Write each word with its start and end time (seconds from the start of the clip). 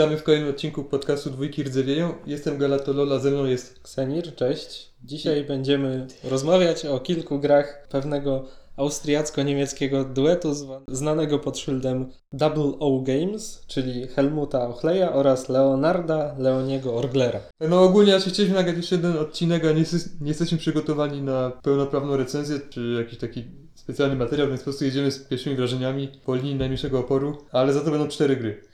Witamy 0.00 0.16
w 0.16 0.22
kolejnym 0.22 0.50
odcinku 0.50 0.84
podcastu 0.84 1.30
Dwójki 1.30 1.62
Rdzewieją. 1.62 2.14
Jestem 2.26 2.58
Galatolola, 2.58 3.18
ze 3.18 3.30
mną 3.30 3.44
jest... 3.44 3.80
Ksenir, 3.82 4.34
cześć. 4.34 4.90
Dzisiaj 5.04 5.44
będziemy 5.44 6.06
rozmawiać 6.24 6.86
o 6.86 7.00
kilku 7.00 7.38
grach 7.38 7.88
pewnego 7.90 8.46
austriacko-niemieckiego 8.76 10.04
duetu 10.04 10.54
znanego 10.88 11.38
pod 11.38 11.58
szyldem 11.58 12.10
Double 12.32 12.78
O 12.78 13.00
Games, 13.00 13.64
czyli 13.66 14.06
Helmuta 14.06 14.68
Ochleja 14.68 15.12
oraz 15.12 15.48
Leonarda 15.48 16.34
Leoniego 16.38 16.96
Orglera. 16.96 17.40
No 17.60 17.82
ogólnie 17.82 18.12
raczej 18.12 18.32
chcieliśmy 18.32 18.56
nagrać 18.56 18.76
jeszcze 18.76 18.96
jeden 18.96 19.18
odcinek, 19.18 19.64
a 19.64 19.72
nie, 19.72 19.84
nie 20.20 20.28
jesteśmy 20.28 20.58
przygotowani 20.58 21.22
na 21.22 21.50
pełnoprawną 21.50 22.16
recenzję, 22.16 22.60
czy 22.70 22.94
jakiś 22.98 23.18
taki 23.18 23.44
specjalny 23.74 24.16
materiał, 24.16 24.48
więc 24.48 24.60
po 24.60 24.64
prostu 24.64 24.84
jedziemy 24.84 25.10
z 25.10 25.18
pierwszymi 25.18 25.56
wrażeniami 25.56 26.08
po 26.24 26.34
linii 26.34 26.54
najmniejszego 26.54 26.98
oporu, 26.98 27.36
ale 27.52 27.72
za 27.72 27.80
to 27.80 27.90
będą 27.90 28.08
cztery 28.08 28.36
gry. 28.36 28.69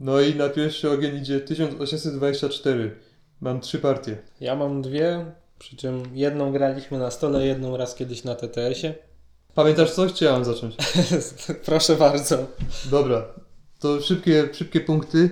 No 0.00 0.20
i 0.20 0.34
na 0.34 0.48
pierwszy 0.48 0.90
ogień 0.90 1.16
idzie 1.16 1.40
1824. 1.40 2.96
Mam 3.40 3.60
trzy 3.60 3.78
partie. 3.78 4.18
Ja 4.40 4.56
mam 4.56 4.82
dwie, 4.82 5.24
przy 5.58 5.76
czym 5.76 6.02
jedną 6.14 6.52
graliśmy 6.52 6.98
na 6.98 7.10
stole, 7.10 7.46
jedną 7.46 7.76
raz 7.76 7.94
kiedyś 7.94 8.24
na 8.24 8.34
TTS-ie. 8.34 8.94
Pamiętasz 9.54 9.90
coś, 9.90 10.12
czy 10.12 10.24
ja 10.24 10.32
mam 10.32 10.44
zacząć? 10.44 10.76
Proszę 11.66 11.96
bardzo. 11.96 12.46
Dobra, 12.90 13.24
to 13.78 14.00
szybkie, 14.00 14.48
szybkie 14.52 14.80
punkty. 14.80 15.30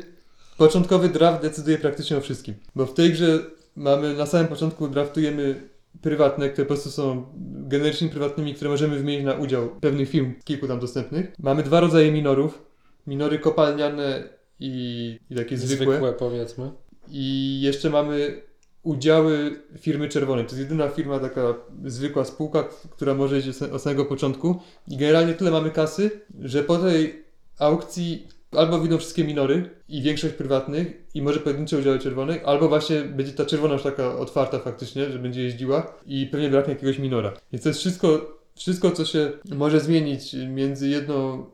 Początkowy 0.56 1.08
draft 1.08 1.42
decyduje 1.42 1.78
praktycznie 1.78 2.16
o 2.16 2.20
wszystkim. 2.20 2.54
Bo 2.74 2.86
w 2.86 2.94
tej 2.94 3.12
grze 3.12 3.38
mamy 3.76 4.14
na 4.14 4.26
samym 4.26 4.48
początku 4.48 4.88
draftujemy 4.88 5.68
prywatne, 6.02 6.48
które 6.48 6.64
po 6.64 6.74
prostu 6.74 6.90
są 6.90 7.26
generycznymi 7.68 8.10
prywatnymi, 8.10 8.54
które 8.54 8.70
możemy 8.70 8.98
wymienić 8.98 9.26
na 9.26 9.34
udział 9.34 9.68
pewnych 9.80 10.08
firm, 10.08 10.34
kilku 10.44 10.68
tam 10.68 10.80
dostępnych. 10.80 11.32
Mamy 11.38 11.62
dwa 11.62 11.80
rodzaje 11.80 12.12
minorów. 12.12 12.62
Minory 13.06 13.38
kopalniane 13.38 14.37
i, 14.60 15.18
i 15.30 15.34
takie 15.34 15.56
zwykłe. 15.56 15.86
Zwykłe 15.86 16.12
powiedzmy. 16.12 16.70
I 17.10 17.60
jeszcze 17.60 17.90
mamy 17.90 18.42
udziały 18.82 19.62
firmy 19.78 20.08
czerwonej. 20.08 20.44
To 20.44 20.50
jest 20.50 20.60
jedyna 20.60 20.88
firma, 20.88 21.18
taka 21.18 21.54
zwykła 21.84 22.24
spółka, 22.24 22.68
która 22.90 23.14
może 23.14 23.38
iść 23.38 23.62
od 23.62 23.82
samego 23.82 24.04
początku. 24.04 24.60
I 24.88 24.96
generalnie 24.96 25.34
tyle 25.34 25.50
mamy 25.50 25.70
kasy, 25.70 26.10
że 26.40 26.62
po 26.62 26.78
tej 26.78 27.24
aukcji 27.58 28.28
albo 28.52 28.78
wyjdą 28.78 28.98
wszystkie 28.98 29.24
minory 29.24 29.70
i 29.88 30.02
większość 30.02 30.34
prywatnych 30.34 31.02
i 31.14 31.22
może 31.22 31.40
pojedyncze 31.40 31.78
udziały 31.78 31.98
czerwonych, 31.98 32.42
albo 32.44 32.68
właśnie 32.68 33.00
będzie 33.02 33.32
ta 33.32 33.46
czerwona 33.46 33.74
już 33.74 33.82
taka 33.82 34.18
otwarta 34.18 34.58
faktycznie, 34.58 35.10
że 35.10 35.18
będzie 35.18 35.42
jeździła 35.42 35.94
i 36.06 36.26
pewnie 36.26 36.48
braknie 36.48 36.74
jakiegoś 36.74 36.98
minora. 36.98 37.32
Więc 37.52 37.62
to 37.62 37.68
jest 37.68 37.80
wszystko, 37.80 38.38
wszystko 38.56 38.90
co 38.90 39.04
się 39.04 39.32
może 39.54 39.80
zmienić 39.80 40.36
między 40.48 40.88
jedną 40.88 41.46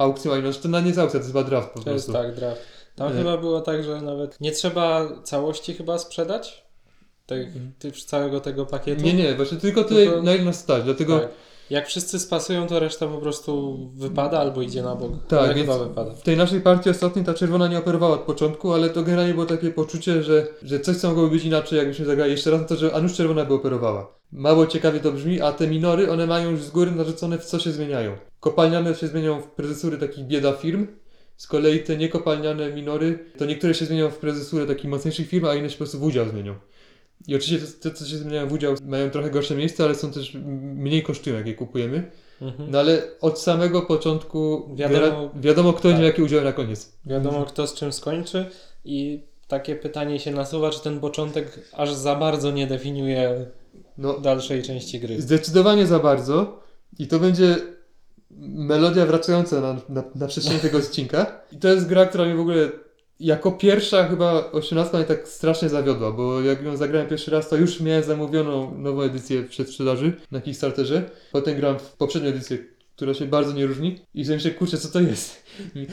aukcją 0.00 0.32
a. 0.32 0.42
Zresztą 0.42 0.72
to 0.72 0.80
nie 0.80 0.86
jest 0.86 0.98
aukcja, 0.98 1.20
to 1.20 1.24
jest 1.24 1.32
chyba 1.36 1.44
draft 1.44 1.70
po 1.70 1.80
To 1.80 1.90
jest 1.90 2.12
tak, 2.12 2.34
draft. 2.34 2.62
Tam 2.96 3.12
Nie. 3.12 3.18
chyba 3.18 3.36
było 3.36 3.60
tak, 3.60 3.84
że 3.84 4.00
nawet 4.00 4.40
nie 4.40 4.52
trzeba 4.52 5.08
całości 5.24 5.74
chyba 5.74 5.98
sprzedać 5.98 6.64
tych, 7.26 7.48
całego 8.04 8.40
tego 8.40 8.66
pakietu. 8.66 9.02
Nie, 9.02 9.14
nie, 9.14 9.34
właśnie 9.34 9.58
tylko 9.58 9.84
tyle 9.84 10.06
Tylko- 10.06 10.22
na 10.22 10.34
ile 10.34 10.44
nas 10.44 10.58
stać, 10.58 10.84
dlatego 10.84 11.18
Tak. 11.18 11.28
Jak 11.70 11.86
wszyscy 11.88 12.18
spasują, 12.18 12.66
to 12.66 12.80
reszta 12.80 13.06
po 13.06 13.18
prostu 13.18 13.78
wypada 13.94 14.38
albo 14.38 14.62
idzie 14.62 14.82
na 14.82 14.94
bok. 14.94 15.12
Tak, 15.28 15.38
Ale 15.38 15.54
chyba 15.54 15.78
wypada. 15.78 16.10
w 16.12 16.22
tej 16.22 16.36
naszej 16.36 16.60
partii 16.60 16.90
ostatniej 16.90 17.24
ta 17.24 17.34
czerwona 17.34 17.68
nie 17.68 17.78
operowała 17.78 18.14
od 18.14 18.20
początku, 18.20 18.72
ale 18.72 18.90
to 18.90 19.02
generalnie 19.02 19.34
było 19.34 19.46
takie 19.46 19.70
poczucie, 19.70 20.22
że, 20.22 20.46
że 20.62 20.80
coś 20.80 20.96
co 20.96 21.08
mogłoby 21.08 21.30
być 21.30 21.44
inaczej, 21.44 21.78
jakbyśmy 21.78 22.04
zagrali 22.04 22.30
jeszcze 22.32 22.50
raz, 22.50 22.68
to 22.68 22.76
że 22.76 22.94
a 22.94 23.00
nuż 23.00 23.14
czerwona 23.14 23.44
by 23.44 23.54
operowała. 23.54 24.14
Mało 24.32 24.66
ciekawie 24.66 25.00
to 25.00 25.12
brzmi, 25.12 25.40
a 25.40 25.52
te 25.52 25.66
minory, 25.66 26.10
one 26.10 26.26
mają 26.26 26.50
już 26.50 26.62
z 26.62 26.70
góry 26.70 26.90
narzucone 26.90 27.38
w 27.38 27.44
co 27.44 27.58
się 27.58 27.72
zmieniają. 27.72 28.12
Kopalniane 28.40 28.94
się 28.94 29.06
zmienią 29.06 29.40
w 29.40 29.46
prezesury 29.46 29.98
takich 29.98 30.24
bieda 30.24 30.52
firm, 30.52 30.86
z 31.36 31.46
kolei 31.46 31.80
te 31.80 31.96
niekopalniane 31.96 32.72
minory, 32.72 33.18
to 33.38 33.44
niektóre 33.44 33.74
się 33.74 33.84
zmienią 33.84 34.10
w 34.10 34.18
prezesurę 34.18 34.66
takich 34.66 34.90
mocniejszych 34.90 35.28
firm, 35.28 35.46
a 35.46 35.54
inne 35.54 35.70
się 35.70 35.74
po 35.74 35.78
prostu 35.78 35.98
w 35.98 36.02
udział 36.02 36.28
zmienią. 36.28 36.54
I 37.28 37.34
oczywiście 37.36 37.66
te, 37.80 37.90
co 37.90 38.04
się 38.06 38.16
zmieniają 38.16 38.48
w 38.48 38.52
udział, 38.52 38.74
mają 38.86 39.10
trochę 39.10 39.30
gorsze 39.30 39.54
miejsce, 39.54 39.84
ale 39.84 39.94
są 39.94 40.12
też 40.12 40.34
mniej 40.74 41.02
kosztują, 41.02 41.36
jak 41.36 41.46
je 41.46 41.54
kupujemy. 41.54 42.10
Mhm. 42.40 42.70
No 42.70 42.78
ale 42.78 43.02
od 43.20 43.40
samego 43.40 43.82
początku 43.82 44.68
Wiadomo- 44.74 45.30
wiadomo, 45.40 45.72
kto 45.72 45.82
tak. 45.82 45.90
będzie 45.92 46.04
jaki 46.06 46.22
udział 46.22 46.44
na 46.44 46.52
koniec. 46.52 46.92
Wiadomo, 47.06 47.44
kto 47.44 47.66
z 47.66 47.74
czym 47.74 47.92
skończy 47.92 48.46
i 48.84 49.22
takie 49.48 49.76
pytanie 49.76 50.20
się 50.20 50.30
nasuwa, 50.30 50.70
czy 50.70 50.80
ten 50.80 51.00
początek 51.00 51.60
aż 51.72 51.92
za 51.94 52.14
bardzo 52.14 52.50
nie 52.50 52.66
definiuje 52.66 53.46
No, 53.98 54.18
dalszej 54.18 54.62
części 54.62 55.00
gry. 55.00 55.20
zdecydowanie 55.22 55.86
za 55.86 55.98
bardzo. 55.98 56.60
I 56.98 57.06
to 57.06 57.18
będzie 57.18 57.56
melodia 58.40 59.06
wracająca 59.06 59.60
na, 59.60 59.76
na, 59.88 60.04
na 60.14 60.26
przestrzeni 60.26 60.60
tego 60.60 60.78
odcinka. 60.78 61.40
I 61.52 61.56
to 61.56 61.68
jest 61.68 61.86
gra, 61.86 62.06
która 62.06 62.24
mnie 62.24 62.34
w 62.34 62.40
ogóle 62.40 62.68
jako 63.20 63.52
pierwsza 63.52 64.08
chyba 64.08 64.50
18 64.52 64.96
mnie 64.96 65.06
tak 65.06 65.28
strasznie 65.28 65.68
zawiodła, 65.68 66.12
bo 66.12 66.40
jak 66.40 66.62
ją 66.62 66.76
zagrałem 66.76 67.08
pierwszy 67.08 67.30
raz, 67.30 67.48
to 67.48 67.56
już 67.56 67.80
miałem 67.80 68.02
zamówioną 68.02 68.78
nową 68.78 69.02
edycję 69.02 69.42
w 69.42 69.48
przedsprzedaży 69.48 70.12
na 70.30 70.40
Kickstarterze. 70.40 71.10
Potem 71.32 71.56
gram 71.56 71.78
w 71.78 71.92
poprzednią 71.92 72.28
edycję, 72.28 72.58
która 72.96 73.14
się 73.14 73.26
bardzo 73.26 73.52
nie 73.52 73.66
różni. 73.66 73.98
I 74.14 74.24
sobie 74.24 74.36
myślę, 74.36 74.50
kurczę, 74.50 74.78
co 74.78 74.88
to 74.88 75.00
jest? 75.00 75.42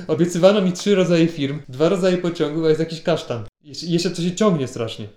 Obiecywano 0.07 0.61
mi 0.61 0.71
trzy 0.71 0.95
rodzaje 0.95 1.27
firm, 1.27 1.59
dwa 1.69 1.89
rodzaje 1.89 2.17
pociągów, 2.17 2.65
a 2.65 2.67
jest 2.67 2.79
jakiś 2.79 3.01
kasztan. 3.01 3.45
Jeszcze, 3.63 3.85
jeszcze 3.85 4.09
to 4.09 4.21
się 4.21 4.35
ciągnie 4.35 4.67
strasznie. 4.67 5.07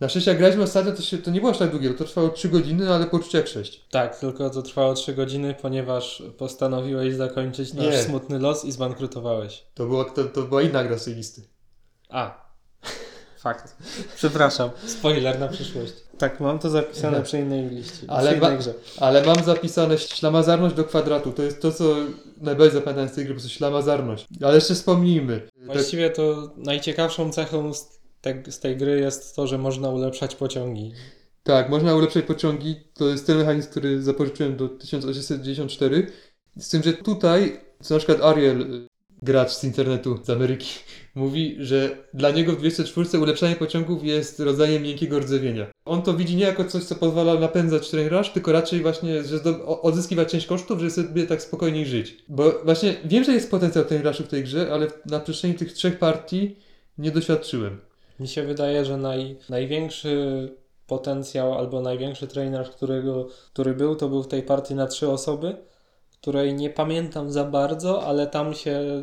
Na 0.00 0.08
szczęście 0.08 0.30
jak 0.30 0.38
graliśmy 0.38 0.62
ostatnio, 0.62 0.92
to, 0.92 1.02
się, 1.02 1.18
to 1.18 1.30
nie 1.30 1.40
było 1.40 1.52
aż 1.52 1.58
tak 1.58 1.70
długie, 1.70 1.90
bo 1.90 1.98
to 1.98 2.04
trwało 2.04 2.28
3 2.28 2.48
godziny, 2.48 2.92
ale 2.92 3.06
poczucie 3.06 3.38
jak 3.38 3.48
6. 3.48 3.84
Tak, 3.90 4.18
tylko 4.18 4.50
to 4.50 4.62
trwało 4.62 4.94
3 4.94 5.14
godziny, 5.14 5.54
ponieważ 5.62 6.22
postanowiłeś 6.38 7.14
zakończyć 7.14 7.72
nasz 7.72 7.86
Nie. 7.86 8.02
smutny 8.02 8.38
los 8.38 8.64
i 8.64 8.72
zbankrutowałeś. 8.72 9.64
To, 9.74 9.86
było, 9.86 10.04
to, 10.04 10.24
to 10.24 10.42
była 10.42 10.62
inna 10.62 10.84
gra 10.84 10.98
z 10.98 11.04
tej 11.04 11.14
listy. 11.14 11.42
A. 12.14 12.44
Fakt. 13.38 13.76
Przepraszam. 14.16 14.70
Spoiler 14.86 15.38
na 15.40 15.48
przyszłość. 15.48 15.92
Tak, 16.18 16.40
mam 16.40 16.58
to 16.58 16.70
zapisane 16.70 17.22
przy 17.22 17.38
innej 17.38 17.70
liście. 17.70 18.06
Ale 18.08 18.36
ma- 18.36 18.50
grze. 18.56 18.74
Ale 19.00 19.22
mam 19.26 19.44
zapisane 19.44 19.98
ślamazarność 19.98 20.74
do 20.74 20.84
kwadratu. 20.84 21.32
To 21.32 21.42
jest 21.42 21.62
to, 21.62 21.72
co 21.72 21.96
najbardziej 22.40 22.74
zapamiętałem 22.74 23.08
z 23.08 23.12
tej 23.12 23.24
gry, 23.24 23.34
po 23.34 23.40
prostu 23.40 23.56
ślamazarność. 23.56 24.26
Ale 24.42 24.54
jeszcze 24.54 24.74
wspomnijmy. 24.74 25.40
Tak, 25.40 25.66
Właściwie 25.66 26.10
to 26.10 26.50
najciekawszą 26.56 27.32
cechą 27.32 27.74
z, 27.74 27.98
te, 28.20 28.42
z 28.52 28.60
tej 28.60 28.76
gry 28.76 29.00
jest 29.00 29.36
to, 29.36 29.46
że 29.46 29.58
można 29.58 29.88
ulepszać 29.88 30.34
pociągi. 30.36 30.92
tak, 31.42 31.68
można 31.68 31.94
ulepszać 31.94 32.24
pociągi. 32.24 32.76
To 32.94 33.08
jest 33.08 33.26
ten 33.26 33.38
mechanizm, 33.38 33.70
który 33.70 34.02
zapożyczyłem 34.02 34.56
do 34.56 34.68
1894. 34.68 36.06
Z 36.56 36.68
tym, 36.68 36.82
że 36.82 36.92
tutaj, 36.92 37.60
co 37.82 37.94
na 37.94 37.98
przykład 37.98 38.20
Ariel, 38.22 38.86
gracz 39.24 39.50
z 39.50 39.64
internetu, 39.64 40.18
z 40.24 40.30
Ameryki, 40.30 40.68
mówi, 41.14 41.56
że 41.58 41.96
dla 42.14 42.30
niego 42.30 42.52
w 42.52 42.56
204 42.56 43.18
ulepszanie 43.18 43.56
pociągów 43.56 44.04
jest 44.04 44.40
rodzajem 44.40 44.82
miękkiego 44.82 45.18
rdzewienia. 45.18 45.66
On 45.84 46.02
to 46.02 46.14
widzi 46.14 46.36
nie 46.36 46.44
jako 46.44 46.64
coś, 46.64 46.84
co 46.84 46.94
pozwala 46.94 47.34
napędzać 47.34 47.90
train 47.90 48.08
rush, 48.08 48.30
tylko 48.30 48.52
raczej 48.52 48.80
właśnie, 48.80 49.22
że 49.22 49.38
odzyskiwać 49.66 50.30
część 50.30 50.46
kosztów, 50.46 50.78
żeby 50.78 50.90
sobie 50.90 51.26
tak 51.26 51.42
spokojniej 51.42 51.86
żyć. 51.86 52.16
Bo 52.28 52.52
właśnie 52.64 52.94
wiem, 53.04 53.24
że 53.24 53.32
jest 53.32 53.50
potencjał 53.50 53.84
train 53.84 54.06
rushu 54.06 54.22
w 54.22 54.28
tej 54.28 54.44
grze, 54.44 54.72
ale 54.72 54.86
na 55.06 55.20
przestrzeni 55.20 55.54
tych 55.54 55.72
trzech 55.72 55.98
partii 55.98 56.56
nie 56.98 57.10
doświadczyłem. 57.10 57.80
Mi 58.20 58.28
się 58.28 58.42
wydaje, 58.42 58.84
że 58.84 58.96
naj, 58.96 59.36
największy 59.48 60.48
potencjał 60.86 61.54
albo 61.54 61.80
największy 61.80 62.26
trener, 62.26 62.70
którego, 62.70 63.28
który 63.52 63.74
był, 63.74 63.96
to 63.96 64.08
był 64.08 64.22
w 64.22 64.28
tej 64.28 64.42
partii 64.42 64.74
na 64.74 64.86
trzy 64.86 65.08
osoby, 65.08 65.56
której 66.24 66.54
nie 66.54 66.70
pamiętam 66.70 67.32
za 67.32 67.44
bardzo, 67.44 68.02
ale 68.06 68.26
tam 68.26 68.54
się. 68.54 69.02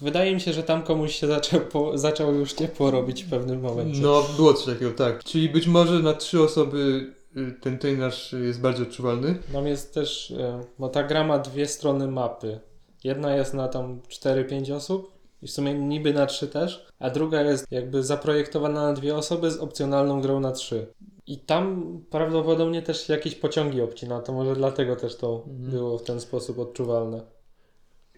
Wydaje 0.00 0.34
mi 0.34 0.40
się, 0.40 0.52
że 0.52 0.62
tam 0.62 0.82
komuś 0.82 1.14
się 1.14 1.26
zaczął, 1.26 1.60
po, 1.60 1.98
zaczął 1.98 2.34
już 2.34 2.52
ciepło 2.52 2.90
robić 2.90 3.24
w 3.24 3.30
pewnym 3.30 3.60
momencie. 3.60 4.00
No, 4.02 4.22
było 4.36 4.54
coś 4.54 4.74
takiego, 4.74 4.90
tak. 4.90 5.24
Czyli 5.24 5.48
być 5.48 5.66
może 5.66 5.98
na 5.98 6.14
trzy 6.14 6.42
osoby 6.42 7.12
y, 7.36 7.54
ten 7.60 8.02
rush 8.02 8.32
jest 8.32 8.60
bardziej 8.60 8.86
odczuwalny. 8.86 9.38
Tam 9.52 9.66
jest 9.66 9.94
też, 9.94 10.30
e, 10.30 10.60
bo 10.78 10.88
ta 10.88 11.02
gra 11.02 11.24
ma 11.24 11.38
dwie 11.38 11.66
strony 11.66 12.08
mapy. 12.08 12.60
Jedna 13.04 13.36
jest 13.36 13.54
na 13.54 13.68
tam 13.68 14.00
4-5 14.08 14.74
osób 14.74 15.12
i 15.42 15.46
w 15.46 15.50
sumie 15.50 15.74
niby 15.74 16.14
na 16.14 16.26
3 16.26 16.48
też, 16.48 16.86
a 16.98 17.10
druga 17.10 17.42
jest 17.42 17.66
jakby 17.70 18.02
zaprojektowana 18.02 18.82
na 18.82 18.92
dwie 18.92 19.16
osoby 19.16 19.50
z 19.50 19.58
opcjonalną 19.58 20.20
grą 20.20 20.40
na 20.40 20.52
3. 20.52 20.86
I 21.28 21.38
tam 21.38 21.82
prawdopodobnie 22.10 22.82
też 22.82 23.08
jakieś 23.08 23.34
pociągi 23.34 23.80
obcina, 23.82 24.20
to 24.20 24.32
może 24.32 24.54
dlatego 24.54 24.96
też 24.96 25.16
to 25.16 25.44
Mhm. 25.48 25.70
było 25.70 25.98
w 25.98 26.02
ten 26.02 26.20
sposób 26.20 26.58
odczuwalne. 26.58 27.20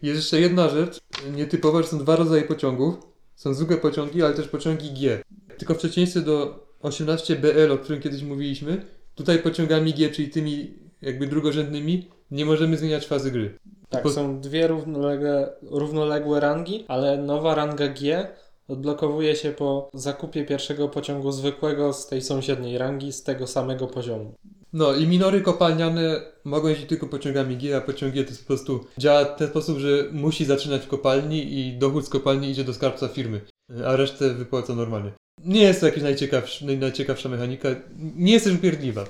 Jest 0.03 0.17
jeszcze 0.21 0.41
jedna 0.41 0.69
rzecz 0.69 0.99
nietypowa, 1.37 1.83
że 1.83 1.89
są 1.89 1.99
dwa 1.99 2.17
rodzaje 2.17 2.43
pociągów. 2.43 2.95
Są 3.35 3.55
zwykłe 3.55 3.77
pociągi, 3.77 4.23
ale 4.23 4.35
też 4.35 4.49
pociągi 4.49 4.91
G. 4.93 5.23
Tylko 5.59 5.75
w 5.75 5.79
przeciwieństwie 5.79 6.21
do 6.21 6.67
18BL, 6.83 7.73
o 7.73 7.79
którym 7.79 8.01
kiedyś 8.03 8.23
mówiliśmy, 8.23 8.87
tutaj 9.15 9.39
pociągami 9.39 9.95
G, 9.95 10.11
czyli 10.11 10.29
tymi 10.31 10.75
jakby 11.03 11.27
drugorzędnymi, 11.27 12.09
nie 12.31 12.45
możemy 12.45 12.77
zmieniać 12.77 13.07
fazy 13.07 13.31
gry. 13.31 13.59
Tak, 13.89 14.03
Po- 14.03 14.11
są 14.11 14.41
dwie 14.41 14.67
równolegle, 14.67 15.53
równoległe 15.63 16.41
rangi, 16.41 16.85
ale 16.89 17.19
nowa 17.19 17.55
ranga 17.55 17.89
G 17.89 18.29
odblokowuje 18.71 19.37
się 19.37 19.53
po 19.53 19.91
zakupie 19.95 20.45
pierwszego 20.45 20.89
pociągu 20.89 21.33
zwykłego 21.33 21.93
z 21.93 22.07
tej 22.07 22.23
sąsiedniej 22.23 22.79
rangi, 22.79 23.13
z 23.13 23.23
tego 23.23 23.47
samego 23.47 23.87
poziomu. 23.87 24.35
No 24.73 24.95
i 24.95 25.07
minory 25.07 25.41
kopalniane 25.41 26.21
mogą 26.45 26.69
jeździć 26.69 26.89
tylko 26.89 27.07
pociągami 27.07 27.57
G, 27.57 27.77
a 27.77 27.81
pociąg 27.81 28.15
G 28.15 28.25
to 28.25 28.31
jest 28.31 28.43
po 28.43 28.47
prostu 28.47 28.85
działa 28.99 29.25
w 29.25 29.39
ten 29.39 29.49
sposób, 29.49 29.79
że 29.79 30.05
musi 30.13 30.45
zaczynać 30.45 30.83
w 30.83 30.89
kopalni 30.89 31.59
i 31.59 31.79
dochód 31.79 32.07
z 32.07 32.09
kopalni 32.09 32.51
idzie 32.51 32.65
do 32.65 32.75
skarbca 32.75 33.09
firmy. 33.09 33.41
a 33.87 33.97
resztę 33.97 34.35
wypłaca 34.35 34.75
normalnie. 34.75 35.13
Nie 35.45 35.63
jest 35.63 35.81
to 35.81 35.87
jakaś 35.87 36.03
najciekawsza, 36.03 36.67
naj, 36.67 36.79
najciekawsza 36.79 37.29
mechanika, 37.29 37.69
nie 37.97 38.33
jest 38.33 38.45
też 38.45 38.55
upierdliwa. 38.55 39.05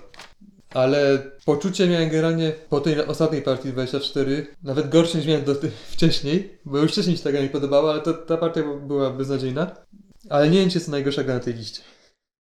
Ale 0.74 1.18
poczucie 1.44 1.86
miałem 1.86 2.08
generalnie 2.10 2.52
po 2.68 2.80
tej 2.80 3.00
ostatniej 3.06 3.42
partii 3.42 3.68
24, 3.68 4.46
nawet 4.62 4.88
gorsze 4.88 5.18
niż 5.18 5.26
miałem 5.26 5.44
do 5.44 5.54
ty- 5.54 5.70
wcześniej, 5.92 6.58
bo 6.64 6.78
już 6.78 6.92
wcześniej 6.92 7.16
się 7.16 7.22
ta 7.24 7.32
gra 7.32 7.40
nie 7.42 7.48
podobała, 7.48 7.92
ale 7.92 8.00
to, 8.02 8.14
ta 8.14 8.36
partia 8.36 8.62
była 8.86 9.10
beznadziejna. 9.10 9.76
Ale 10.28 10.50
nie 10.50 10.58
wiem, 10.60 10.70
czy 10.70 10.78
jest 10.78 10.88
najgorsza 10.88 11.24
gra 11.24 11.34
na 11.34 11.40
tej 11.40 11.54
liście. 11.54 11.82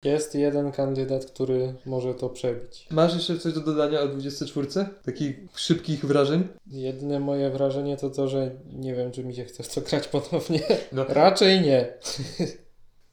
Jest 0.04 0.36
jeden 0.36 0.72
kandydat, 0.72 1.26
który 1.26 1.76
może 1.86 2.14
to 2.14 2.30
przebić. 2.30 2.88
Masz 2.92 3.14
jeszcze 3.14 3.38
coś 3.38 3.54
do 3.54 3.62
dodania 3.62 4.02
o 4.02 4.08
24? 4.08 4.68
Takich 5.06 5.38
szybkich 5.56 6.06
wrażeń? 6.06 6.48
Jedyne 6.68 7.20
moje 7.20 7.50
wrażenie 7.50 7.98
to 7.98 8.10
to, 8.10 8.28
że 8.28 8.52
nie 8.74 8.96
wiem, 8.96 9.12
czy 9.12 9.24
mi 9.24 9.36
się 9.36 9.46
chce 9.46 9.64
w 9.64 9.74
to 9.74 9.82
grać 9.82 10.08
ponownie. 10.18 10.62
No. 10.92 11.06
Raczej 11.10 11.62
nie. 11.62 11.94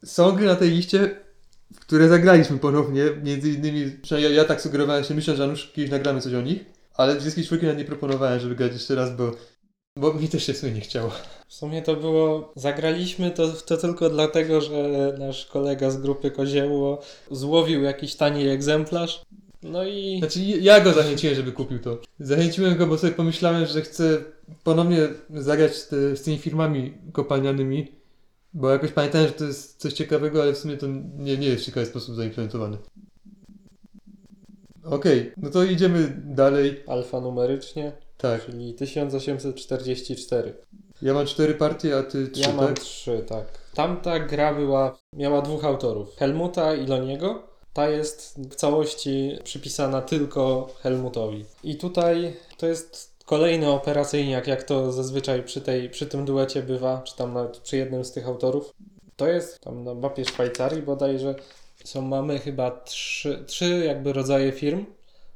Są 0.05 0.31
gry 0.31 0.45
na 0.45 0.55
tej 0.55 0.69
liście, 0.69 1.19
w 1.73 1.79
które 1.79 2.09
zagraliśmy 2.09 2.57
ponownie, 2.57 3.03
między 3.23 3.49
innymi, 3.49 3.91
przynajmniej 4.01 4.33
ja, 4.33 4.41
ja 4.41 4.47
tak 4.47 4.61
sugerowałem 4.61 5.03
się, 5.03 5.13
myślę, 5.13 5.35
że 5.35 5.43
Janusz 5.43 5.71
kiedyś 5.75 5.91
nagramy 5.91 6.21
coś 6.21 6.33
o 6.33 6.41
nich, 6.41 6.65
ale 6.93 7.19
wszystkich 7.19 7.45
czwórki 7.45 7.65
nawet 7.65 7.79
nie 7.79 7.85
proponowałem, 7.85 8.39
żeby 8.39 8.55
grać 8.55 8.73
jeszcze 8.73 8.95
raz, 8.95 9.15
bo, 9.15 9.31
bo 9.97 10.13
mi 10.13 10.29
też 10.29 10.45
się 10.45 10.53
w 10.53 10.57
sumie 10.57 10.71
nie 10.71 10.81
chciało. 10.81 11.11
W 11.47 11.53
sumie 11.53 11.81
to 11.81 11.95
było. 11.95 12.53
Zagraliśmy 12.55 13.31
to, 13.31 13.47
to 13.47 13.77
tylko 13.77 14.09
dlatego, 14.09 14.61
że 14.61 15.15
nasz 15.19 15.45
kolega 15.45 15.91
z 15.91 15.97
grupy 15.97 16.31
Kozieło 16.31 17.01
złowił 17.31 17.83
jakiś 17.83 18.15
tani 18.15 18.47
egzemplarz. 18.47 19.21
No 19.63 19.85
i. 19.85 20.19
Znaczy 20.19 20.39
ja 20.39 20.79
go 20.79 20.93
zachęciłem, 20.93 21.35
żeby 21.35 21.51
kupił 21.51 21.79
to. 21.79 21.97
Zachęciłem 22.19 22.77
go, 22.77 22.87
bo 22.87 22.97
sobie 22.97 23.13
pomyślałem, 23.13 23.65
że 23.65 23.81
chcę 23.81 24.17
ponownie 24.63 25.07
zagrać 25.29 25.83
te, 25.83 26.15
z 26.15 26.23
tymi 26.23 26.37
firmami 26.37 26.93
kopalnianymi, 27.13 27.96
bo 28.53 28.69
jakoś 28.69 28.91
pamiętałem, 28.91 29.27
że 29.27 29.33
to 29.33 29.43
jest 29.45 29.79
coś 29.81 29.93
ciekawego, 29.93 30.41
ale 30.41 30.53
w 30.53 30.57
sumie 30.57 30.77
to 30.77 30.87
nie, 31.17 31.37
nie 31.37 31.47
jest 31.47 31.63
w 31.63 31.65
ciekawy 31.65 31.85
sposób 31.85 32.15
zaimplementowane. 32.15 32.77
Okej, 34.83 35.31
no 35.37 35.49
to 35.49 35.63
idziemy 35.63 36.21
dalej. 36.25 36.83
Alfanumerycznie, 36.87 37.91
Tak, 38.17 38.45
czyli 38.45 38.73
1844. 38.73 40.53
ja 41.01 41.13
mam 41.13 41.25
cztery 41.25 41.53
partie, 41.53 41.97
a 41.97 42.03
ty 42.03 42.27
trzy, 42.27 42.41
Ja 42.41 42.53
mam 42.53 42.67
tak? 42.67 42.79
trzy, 42.79 43.23
tak. 43.27 43.45
Tamta 43.73 44.19
gra 44.19 44.53
była, 44.53 44.97
miała 45.13 45.41
dwóch 45.41 45.65
autorów, 45.65 46.15
Helmuta 46.15 46.75
i 46.75 46.87
Loniego. 46.87 47.43
Ta 47.73 47.89
jest 47.89 48.39
w 48.51 48.55
całości 48.55 49.31
przypisana 49.43 50.01
tylko 50.01 50.67
Helmutowi. 50.81 51.45
I 51.63 51.75
tutaj 51.77 52.33
to 52.57 52.67
jest 52.67 53.16
kolejny 53.27 53.69
operacyjniak, 53.69 54.47
jak 54.47 54.63
to 54.63 54.91
zazwyczaj 54.91 55.43
przy, 55.43 55.61
tej, 55.61 55.89
przy 55.89 56.05
tym 56.05 56.25
duecie 56.25 56.63
bywa, 56.63 57.01
czy 57.01 57.15
tam 57.15 57.33
nawet 57.33 57.57
przy 57.57 57.77
jednym 57.77 58.05
z 58.05 58.11
tych 58.11 58.27
autorów. 58.27 58.73
To 59.15 59.27
jest 59.27 59.61
tam 59.61 59.83
na 59.83 59.93
mapie 59.93 60.25
Szwajcarii 60.25 60.81
bodajże. 60.81 61.35
Są, 61.83 62.01
mamy 62.01 62.39
chyba 62.39 62.71
trzy, 62.71 63.43
trzy 63.47 63.83
jakby 63.85 64.13
rodzaje 64.13 64.51
firm. 64.51 64.85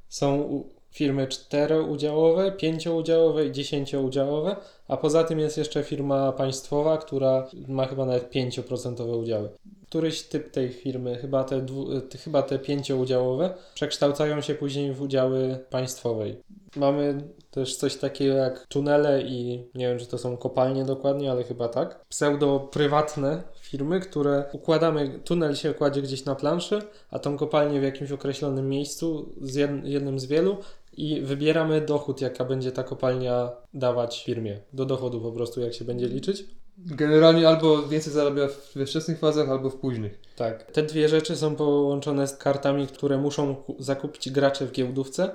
Są 0.09 0.63
firmy 0.91 1.27
czteroudziałowe, 1.27 2.51
pięcioudziałowe 2.51 3.45
i 3.45 3.51
dziesięcioudziałowe, 3.51 4.55
a 4.87 4.97
poza 4.97 5.23
tym 5.23 5.39
jest 5.39 5.57
jeszcze 5.57 5.83
firma 5.83 6.31
państwowa, 6.31 6.97
która 6.97 7.47
ma 7.67 7.85
chyba 7.87 8.05
nawet 8.05 8.33
5% 8.33 9.19
udziały. 9.19 9.49
Któryś 9.87 10.23
typ 10.23 10.51
tej 10.51 10.69
firmy, 10.69 11.17
chyba 11.17 11.43
te, 11.43 11.61
dwu, 11.61 11.87
chyba 12.23 12.41
te 12.41 12.59
pięcioudziałowe, 12.59 13.53
przekształcają 13.73 14.41
się 14.41 14.55
później 14.55 14.93
w 14.93 15.01
udziały 15.01 15.59
państwowej. 15.69 16.37
Mamy 16.75 17.23
też 17.51 17.75
coś 17.75 17.95
takiego 17.95 18.33
jak 18.33 18.67
tunele 18.67 19.21
i 19.21 19.63
nie 19.75 19.87
wiem, 19.87 19.99
czy 19.99 20.05
to 20.05 20.17
są 20.17 20.37
kopalnie 20.37 20.85
dokładnie, 20.85 21.31
ale 21.31 21.43
chyba 21.43 21.69
tak. 21.69 22.05
Pseudo-prywatne 22.09 23.41
firmy, 23.59 23.99
które 23.99 24.43
układamy, 24.53 25.19
tunel 25.23 25.55
się 25.55 25.73
kładzie 25.73 26.01
gdzieś 26.01 26.25
na 26.25 26.35
planszy, 26.35 26.81
a 27.09 27.19
tą 27.19 27.37
kopalnię 27.37 27.79
w 27.79 27.83
jakimś 27.83 28.11
określonym 28.11 28.69
miejscu, 28.69 29.29
z 29.41 29.55
jed, 29.55 29.71
jednym 29.83 30.19
z 30.19 30.25
wielu 30.25 30.57
i 30.97 31.21
wybieramy 31.21 31.81
dochód, 31.81 32.21
jaka 32.21 32.45
będzie 32.45 32.71
ta 32.71 32.83
kopalnia 32.83 33.51
dawać 33.73 34.23
firmie. 34.23 34.59
Do 34.73 34.85
dochodu 34.85 35.21
po 35.21 35.31
prostu, 35.31 35.61
jak 35.61 35.73
się 35.73 35.85
będzie 35.85 36.07
liczyć. 36.07 36.45
Generalnie 36.77 37.47
albo 37.47 37.83
więcej 37.83 38.13
zarabia 38.13 38.47
we 38.75 38.85
wczesnych 38.85 39.19
fazach, 39.19 39.49
albo 39.49 39.69
w 39.69 39.75
późnych. 39.75 40.19
Tak. 40.35 40.71
Te 40.71 40.83
dwie 40.83 41.09
rzeczy 41.09 41.35
są 41.35 41.55
połączone 41.55 42.27
z 42.27 42.37
kartami, 42.37 42.87
które 42.87 43.17
muszą 43.17 43.55
ku- 43.55 43.75
zakupić 43.79 44.29
gracze 44.31 44.65
w 44.65 44.71
giełdówce. 44.71 45.31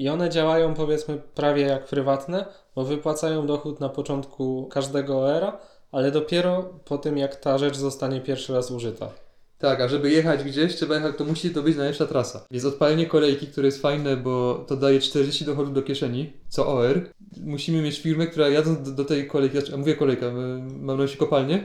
I 0.00 0.08
one 0.08 0.30
działają 0.30 0.74
powiedzmy 0.74 1.18
prawie 1.34 1.62
jak 1.62 1.84
prywatne, 1.84 2.44
bo 2.74 2.84
wypłacają 2.84 3.46
dochód 3.46 3.80
na 3.80 3.88
początku 3.88 4.68
każdego 4.70 5.36
era, 5.36 5.58
ale 5.92 6.10
dopiero 6.10 6.62
po 6.84 6.98
tym 6.98 7.18
jak 7.18 7.36
ta 7.36 7.58
rzecz 7.58 7.76
zostanie 7.76 8.20
pierwszy 8.20 8.52
raz 8.52 8.70
użyta. 8.70 9.10
Tak, 9.58 9.80
a 9.80 9.88
żeby 9.88 10.10
jechać 10.10 10.44
gdzieś, 10.44 10.76
trzeba 10.76 10.94
jechać, 10.94 11.16
to 11.16 11.24
musi 11.24 11.50
to 11.50 11.62
być 11.62 11.76
najlepsza 11.76 12.06
trasa. 12.06 12.46
Jest 12.50 12.66
odpalenie 12.66 13.06
kolejki, 13.06 13.46
które 13.46 13.66
jest 13.66 13.82
fajne, 13.82 14.16
bo 14.16 14.64
to 14.68 14.76
daje 14.76 15.00
40 15.00 15.44
dochodu 15.44 15.70
do 15.70 15.82
kieszeni, 15.82 16.32
co 16.48 16.66
OR. 16.66 17.10
Musimy 17.40 17.82
mieć 17.82 18.00
firmę, 18.00 18.26
która 18.26 18.48
jadąc 18.48 18.82
do, 18.82 18.90
do 18.90 19.04
tej 19.04 19.26
kolejki, 19.26 19.58
znaczy, 19.58 19.74
a 19.74 19.76
mówię 19.76 19.94
kolejka, 19.94 20.26
y, 20.26 20.30
mam 20.32 20.86
na 20.86 20.94
myśli 20.94 21.16
kopalnię, 21.16 21.64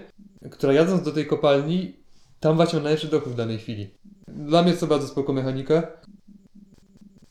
która 0.52 0.74
jadąc 0.74 1.04
do 1.04 1.12
tej 1.12 1.26
kopalni, 1.26 1.94
tam 2.40 2.56
właśnie 2.56 2.80
ma 2.80 2.84
najlepszy 2.84 3.08
dochód 3.08 3.34
w 3.34 3.36
danej 3.36 3.58
chwili. 3.58 3.90
Dla 4.28 4.62
mnie 4.62 4.72
jest 4.72 4.82
to 4.82 4.88
bardzo 4.88 5.08
spoko 5.08 5.34
mechanika. 5.34 5.88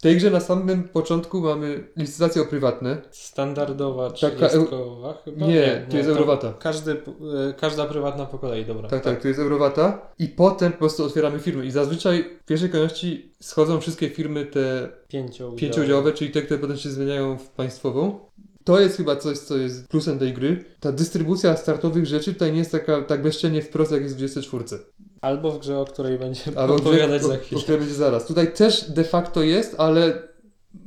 Tej 0.04 0.16
grze 0.16 0.30
na 0.30 0.40
samym 0.40 0.82
początku 0.88 1.40
mamy 1.40 1.86
licytacje 1.96 2.42
o 2.42 2.44
prywatne. 2.44 3.02
Standardowa, 3.10 4.10
Taka 4.10 4.26
eu- 4.26 4.48
trzydziestkowa 4.48 5.14
chyba? 5.24 5.46
Nie, 5.46 5.86
tu 5.90 5.96
jest 5.96 6.08
Eurowata. 6.08 6.52
Każdy, 6.58 6.92
e, 6.92 6.96
każda 7.60 7.86
prywatna 7.86 8.26
po 8.26 8.38
kolei, 8.38 8.64
dobra. 8.64 8.88
Tak, 8.88 9.02
tak, 9.04 9.22
to 9.22 9.28
jest 9.28 9.40
Eurowata. 9.40 10.12
I 10.18 10.28
potem 10.28 10.72
po 10.72 10.78
prostu 10.78 11.04
otwieramy 11.04 11.38
firmy. 11.38 11.66
I 11.66 11.70
zazwyczaj 11.70 12.24
w 12.42 12.44
pierwszej 12.46 12.70
kolejności 12.70 13.32
schodzą 13.40 13.80
wszystkie 13.80 14.10
firmy 14.10 14.46
te 14.46 14.88
Pięcioudziałowe. 15.08 15.56
pięcioudziałowe, 15.58 16.12
czyli 16.12 16.30
te, 16.30 16.42
które 16.42 16.60
potem 16.60 16.76
się 16.76 16.90
zmieniają 16.90 17.38
w 17.38 17.48
państwową. 17.48 18.18
To 18.64 18.80
jest 18.80 18.96
chyba 18.96 19.16
coś, 19.16 19.38
co 19.38 19.56
jest 19.56 19.88
plusem 19.88 20.18
tej 20.18 20.32
gry. 20.32 20.64
Ta 20.80 20.92
dystrybucja 20.92 21.56
startowych 21.56 22.06
rzeczy 22.06 22.32
tutaj 22.32 22.52
nie 22.52 22.58
jest 22.58 22.72
taka 22.72 23.02
tak 23.02 23.22
bezczelnie 23.22 23.62
wprost, 23.62 23.92
jak 23.92 24.02
jest 24.02 24.14
w 24.14 24.18
24. 24.18 24.64
Albo 25.20 25.52
w 25.52 25.58
grze, 25.60 25.78
o 25.78 25.84
której 25.84 26.18
będziemy 26.18 26.58
Albo 26.58 26.74
w 26.76 26.80
grze, 26.80 26.90
opowiadać 26.90 27.22
o, 27.22 27.28
za 27.28 27.34
o 27.34 27.38
chwilę. 27.38 27.62
której 27.62 27.80
będzie 27.80 27.94
zaraz. 27.94 28.26
Tutaj 28.26 28.52
też 28.52 28.90
de 28.90 29.04
facto 29.04 29.42
jest, 29.42 29.74
ale 29.78 30.22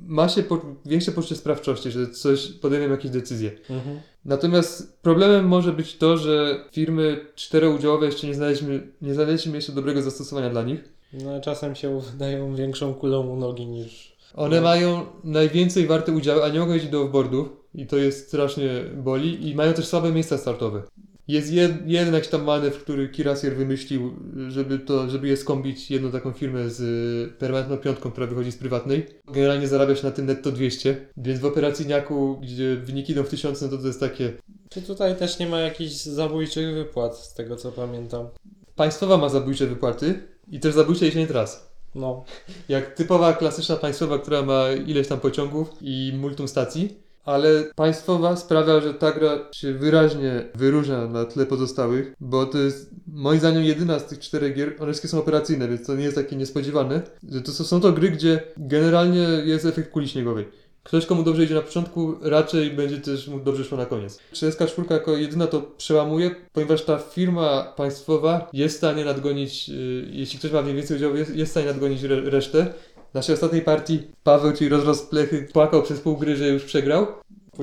ma 0.07 0.29
się 0.29 0.43
po, 0.43 0.62
większe 0.86 1.12
poczucie 1.12 1.36
sprawczości, 1.36 1.91
że 1.91 2.07
coś 2.07 2.48
podejmiemy 2.48 2.91
jakieś 2.93 3.12
decyzje. 3.12 3.51
Mhm. 3.69 4.00
Natomiast 4.25 4.98
problemem 5.01 5.48
może 5.48 5.74
być 5.74 5.98
to, 5.98 6.17
że 6.17 6.65
firmy 6.72 7.25
czteroudziałowe 7.36 8.05
jeszcze 8.05 8.27
nie 8.27 8.34
znaleźliśmy, 8.34 8.88
nie 9.01 9.13
znaleźliśmy 9.13 9.55
jeszcze 9.55 9.72
dobrego 9.72 10.01
zastosowania 10.01 10.50
dla 10.50 10.63
nich. 10.63 10.79
No, 11.13 11.41
czasem 11.41 11.75
się 11.75 12.01
wydają 12.01 12.55
większą 12.55 12.93
kulą 12.93 13.27
u 13.27 13.36
nogi 13.36 13.65
niż. 13.65 14.16
One 14.34 14.62
mają 14.62 15.05
najwięcej 15.24 15.88
warte 15.88 16.12
udziały, 16.12 16.43
a 16.43 16.50
nie 16.50 16.60
mogą 16.60 16.74
iść 16.74 16.88
do 16.88 17.01
offboardu 17.01 17.50
i 17.74 17.88
to 17.88 17.98
jest 17.98 18.27
strasznie 18.27 18.69
boli 18.96 19.50
i 19.50 19.55
mają 19.55 19.74
też 19.74 19.86
słabe 19.86 20.12
miejsca 20.12 20.38
startowe. 20.38 20.84
Jest 21.27 21.53
jed, 21.53 21.72
jeden 21.86 22.13
jakiś 22.13 22.29
tam 22.29 22.43
manewr, 22.43 22.81
który 22.81 23.10
Kirasier 23.10 23.55
wymyślił, 23.55 24.13
żeby 24.48 24.79
to, 24.79 25.10
żeby 25.10 25.27
je 25.27 25.38
skąpić 25.38 25.91
jedną 25.91 26.12
taką 26.12 26.34
firmę 26.34 26.69
z 26.69 26.81
y, 26.81 27.38
permanentną 27.39 27.77
piątką, 27.77 28.12
która 28.12 28.27
wychodzi 28.27 28.51
z 28.51 28.57
prywatnej. 28.57 29.05
Generalnie 29.27 29.67
zarabia 29.67 29.96
się 29.96 30.03
na 30.03 30.12
tym 30.12 30.25
netto 30.25 30.51
200, 30.51 31.07
więc 31.17 31.39
w 31.39 31.46
operacyjniaku, 31.46 32.39
gdzie 32.41 32.75
wyniki 32.75 33.12
idą 33.12 33.24
w 33.24 33.29
tysiące, 33.29 33.65
no 33.65 33.72
to 33.72 33.77
to 33.77 33.88
jest 33.88 34.00
takie... 34.00 34.34
Czy 34.69 34.81
tutaj 34.81 35.15
też 35.15 35.39
nie 35.39 35.48
ma 35.48 35.60
jakichś 35.60 35.93
zabójczych 35.93 36.74
wypłat, 36.74 37.17
z 37.17 37.34
tego 37.34 37.55
co 37.55 37.72
pamiętam? 37.72 38.27
Państwowa 38.75 39.17
ma 39.17 39.29
zabójcze 39.29 39.67
wypłaty 39.67 40.19
i 40.51 40.60
też 40.60 40.74
zabójcze 40.74 41.05
jeśli 41.05 41.19
nie 41.19 41.27
raz. 41.27 41.66
No, 41.98 42.25
Jak 42.70 42.96
typowa 42.96 43.34
klasyczna 43.34 43.75
państwowa, 43.75 44.20
która 44.20 44.42
ma 44.42 44.72
ileś 44.72 45.08
tam 45.08 45.20
pociągów 45.20 45.70
i 45.82 46.13
multum 46.18 46.48
stacji, 46.48 46.98
ale 47.25 47.63
państwowa 47.75 48.36
sprawia, 48.36 48.82
że 48.82 48.94
ta 48.94 49.12
gra 49.12 49.39
się 49.51 49.74
wyraźnie 49.74 50.46
wyróżnia 50.56 51.08
na 51.08 51.25
tle 51.25 51.46
pozostałych, 51.46 52.13
bo 52.20 52.46
to 52.46 52.58
jest 52.58 52.89
moim 53.08 53.39
zdaniem 53.39 53.63
jedyna 53.63 54.00
z 54.00 54.06
tych 54.06 54.20
czterech 54.20 54.56
gier, 54.56 54.75
one 54.80 54.92
wszystkie 54.92 55.08
są 55.08 55.20
operacyjne, 55.20 55.68
więc 55.68 55.88
to 55.88 55.96
nie 55.96 56.04
jest 56.04 56.16
takie 56.16 56.36
niespodziewane, 56.36 57.01
że 57.32 57.42
to 57.42 57.51
są, 57.51 57.82
to 57.82 57.92
gry, 57.92 58.10
gdzie 58.12 58.42
generalnie 58.58 59.27
jest 59.46 59.66
efekt 59.66 59.92
kuli 59.92 60.08
śniegowej. 60.08 60.46
Ktoś, 60.88 61.06
komu 61.06 61.24
dobrze 61.24 61.44
idzie 61.44 61.56
na 61.56 61.62
początku, 61.62 62.15
raczej 62.22 62.72
będzie 62.72 62.98
też 62.98 63.27
mu 63.27 63.39
dobrze 63.39 63.65
szło 63.65 63.77
na 63.77 63.86
koniec. 63.86 64.20
34 64.32 64.88
jako 64.89 65.17
jedyna 65.17 65.48
to 65.48 65.62
przełamuje, 65.62 66.36
ponieważ 66.53 66.82
ta 66.82 66.98
firma 66.98 67.74
państwowa 67.77 68.50
jest 68.53 68.75
w 68.75 68.77
stanie 68.77 69.06
nadgonić, 69.06 69.70
yy, 69.70 69.75
jeśli 70.12 70.39
ktoś 70.39 70.51
ma 70.51 70.62
w 70.62 70.65
niej 70.65 70.75
więcej 70.75 70.98
udziału, 70.98 71.15
jest, 71.15 71.36
jest 71.36 71.50
w 71.50 71.53
stanie 71.53 71.65
nadgonić 71.65 72.03
re, 72.03 72.22
resztę. 72.22 72.74
W 73.12 73.13
naszej 73.13 73.36
ostatniej 73.36 73.62
partii 73.62 74.00
Paweł, 74.24 74.53
czyli 74.53 74.70
rozrost 74.70 75.10
plechy, 75.10 75.48
płakał 75.53 75.84
przez 75.84 76.00
pół 76.00 76.17
gry, 76.17 76.36
że 76.36 76.48
już 76.48 76.63
przegrał. 76.63 77.08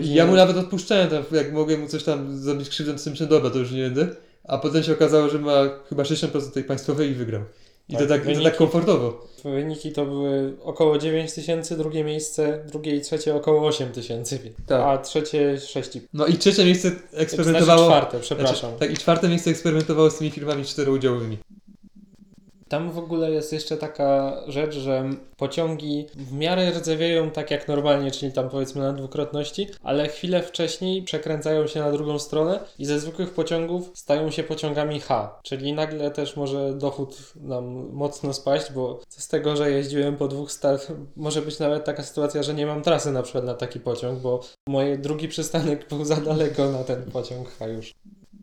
I 0.00 0.14
ja 0.14 0.26
mu 0.26 0.34
nawet 0.34 0.56
odpuszczałem, 0.56 1.08
tam, 1.08 1.24
jak 1.32 1.52
mogłem 1.52 1.80
mu 1.80 1.88
coś 1.88 2.04
tam 2.04 2.38
zrobić 2.38 2.68
krzywdę, 2.68 2.92
to 2.92 2.98
sobie 2.98 3.10
myślałem, 3.10 3.30
dobra, 3.30 3.50
to 3.50 3.58
już 3.58 3.72
nie 3.72 3.82
będę. 3.82 4.08
A 4.48 4.58
potem 4.58 4.82
się 4.82 4.92
okazało, 4.92 5.28
że 5.28 5.38
ma 5.38 5.68
chyba 5.88 6.02
60% 6.02 6.50
tej 6.50 6.64
państwowej 6.64 7.10
i 7.10 7.14
wygrał. 7.14 7.42
I 7.88 7.92
Tak, 7.92 8.02
to 8.02 8.08
tak, 8.08 8.22
i 8.22 8.24
to 8.24 8.30
wyniki- 8.30 8.44
tak 8.44 8.56
komfortowo. 8.56 9.26
Wyniki 9.44 9.92
to 9.92 10.06
były 10.06 10.56
około 10.62 10.98
9 10.98 11.32
tysięcy, 11.32 11.76
drugie 11.76 12.04
miejsce, 12.04 12.64
drugie 12.72 12.96
i 12.96 13.00
trzecie 13.00 13.34
około 13.34 13.66
8 13.66 13.92
tysięcy, 13.92 14.38
Tak. 14.66 14.80
a 14.80 14.98
trzecie 14.98 15.54
6,5. 15.58 16.00
No 16.12 16.26
i 16.26 16.34
trzecie 16.38 16.64
miejsce 16.64 16.88
Znaczy 16.88 17.06
eksperymentowało... 17.16 17.86
czwarte, 17.86 18.20
przepraszam. 18.20 18.56
Znaczy, 18.70 18.78
tak, 18.78 18.90
i 18.90 18.96
czwarte 18.96 19.28
miejsce 19.28 19.50
eksperymentowało 19.50 20.10
z 20.10 20.18
tymi 20.18 20.30
filmami 20.30 20.64
czteroudziałowymi. 20.64 21.38
Tam 22.74 22.90
w 22.90 22.98
ogóle 22.98 23.30
jest 23.30 23.52
jeszcze 23.52 23.76
taka 23.76 24.40
rzecz, 24.48 24.74
że 24.74 25.10
pociągi 25.36 26.06
w 26.14 26.32
miarę 26.32 26.70
rdzewieją 26.70 27.30
tak 27.30 27.50
jak 27.50 27.68
normalnie, 27.68 28.10
czyli 28.10 28.32
tam 28.32 28.48
powiedzmy 28.48 28.82
na 28.82 28.92
dwukrotności, 28.92 29.68
ale 29.82 30.08
chwilę 30.08 30.42
wcześniej 30.42 31.02
przekręcają 31.02 31.66
się 31.66 31.80
na 31.80 31.92
drugą 31.92 32.18
stronę 32.18 32.60
i 32.78 32.86
ze 32.86 33.00
zwykłych 33.00 33.34
pociągów 33.34 33.90
stają 33.94 34.30
się 34.30 34.42
pociągami 34.42 35.00
H, 35.00 35.40
czyli 35.42 35.72
nagle 35.72 36.10
też 36.10 36.36
może 36.36 36.74
dochód 36.74 37.32
nam 37.36 37.64
mocno 37.92 38.32
spaść, 38.32 38.72
bo 38.72 39.00
z 39.08 39.28
tego, 39.28 39.56
że 39.56 39.70
jeździłem 39.70 40.16
po 40.16 40.28
dwóch 40.28 40.52
stach, 40.52 40.86
może 41.16 41.42
być 41.42 41.58
nawet 41.58 41.84
taka 41.84 42.02
sytuacja, 42.02 42.42
że 42.42 42.54
nie 42.54 42.66
mam 42.66 42.82
trasy 42.82 43.12
na 43.12 43.22
przykład 43.22 43.44
na 43.44 43.54
taki 43.54 43.80
pociąg, 43.80 44.18
bo 44.18 44.40
mój 44.68 44.98
drugi 44.98 45.28
przystanek 45.28 45.86
był 45.90 46.04
za 46.04 46.16
daleko 46.16 46.70
na 46.72 46.84
ten 46.84 47.02
pociąg 47.02 47.48
H 47.58 47.66
już 47.66 47.94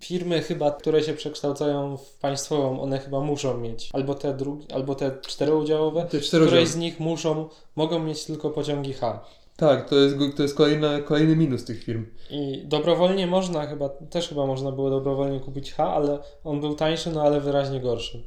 firmy 0.01 0.41
chyba, 0.41 0.71
które 0.71 1.03
się 1.03 1.13
przekształcają 1.13 1.97
w 1.97 2.13
państwową, 2.13 2.81
one 2.81 2.99
chyba 2.99 3.19
muszą 3.19 3.57
mieć 3.57 3.89
albo 3.93 4.15
te 4.15 4.33
drugie, 4.33 4.65
albo 4.73 4.95
te 4.95 5.11
czteroudziałowe, 5.21 6.07
Te 6.11 6.19
któreś 6.19 6.69
z 6.69 6.75
nich 6.75 6.99
muszą, 6.99 7.49
mogą 7.75 7.99
mieć 7.99 8.25
tylko 8.25 8.49
pociągi 8.49 8.93
H. 8.93 9.25
Tak, 9.55 9.89
to 9.89 9.95
jest, 9.95 10.15
to 10.37 10.43
jest 10.43 10.55
kolejna, 10.55 10.99
kolejny 10.99 11.35
minus 11.35 11.65
tych 11.65 11.83
firm. 11.83 12.05
I 12.29 12.63
dobrowolnie 12.65 13.27
można 13.27 13.67
chyba, 13.67 13.89
też 13.89 14.29
chyba 14.29 14.45
można 14.45 14.71
było 14.71 14.89
dobrowolnie 14.89 15.39
kupić 15.39 15.73
H, 15.73 15.93
ale 15.93 16.19
on 16.43 16.61
był 16.61 16.75
tańszy, 16.75 17.11
no 17.11 17.21
ale 17.21 17.41
wyraźnie 17.41 17.81
gorszy. 17.81 18.23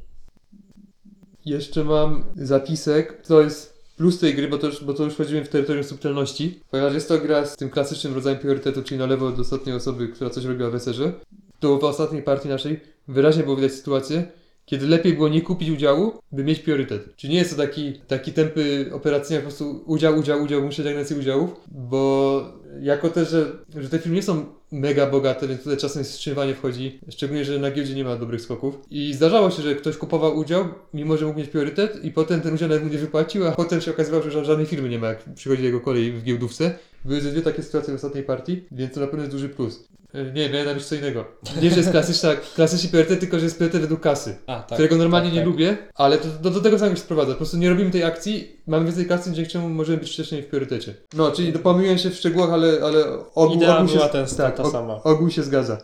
Jeszcze 1.45 1.83
mam 1.83 2.23
zapisek, 2.35 3.27
to 3.27 3.41
jest 3.41 3.75
plus 3.97 4.19
tej 4.19 4.35
gry, 4.35 4.47
bo 4.47 4.57
to 4.57 4.67
już, 4.67 4.83
bo 4.83 4.93
to 4.93 5.03
już 5.03 5.13
wchodzimy 5.13 5.45
w 5.45 5.49
terytorium 5.49 5.83
subtelności, 5.83 6.59
ponieważ 6.71 6.93
jest 6.93 7.07
to 7.07 7.17
gra 7.17 7.45
z 7.45 7.55
tym 7.55 7.69
klasycznym 7.69 8.15
rodzajem 8.15 8.39
priorytetu, 8.39 8.83
czyli 8.83 8.99
na 8.99 9.05
lewo 9.05 9.27
od 9.27 9.39
ostatniej 9.39 9.75
osoby, 9.75 10.07
która 10.07 10.29
coś 10.29 10.45
robiła 10.45 10.69
w 10.69 10.75
eserze. 10.75 11.13
To 11.59 11.77
w 11.79 11.83
ostatniej 11.83 12.23
partii 12.23 12.49
naszej 12.49 12.79
wyraźnie 13.07 13.43
było 13.43 13.55
widać 13.55 13.71
sytuację, 13.71 14.27
kiedy 14.65 14.87
lepiej 14.87 15.13
było 15.13 15.29
nie 15.29 15.41
kupić 15.41 15.69
udziału, 15.69 16.11
by 16.31 16.43
mieć 16.43 16.59
priorytet. 16.59 17.15
Czyli 17.15 17.33
nie 17.33 17.39
jest 17.39 17.51
to 17.51 17.57
taki, 17.57 17.93
taki 18.07 18.33
tempy 18.33 18.89
operacyjny, 18.93 19.41
po 19.41 19.47
prostu 19.47 19.83
udział, 19.85 20.17
udział, 20.19 20.43
udział, 20.43 20.61
muszę 20.61 20.81
jak 20.81 20.85
najwięcej 20.85 21.19
udziałów, 21.19 21.49
bo 21.67 22.41
jako 22.81 23.09
też, 23.09 23.29
że, 23.29 23.45
że 23.77 23.89
te 23.89 23.99
filmy 23.99 24.15
nie 24.15 24.23
są 24.23 24.45
mega 24.71 25.07
bogate, 25.07 25.47
więc 25.47 25.63
tutaj 25.63 25.77
czasem 25.77 26.03
wstrzymywanie 26.03 26.53
wchodzi, 26.53 26.99
szczególnie, 27.09 27.45
że 27.45 27.59
na 27.59 27.71
giełdzie 27.71 27.95
nie 27.95 28.03
ma 28.03 28.15
dobrych 28.15 28.41
skoków. 28.41 28.75
I 28.91 29.13
zdarzało 29.13 29.51
się, 29.51 29.61
że 29.61 29.75
ktoś 29.75 29.97
kupował 29.97 30.37
udział, 30.37 30.65
mimo 30.93 31.17
że 31.17 31.25
mógł 31.25 31.39
mieć 31.39 31.49
priorytet 31.49 32.03
i 32.05 32.11
potem 32.11 32.41
ten 32.41 32.53
udział 32.53 32.69
nawet 32.69 32.91
nie 32.91 32.97
wypłacił, 32.97 33.47
a 33.47 33.51
potem 33.51 33.81
się 33.81 33.91
okazywało, 33.91 34.23
że 34.23 34.29
ża- 34.29 34.43
żadnej 34.45 34.67
firmy 34.67 34.89
nie 34.89 34.99
ma, 34.99 35.07
jak 35.07 35.23
przychodzi 35.35 35.63
jego 35.63 35.81
kolej 35.81 36.11
w 36.11 36.23
giełdówce. 36.23 36.77
Były 37.05 37.21
ze 37.21 37.31
dwie 37.31 37.41
takie 37.41 37.63
sytuacje 37.63 37.93
w 37.93 37.95
ostatniej 37.95 38.23
partii, 38.23 38.63
więc 38.71 38.93
to 38.93 38.99
na 38.99 39.07
pewno 39.07 39.21
jest 39.23 39.31
duży 39.35 39.49
plus. 39.49 39.87
E, 40.13 40.23
Nie, 40.33 40.49
miałem 40.49 40.65
tam 40.67 40.75
jeszcze 40.75 40.89
co 40.89 40.95
innego. 40.95 41.25
Nie, 41.61 41.69
że 41.69 41.75
jest 41.77 41.91
klasyczna, 41.91 42.35
klasyczny 42.55 42.89
priorytet, 42.89 43.19
tylko 43.19 43.39
że 43.39 43.45
jest 43.45 43.57
priorytet 43.57 43.81
według 43.81 44.01
kasy 44.01 44.35
A, 44.47 44.55
tak. 44.55 44.65
którego 44.65 44.95
normalnie 44.95 45.29
tak, 45.29 45.33
nie 45.35 45.41
tak. 45.41 45.49
lubię, 45.49 45.77
ale 45.95 46.17
to, 46.17 46.27
do, 46.41 46.49
do 46.49 46.61
tego 46.61 46.79
samego 46.79 46.95
się 46.95 47.01
sprowadza. 47.01 47.31
Po 47.31 47.37
prostu 47.37 47.57
nie 47.57 47.69
robimy 47.69 47.91
tej 47.91 48.03
akcji, 48.03 48.57
mamy 48.67 48.85
więcej 48.85 49.05
kasy, 49.05 49.31
dzięki 49.31 49.51
czemu 49.51 49.69
możemy 49.69 49.97
być 49.97 50.09
wcześniej 50.11 50.41
w 50.41 50.47
priorytecie. 50.47 50.93
No, 51.13 51.31
czyli 51.31 51.53
pomyliłem 51.53 51.97
się 51.97 52.09
w 52.09 52.15
szczegółach, 52.15 52.49
ale, 52.49 52.64
ale 52.85 53.05
ogół, 53.35 53.55
Idea 53.55 53.77
ogół 53.77 53.87
się, 53.87 53.95
była 53.95 54.09
ten, 54.09 54.25
tak, 54.37 54.57
ta 54.57 54.63
og- 54.63 54.71
sama. 54.71 55.03
ogół 55.03 55.29
się 55.29 55.43
zgadza. 55.43 55.77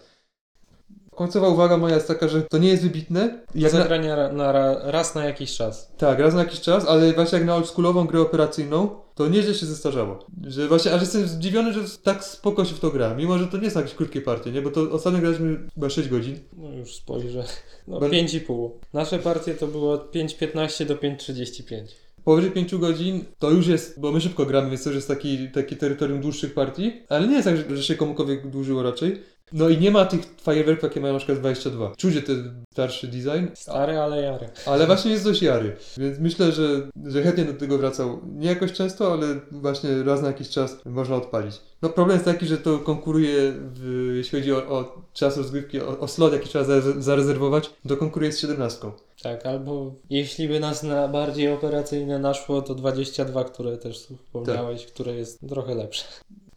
Końcowa 1.16 1.48
uwaga 1.50 1.78
moja 1.78 1.96
jest 1.96 2.08
taka, 2.08 2.28
że 2.28 2.42
to 2.42 2.58
nie 2.58 2.70
jest 2.70 2.84
wybitne. 2.84 3.40
Jak 3.56 3.74
na, 3.74 3.80
zagrania 3.80 4.16
ra, 4.16 4.32
na, 4.32 4.52
ra, 4.52 4.76
raz 4.84 5.16
na 5.16 5.26
jakiś 5.26 5.56
czas. 5.58 5.92
tak, 5.98 6.20
raz 6.20 6.34
na 6.34 6.40
jakiś 6.40 6.62
czas, 6.62 6.86
ale 6.88 7.14
właśnie 7.14 7.38
jak 7.38 7.48
na 7.48 7.56
oldschoolową 7.56 8.06
grę 8.08 8.22
operacyjną, 8.22 8.90
to 9.16 9.28
nieźle 9.28 9.54
się 9.54 9.66
zestarzało. 9.66 10.20
Że 10.48 10.68
właśnie, 10.68 10.94
aż 10.94 11.02
jestem 11.02 11.28
zdziwiony, 11.28 11.74
że 11.74 11.80
tak 12.04 12.24
spoko 12.24 12.66
się 12.66 12.76
w 12.76 12.80
to 12.80 12.90
gra, 12.92 13.16
mimo 13.16 13.38
że 13.38 13.48
to 13.48 13.58
nie 13.58 13.72
są 13.72 13.80
jakieś 13.80 13.96
krótkie 13.96 14.22
partie, 14.22 14.52
nie? 14.52 14.62
Bo 14.62 14.72
to 14.72 14.82
ostatnio 14.92 15.20
graliśmy 15.20 15.58
chyba 15.74 15.90
6 15.90 16.10
godzin. 16.10 16.40
No 16.58 16.70
już 16.70 16.96
spojrzę. 16.96 17.44
No 17.88 18.00
Bo- 18.00 18.10
5,5. 18.10 18.70
Nasze 18.94 19.20
partie 19.20 19.54
to 19.54 19.68
było 19.68 19.94
od 19.94 20.12
5,15 20.12 20.86
do 20.86 20.96
5,35. 20.96 21.84
Powyżej 22.24 22.52
5 22.52 22.76
godzin 22.76 23.26
to 23.40 23.52
już 23.52 23.68
jest, 23.68 24.00
bo 24.00 24.12
my 24.12 24.22
szybko 24.22 24.46
gramy, 24.46 24.70
więc 24.70 24.84
to 24.84 24.90
już 24.90 24.96
jest 24.96 25.08
taki, 25.08 25.50
taki 25.52 25.76
terytorium 25.76 26.22
dłuższych 26.22 26.54
partii, 26.54 26.94
ale 27.10 27.28
nie 27.28 27.34
jest 27.34 27.48
tak, 27.48 27.58
że, 27.58 27.78
że 27.78 27.84
się 27.84 27.96
komukolwiek 27.96 28.48
dłużyło 28.50 28.84
raczej. 28.84 29.22
No 29.54 29.70
i 29.70 29.78
nie 29.78 29.92
ma 29.92 30.06
tych 30.06 30.22
fajerwerków, 30.42 30.84
jakie 30.84 31.00
mają 31.02 31.14
na 31.14 31.20
przykład 31.20 31.40
22. 31.40 31.94
Czuję 31.98 32.22
ten 32.22 32.64
starszy 32.74 33.08
design, 33.08 33.46
Stary, 33.56 33.98
ale 34.00 34.22
jary. 34.22 34.50
ale 34.66 34.86
właśnie 34.86 35.12
jest 35.12 35.24
dość 35.24 35.42
jary, 35.42 35.76
więc 35.98 36.20
myślę, 36.20 36.52
że, 36.52 36.82
że 37.06 37.24
chętnie 37.24 37.46
do 37.46 37.54
tego 37.54 37.78
wracał. 37.78 38.22
Nie 38.36 38.48
jakoś 38.48 38.72
często, 38.74 39.14
ale 39.14 39.28
właśnie 39.52 40.04
raz 40.04 40.22
na 40.22 40.28
jakiś 40.28 40.50
czas 40.50 40.78
można 40.86 41.16
odpalić. 41.16 41.62
No 41.82 41.90
problem 41.90 42.16
jest 42.16 42.26
taki, 42.26 42.46
że 42.46 42.58
to 42.58 42.80
konkuruje, 42.80 43.54
w, 43.74 44.12
jeśli 44.16 44.40
chodzi 44.40 44.54
o, 44.54 44.58
o 44.58 45.02
czas 45.14 45.38
rozgrywki, 45.38 45.82
o, 45.82 46.00
o 46.00 46.08
slot, 46.08 46.34
jaki 46.34 46.50
trzeba 46.50 46.66
za- 46.66 47.02
zarezerwować, 47.02 47.70
to 47.88 47.98
konkuruje 47.98 48.32
z 48.32 48.40
17. 48.40 48.92
Tak, 49.24 49.46
albo 49.46 49.94
jeśli 50.10 50.48
by 50.48 50.60
nas 50.60 50.84
na 50.84 51.08
bardziej 51.08 51.54
operacyjne 51.54 52.20
naszło, 52.20 52.62
to 52.62 52.76
22, 52.76 53.44
które 53.44 53.78
też 53.78 54.08
wspomniałeś, 54.26 54.86
które 54.86 55.16
jest 55.16 55.40
trochę 55.50 55.76
lepsze. 55.76 56.04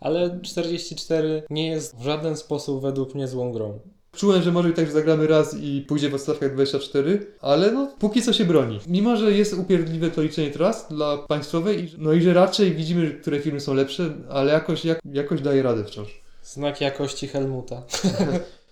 Ale 0.00 0.40
44 0.42 1.42
nie 1.50 1.68
jest 1.68 1.97
w 1.97 2.02
żaden 2.02 2.37
sposób 2.37 2.83
według 2.83 3.14
mnie 3.14 3.28
złą 3.28 3.52
grą. 3.52 3.78
Czułem, 4.16 4.42
że 4.42 4.52
może 4.52 4.71
i 4.71 4.73
tak, 4.73 4.90
zagramy 4.90 5.26
raz 5.26 5.56
i 5.61 5.85
pójdzie 5.88 6.09
w 6.09 6.14
odstawkach 6.14 6.54
24, 6.54 7.26
ale 7.40 7.73
no 7.73 7.92
póki 7.99 8.23
co 8.23 8.33
się 8.33 8.44
broni. 8.44 8.80
Mimo, 8.87 9.16
że 9.16 9.33
jest 9.33 9.54
upierdliwe 9.54 10.11
to 10.11 10.23
liczenie 10.23 10.50
tras 10.50 10.88
dla 10.88 11.18
państwowej, 11.18 11.90
no 11.99 12.12
i 12.12 12.21
że 12.21 12.35
raczej 12.35 12.75
widzimy, 12.75 13.11
które 13.11 13.40
firmy 13.40 13.61
są 13.61 13.75
lepsze, 13.75 14.14
ale 14.30 14.52
jakoś, 14.52 14.85
jak, 14.85 15.00
jakoś 15.12 15.40
daje 15.40 15.62
radę 15.62 15.85
wciąż. 15.85 16.23
Znak 16.42 16.80
jakości 16.80 17.28
Helmuta. 17.28 17.83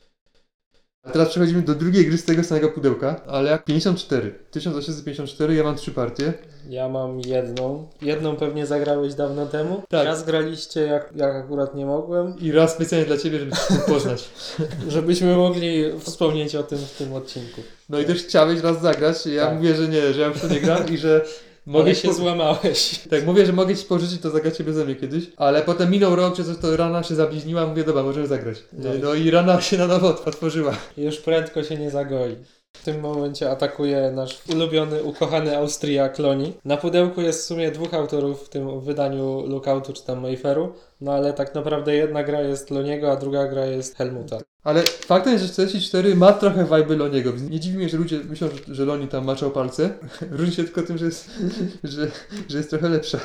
A 1.05 1.11
teraz 1.11 1.29
przechodzimy 1.29 1.63
do 1.63 1.75
drugiej 1.75 2.07
gry 2.07 2.19
z 2.19 2.25
tego 2.25 2.45
samego 2.45 2.69
pudełka, 2.69 3.21
ale 3.27 3.51
jak 3.51 3.65
54. 3.65 4.35
1854, 4.51 5.55
ja 5.55 5.65
mam 5.65 5.77
trzy 5.77 5.91
partie. 5.91 6.33
Ja 6.69 6.89
mam 6.89 7.21
jedną. 7.21 7.89
Jedną 8.03 8.37
pewnie 8.37 8.67
zagrałeś 8.67 9.15
dawno 9.15 9.47
temu. 9.47 9.83
Tak. 9.89 10.07
Raz 10.07 10.25
graliście, 10.25 10.81
jak, 10.81 11.13
jak 11.17 11.37
akurat 11.37 11.75
nie 11.75 11.87
mogłem. 11.87 12.39
I 12.41 12.53
raz 12.53 12.73
specjalnie 12.73 13.07
dla 13.07 13.19
Ciebie, 13.19 13.39
żeby 13.39 13.53
Cię 13.53 13.75
poznać. 13.89 14.31
Żebyśmy 14.89 15.37
mogli 15.37 15.85
wspomnieć 16.01 16.55
o 16.55 16.63
tym 16.63 16.79
w 16.79 16.91
tym 16.99 17.13
odcinku. 17.13 17.61
No 17.89 18.01
i 18.01 18.05
też 18.05 18.23
chciałeś 18.23 18.61
raz 18.61 18.83
zagrać, 18.83 19.27
ja 19.27 19.47
Tak. 19.47 19.55
mówię, 19.55 19.75
że 19.75 19.89
nie, 19.89 20.13
że 20.13 20.21
ja 20.21 20.27
już 20.27 20.41
to 20.41 20.49
nie 20.49 20.61
gram 20.61 20.89
i 20.89 20.99
że 20.99 21.25
mogę 21.67 21.95
się 21.95 22.09
po- 22.09 22.15
złamałeś. 22.15 22.99
Tak, 23.11 23.27
mówię, 23.27 23.47
że 23.47 23.53
mogę 23.53 23.77
Ci 23.77 23.85
pożyczyć, 23.85 24.21
to 24.21 24.31
zagracie 24.31 24.65
beze 24.65 24.85
mnie 24.85 24.95
kiedyś, 24.97 25.25
ale 25.37 25.63
potem 25.63 25.91
minął 25.91 26.17
rok, 26.17 26.37
czy 26.37 26.45
coś, 26.45 26.57
to 26.57 26.77
rana 26.77 27.03
się 27.03 27.15
zabliźniła, 27.15 27.67
mówię, 27.67 27.85
dobra, 27.85 28.03
możemy 28.03 28.27
zagrać. 28.27 28.57
No. 28.73 28.91
No 29.03 29.15
i 29.15 29.31
rana 29.31 29.61
się 29.61 29.79
na 29.79 29.87
nowo 29.87 30.09
otworzyła. 30.25 30.77
Już 30.97 31.19
prędko 31.19 31.63
się 31.63 31.77
nie 31.79 31.91
zagoi. 31.91 32.37
W 32.83 32.85
tym 32.85 33.01
momencie 33.01 33.51
atakuje 33.51 34.13
nasz 34.15 34.43
ulubiony, 34.49 35.03
ukochany 35.03 35.57
Austriak 35.57 36.19
Loni. 36.19 36.53
Na 36.65 36.77
pudełku 36.77 37.21
jest 37.21 37.41
w 37.41 37.45
sumie 37.45 37.71
dwóch 37.71 37.95
autorów 37.95 38.47
w 38.47 38.49
tym 38.49 38.81
wydaniu 38.81 39.47
Lookoutu 39.47 39.93
czy 39.93 40.05
tam 40.05 40.21
Mayfairu, 40.21 40.73
no 41.01 41.13
ale 41.13 41.33
tak 41.33 41.55
naprawdę 41.55 41.95
jedna 41.95 42.25
gra 42.25 42.41
jest 42.41 42.71
Loniego, 42.71 43.13
a 43.13 43.17
druga 43.17 43.47
gra 43.49 43.67
jest 43.67 43.97
Helmuta. 43.97 44.39
Ale 44.65 44.83
faktem 44.83 45.33
jest, 45.33 45.45
że 45.45 45.53
44 45.53 46.15
ma 46.15 46.33
trochę 46.33 46.65
vibe 46.65 46.97
Loniego. 46.97 47.33
Nie 47.51 47.61
dziwi 47.61 47.79
mnie, 47.79 47.89
że 47.89 47.97
ludzie 47.97 48.19
myślą, 48.19 48.49
że, 48.49 48.75
że 48.75 48.85
Loni 48.85 49.09
tam 49.09 49.25
maczał 49.25 49.51
palce. 49.51 49.91
Różni 50.31 50.55
się 50.55 50.65
tylko 50.65 50.83
tym, 50.83 50.99
że 50.99 51.05
jest, 51.05 51.31
że, 51.85 52.11
że 52.49 52.59
jest 52.59 52.71
trochę 52.71 52.89
lepsza. 52.89 53.19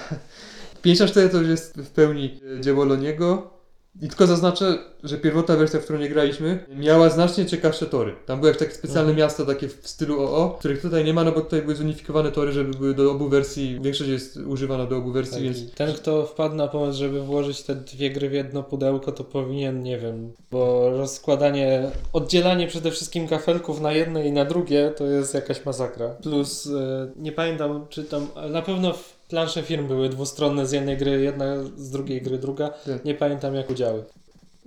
54 0.81 1.29
to 1.29 1.37
już 1.37 1.49
jest 1.49 1.77
w 1.77 1.89
pełni 1.89 2.41
dzieło 2.59 2.85
Loniego. 2.85 3.56
I 4.01 4.07
tylko 4.07 4.27
zaznaczę, 4.27 4.77
że 5.03 5.17
pierwotna 5.17 5.55
wersja, 5.55 5.79
w 5.79 5.83
którą 5.83 5.99
nie 5.99 6.09
graliśmy, 6.09 6.65
miała 6.75 7.09
znacznie 7.09 7.45
ciekawsze 7.45 7.85
tory. 7.85 8.15
Tam 8.25 8.39
były 8.39 8.49
jakieś 8.51 8.59
takie 8.67 8.75
specjalne 8.77 9.09
Mhm. 9.11 9.17
miasta, 9.17 9.45
takie 9.45 9.67
w 9.67 9.87
stylu 9.87 10.21
OO, 10.21 10.55
których 10.59 10.81
tutaj 10.81 11.05
nie 11.05 11.13
ma, 11.13 11.23
no 11.23 11.31
bo 11.31 11.41
tutaj 11.41 11.61
były 11.61 11.75
zunifikowane 11.75 12.31
tory, 12.31 12.51
żeby 12.51 12.71
były 12.77 12.93
do 12.93 13.11
obu 13.11 13.29
wersji. 13.29 13.79
Większość 13.81 14.09
jest 14.09 14.37
używana 14.37 14.85
do 14.85 14.97
obu 14.97 15.11
wersji, 15.11 15.33
Tak, 15.33 15.43
więc 15.43 15.71
Ten, 15.73 15.93
kto 15.93 16.25
wpadł 16.25 16.55
na 16.55 16.67
pomysł, 16.67 16.99
żeby 16.99 17.21
włożyć 17.21 17.61
te 17.63 17.75
dwie 17.75 18.09
gry 18.09 18.29
w 18.29 18.33
jedno 18.33 18.63
pudełko, 18.63 19.11
to 19.11 19.23
powinien, 19.23 19.83
nie 19.83 19.97
wiem, 19.99 20.33
bo 20.51 20.89
rozkładanie, 20.89 21.91
oddzielanie 22.13 22.67
przede 22.67 22.91
wszystkim 22.91 23.27
kafelków 23.27 23.81
na 23.81 23.91
jedne 23.91 24.27
i 24.27 24.31
na 24.31 24.45
drugie 24.45 24.91
to 24.97 25.05
jest 25.05 25.33
jakaś 25.33 25.65
masakra. 25.65 26.09
Plus, 26.09 26.67
e, 26.67 27.07
nie 27.15 27.31
pamiętam, 27.31 27.85
czy 27.89 28.03
tam, 28.03 28.27
na 28.49 28.61
pewno 28.61 28.93
w 28.93 29.16
plansze 29.27 29.63
firm 29.63 29.87
były 29.87 30.09
dwustronne 30.09 30.67
z 30.67 30.71
jednej 30.71 30.97
gry, 30.97 31.21
jedna 31.21 31.63
z 31.75 31.89
drugiej 31.89 32.21
gry 32.21 32.37
druga. 32.37 32.69
Tak. 32.69 33.05
Nie 33.05 33.15
pamiętam 33.15 33.55
jak 33.55 33.69
udziały. 33.69 34.03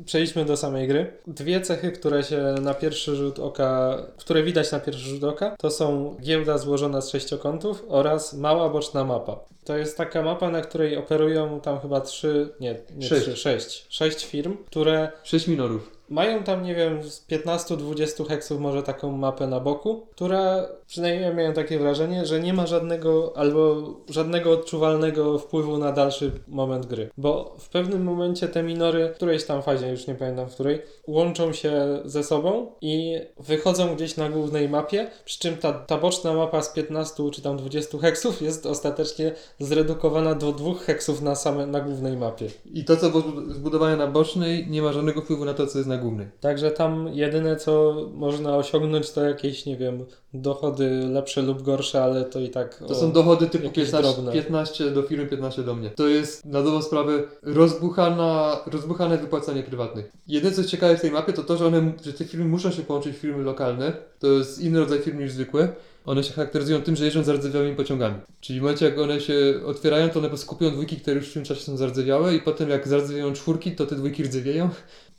Przejdźmy 0.05 0.45
do 0.45 0.57
samej 0.57 0.89
gry. 0.89 1.13
Dwie 1.27 1.61
cechy, 1.61 1.93
które 1.93 2.23
się 2.23 2.55
na 2.61 2.75
pierwszy 2.75 3.17
rzut 3.17 3.39
oka, 3.39 3.97
które 4.19 4.43
widać 4.43 4.73
na 4.73 4.81
pierwszy 4.81 5.09
rzut 5.09 5.25
oka, 5.25 5.57
to 5.59 5.71
są 5.71 6.17
giełda 6.21 6.59
złożona 6.59 7.01
z 7.01 7.11
sześciokątów 7.11 7.85
oraz 7.89 8.35
mała 8.35 8.69
boczna 8.69 9.05
mapa. 9.05 9.41
To 9.65 9.77
jest 9.77 9.97
taka 9.97 10.23
mapa, 10.23 10.51
na 10.51 10.61
której 10.61 10.97
operują 10.97 11.61
tam 11.61 11.81
chyba 11.81 12.01
trzy, 12.01 12.49
nie, 12.61 12.81
nie 12.97 13.07
Sześć. 13.07 13.23
trzy, 13.23 13.37
sześć. 13.37 13.87
Sześć 13.89 14.27
firm, 14.27 14.57
które 14.67 15.13
6 15.23 15.49
minorów. 15.49 16.00
Mają 16.11 16.43
tam, 16.43 16.63
nie 16.63 16.75
wiem, 16.75 17.03
z 17.03 17.27
15-20 17.27 18.29
heksów 18.29 18.61
może 18.61 18.83
taką 18.83 19.13
mapę 19.13 19.47
na 19.47 19.61
boku, 19.61 20.07
która 20.11 20.69
przynajmniej 20.87 21.23
ja 21.23 21.35
miałem 21.35 21.53
takie 21.53 21.79
wrażenie, 21.79 22.27
że 22.27 22.41
nie 22.41 22.55
ma 22.55 22.67
żadnego 22.67 23.33
albo 23.37 23.77
żadnego 24.09 24.53
odczuwalnego 24.53 25.39
wpływu 25.39 25.79
na 25.79 25.93
dalszy 25.93 26.33
moment 26.49 26.87
gry. 26.87 27.11
Bo 27.17 27.57
w 27.59 27.69
pewnym 27.69 28.05
momencie 28.05 28.49
te 28.49 28.63
minory, 28.63 29.09
w 29.09 29.17
którejś 29.17 29.45
tam 29.45 29.63
fazie, 29.63 29.91
już 29.91 30.07
nie 30.07 30.15
pamiętam 30.15 30.49
w 30.49 30.55
której, 30.55 30.83
łączą 31.07 31.53
się 31.53 32.01
ze 32.05 32.25
sobą 32.25 32.73
i 32.81 33.21
wychodzą 33.39 33.95
gdzieś 33.95 34.17
na 34.17 34.29
głównej 34.29 34.69
mapie, 34.69 35.11
przy 35.25 35.39
czym 35.39 35.57
ta, 35.57 35.73
ta 35.73 35.99
boczna 35.99 36.33
mapa 36.33 36.63
z 36.63 36.73
15 36.73 37.31
czy 37.33 37.43
tam 37.43 37.57
20 37.57 37.99
heksów 37.99 38.43
jest 38.43 38.67
ostatecznie 38.67 39.33
zredukowana 39.59 40.35
do 40.35 40.53
dwóch 40.53 40.83
heksów 40.83 41.23
na, 41.23 41.35
same, 41.35 41.67
na 41.67 41.81
głównej 41.81 42.17
mapie. 42.17 42.47
I 42.75 42.85
to, 42.85 42.97
co 42.97 43.11
było 43.11 43.23
zbudowane 43.49 43.97
na 43.97 44.07
bocznej, 44.07 44.67
nie 44.71 44.83
ma 44.83 44.93
żadnego 44.93 45.23
wpływu 45.23 45.45
na 45.45 45.55
to, 45.55 45.67
co 45.67 45.79
jest 45.79 45.89
na 45.89 46.00
głównej. 46.01 46.27
Także 46.41 46.71
tam 46.71 47.09
jedyne 47.13 47.57
co 47.57 47.95
można 48.15 48.57
osiągnąć 48.57 49.11
to 49.11 49.25
jakieś, 49.25 49.67
nie 49.67 49.77
wiem, 49.77 50.05
dochody 50.35 50.91
lepsze 50.91 51.43
lub 51.43 51.63
gorsze, 51.63 52.03
ale 52.03 52.25
to 52.25 52.41
i 52.41 52.51
tak. 52.51 52.83
To 52.89 52.95
są 52.95 53.13
dochody 53.13 53.47
typu 53.47 53.65
jakieś 53.65 53.91
15, 53.91 54.13
drobne. 54.13 54.33
15 54.33 54.91
do 54.91 55.03
firmy, 55.03 55.27
15 55.27 55.63
do 55.63 55.75
mnie. 55.75 55.91
To 55.91 56.09
jest 56.09 56.45
na 56.45 56.63
dobrą 56.63 56.83
sprawę 56.83 57.23
rozbuchana, 57.43 58.61
rozbuchane 58.67 59.19
wypłacanie 59.19 59.63
prywatnych. 59.63 60.13
Jedyne 60.27 60.55
co 60.55 60.65
ciekawe 60.65 60.97
w 60.97 61.01
tej 61.01 61.11
mapie 61.11 61.33
to 61.33 61.43
to, 61.43 61.57
że, 61.57 61.67
one, 61.67 61.93
że 62.05 62.13
te 62.13 62.25
firmy 62.25 62.47
muszą 62.47 62.71
się 62.71 62.83
połączyć 62.83 63.17
w 63.17 63.19
firmy 63.19 63.43
lokalne. 63.43 63.93
To 64.19 64.27
jest 64.27 64.61
inny 64.61 64.79
rodzaj 64.81 64.99
firm 64.99 65.19
niż 65.19 65.33
zwykłe. 65.33 65.69
One 66.07 66.25
się 66.25 66.33
charakteryzują 66.33 66.83
tym, 66.83 66.97
że 66.97 67.05
jeżdżą 67.05 67.23
zardzewiałymi 67.23 67.77
pociągami. 67.77 68.15
Czyli 68.41 68.59
w 68.59 68.63
momencie 68.63 68.85
jak 68.85 68.99
one 68.99 69.21
się 69.21 69.35
otwierają, 69.67 70.09
to 70.09 70.19
one 70.19 70.29
po 70.29 70.29
prostu 70.29 70.47
kupią 70.47 70.71
dwójki, 70.71 70.97
które 70.97 71.17
już 71.17 71.29
w 71.29 71.35
tym 71.35 71.45
czasie 71.45 71.61
są 71.61 71.77
zardzewiałe 71.77 72.35
i 72.35 72.41
potem 72.41 72.71
jak 72.71 72.89
zardzewieją 72.89 73.33
czwórki, 73.33 73.73
to 73.73 73.87
te 73.87 73.97
dwójki 73.97 74.23
rdzewieją. 74.23 74.69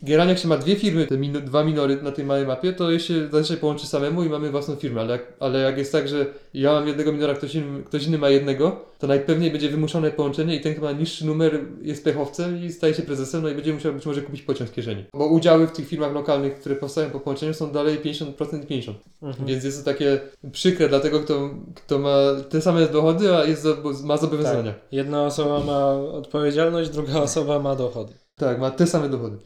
Generalnie 0.02 0.34
jak 0.34 0.42
się 0.42 0.48
ma 0.48 0.58
dwie 0.58 0.76
firmy, 0.76 1.08
te 1.08 1.18
min- 1.18 1.46
dwa 1.46 1.64
minory 1.64 2.02
na 2.02 2.12
tej 2.12 2.26
małej 2.26 2.48
mapie, 2.48 2.74
to 2.74 2.92
je 2.92 3.00
się 3.00 3.30
zazwyczaj 3.32 3.58
połączy 3.58 3.88
samemu 3.88 4.24
i 4.24 4.30
mamy 4.30 4.52
własną 4.52 4.76
firmę, 4.76 5.02
ale 5.02 5.12
jak, 5.12 5.34
ale 5.40 5.60
jak 5.60 5.78
jest 5.78 5.92
tak, 5.92 6.08
że 6.08 6.26
ja 6.54 6.72
mam 6.72 6.88
jednego 6.88 7.12
minora, 7.14 7.34
ktoś 7.34 7.56
inny, 7.56 7.84
ktoś 7.84 8.08
inny 8.08 8.18
ma 8.18 8.30
jednego, 8.30 8.91
to 9.02 9.08
najpewniej 9.08 9.52
będzie 9.52 9.70
wymuszone 9.70 10.12
połączenie 10.12 10.56
i 10.56 10.62
ten, 10.62 10.74
kto 10.74 10.84
ma 10.84 10.92
niższy 10.92 11.26
numer 11.26 11.60
jest 11.82 12.04
pechowcem 12.04 12.64
i 12.64 12.72
staje 12.72 12.94
się 12.94 13.04
prezesem, 13.04 13.42
no 13.42 13.50
i 13.50 13.56
będzie 13.56 13.74
musiał 13.74 13.94
być 13.94 14.06
może 14.06 14.22
kupić 14.22 14.42
pociąg 14.42 14.70
z 14.70 14.74
kieszeni. 14.74 15.06
Bo 15.14 15.28
udziały 15.28 15.68
w 15.68 15.72
tych 15.72 15.88
firmach 15.88 16.14
lokalnych, 16.14 16.60
które 16.60 16.76
powstają 16.76 17.10
po 17.10 17.20
połączeniu 17.20 17.54
są 17.54 17.72
dalej 17.72 18.00
50% 18.00 18.64
i 18.70 18.82
50%. 18.82 18.94
Mhm. 19.22 19.48
Więc 19.48 19.64
jest 19.64 19.80
to 19.80 19.92
takie 19.92 20.20
przykre 20.52 20.90
dla 20.90 21.00
tego, 21.00 21.20
kto, 21.20 21.50
kto 21.76 22.00
ma 22.00 22.18
te 22.50 22.62
same 22.62 22.88
dochody, 22.88 23.36
a 23.36 23.46
jest, 23.46 23.68
ma 24.04 24.18
zobowiązania. 24.18 24.74
Jedna 24.92 25.26
osoba 25.26 25.60
ma 25.60 25.94
odpowiedzialność, 25.94 26.90
druga 26.90 27.20
osoba 27.20 27.60
ma 27.60 27.76
dochody. 27.76 28.14
Tak, 28.36 28.60
ma 28.60 28.72
te 28.72 28.88
same 28.88 29.10
dochody. 29.10 29.38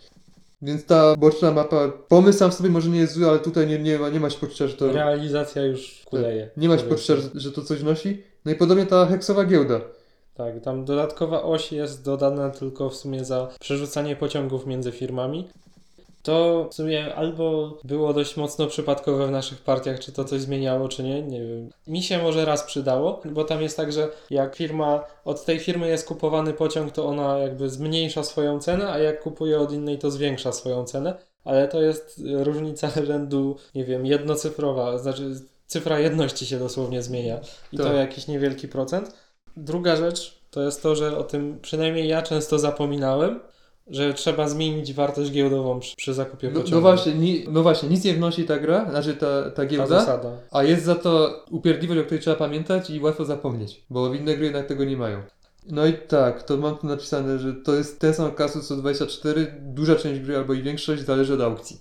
Więc 0.62 0.86
ta 0.86 1.16
boczna 1.16 1.52
mapa, 1.52 1.92
pomysł 2.08 2.40
sam 2.40 2.52
w 2.52 2.54
sobie 2.54 2.70
może 2.70 2.90
nie 2.90 3.00
jest 3.00 3.14
zły, 3.14 3.30
ale 3.30 3.40
tutaj 3.40 3.68
nie, 3.68 3.80
nie, 3.80 4.00
ma, 4.00 4.10
nie 4.10 4.20
ma 4.20 4.30
się 4.30 4.40
poczucia, 4.40 4.68
że 4.68 4.74
to... 4.74 4.92
Realizacja 4.92 5.62
już 5.62 6.02
kuleje. 6.06 6.50
Nie 6.58 6.70
ma 6.70 6.78
się 6.78 6.84
powiedzmy. 6.84 7.16
poczucia, 7.16 7.30
że, 7.34 7.40
że 7.40 7.52
to 7.52 7.62
coś 7.62 7.84
nosi. 7.84 8.24
No 8.46 8.52
i 8.52 8.56
podobnie 8.56 8.86
ta 8.86 9.06
heksowa 9.06 9.46
giełda. 9.46 9.82
Tak, 10.34 10.62
tam 10.62 10.86
dodatkowa 10.86 11.44
oś 11.44 11.72
jest 11.72 12.06
dodana 12.06 12.50
tylko 12.50 12.90
w 12.90 12.96
sumie 12.96 13.26
za 13.26 13.48
przerzucanie 13.60 14.16
pociągów 14.16 14.66
między 14.66 14.92
firmami. 14.92 15.48
To 16.24 16.68
w 16.72 16.74
sumie 16.74 17.16
albo 17.16 17.78
było 17.84 18.14
dość 18.14 18.38
mocno 18.38 18.68
przypadkowe 18.68 19.28
w 19.28 19.32
naszych 19.32 19.62
partiach, 19.62 20.00
czy 20.00 20.12
to 20.12 20.26
coś 20.26 20.42
zmieniało, 20.42 20.88
czy 20.90 21.04
nie, 21.04 21.22
nie 21.22 21.40
wiem. 21.42 21.70
Mi 21.88 22.04
się 22.04 22.24
może 22.24 22.46
raz 22.46 22.64
przydało, 22.64 23.22
bo 23.26 23.44
tam 23.44 23.62
jest 23.62 23.78
tak, 23.78 23.92
że 23.92 24.08
jak 24.30 24.56
firma, 24.56 25.04
od 25.26 25.46
tej 25.46 25.60
firmy 25.60 25.88
jest 25.88 26.08
kupowany 26.08 26.54
pociąg, 26.54 26.92
to 26.92 27.06
ona 27.06 27.38
jakby 27.38 27.70
zmniejsza 27.70 28.24
swoją 28.24 28.60
cenę, 28.60 28.92
a 28.92 29.00
jak 29.00 29.22
kupuje 29.22 29.60
od 29.60 29.72
innej, 29.72 29.98
to 29.98 30.12
zwiększa 30.12 30.52
swoją 30.52 30.84
cenę. 30.84 31.14
Ale 31.44 31.68
to 31.68 31.82
jest 31.82 32.22
różnica 32.34 32.90
rzędu, 33.06 33.56
nie 33.76 33.86
wiem, 33.86 34.06
jednocyfrowa, 34.06 34.98
znaczy 34.98 35.36
cyfra 35.68 36.00
jedności 36.00 36.46
się 36.46 36.60
dosłownie 36.60 37.02
zmienia. 37.04 37.40
I 37.72 37.78
to 37.78 37.84
Tak. 37.84 37.96
jakiś 37.96 38.28
niewielki 38.28 38.68
procent. 38.68 39.16
Druga 39.58 39.96
rzecz 39.96 40.40
to 40.52 40.62
jest 40.62 40.84
to, 40.84 40.96
że 40.96 41.18
o 41.18 41.24
tym 41.24 41.60
przynajmniej 41.62 42.08
ja 42.08 42.22
często 42.22 42.60
zapominałem, 42.60 43.40
że 43.88 44.14
trzeba 44.14 44.48
zmienić 44.48 44.94
wartość 44.94 45.32
giełdową 45.32 45.80
przy, 45.80 45.96
przy 45.96 46.14
zakupie 46.14 46.48
No, 46.48 46.54
pociągu. 46.54 46.76
no, 46.76 46.82
właśnie, 46.82 47.14
ni, 47.14 47.46
no 47.50 47.64
właśnie, 47.64 47.90
nic 47.90 48.04
nie 48.04 48.14
wnosi 48.14 48.44
ta 48.44 48.60
gra, 48.60 48.90
znaczy 48.90 49.14
ta, 49.14 49.44
ta 49.44 49.50
Ta 49.52 49.66
giełda, 49.66 49.88
zasada. 50.00 50.32
a 50.52 50.64
jest 50.64 50.84
za 50.86 50.96
to 50.96 51.44
upierdliwość, 51.52 52.00
o 52.02 52.04
której 52.04 52.22
trzeba 52.22 52.36
pamiętać 52.36 52.90
i 52.90 53.00
łatwo 53.00 53.26
zapomnieć, 53.26 53.82
bo 53.90 54.14
inne 54.14 54.36
gry 54.36 54.46
jednak 54.46 54.66
tego 54.68 54.84
nie 54.84 54.98
mają. 54.98 55.22
No 55.70 55.86
i 55.86 55.94
tak, 55.94 56.44
to 56.44 56.58
mam 56.58 56.78
tu 56.78 56.88
napisane, 56.88 57.40
że 57.40 57.54
to 57.54 57.76
jest 57.76 58.00
ten 58.00 58.14
sam 58.14 58.32
kasus 58.32 58.68
co 58.68 58.76
24, 58.76 59.56
duża 59.62 59.96
część 59.96 60.22
gry 60.22 60.38
albo 60.38 60.54
i 60.54 60.64
większość 60.64 61.04
zależy 61.04 61.34
od 61.34 61.42
aukcji. 61.42 61.78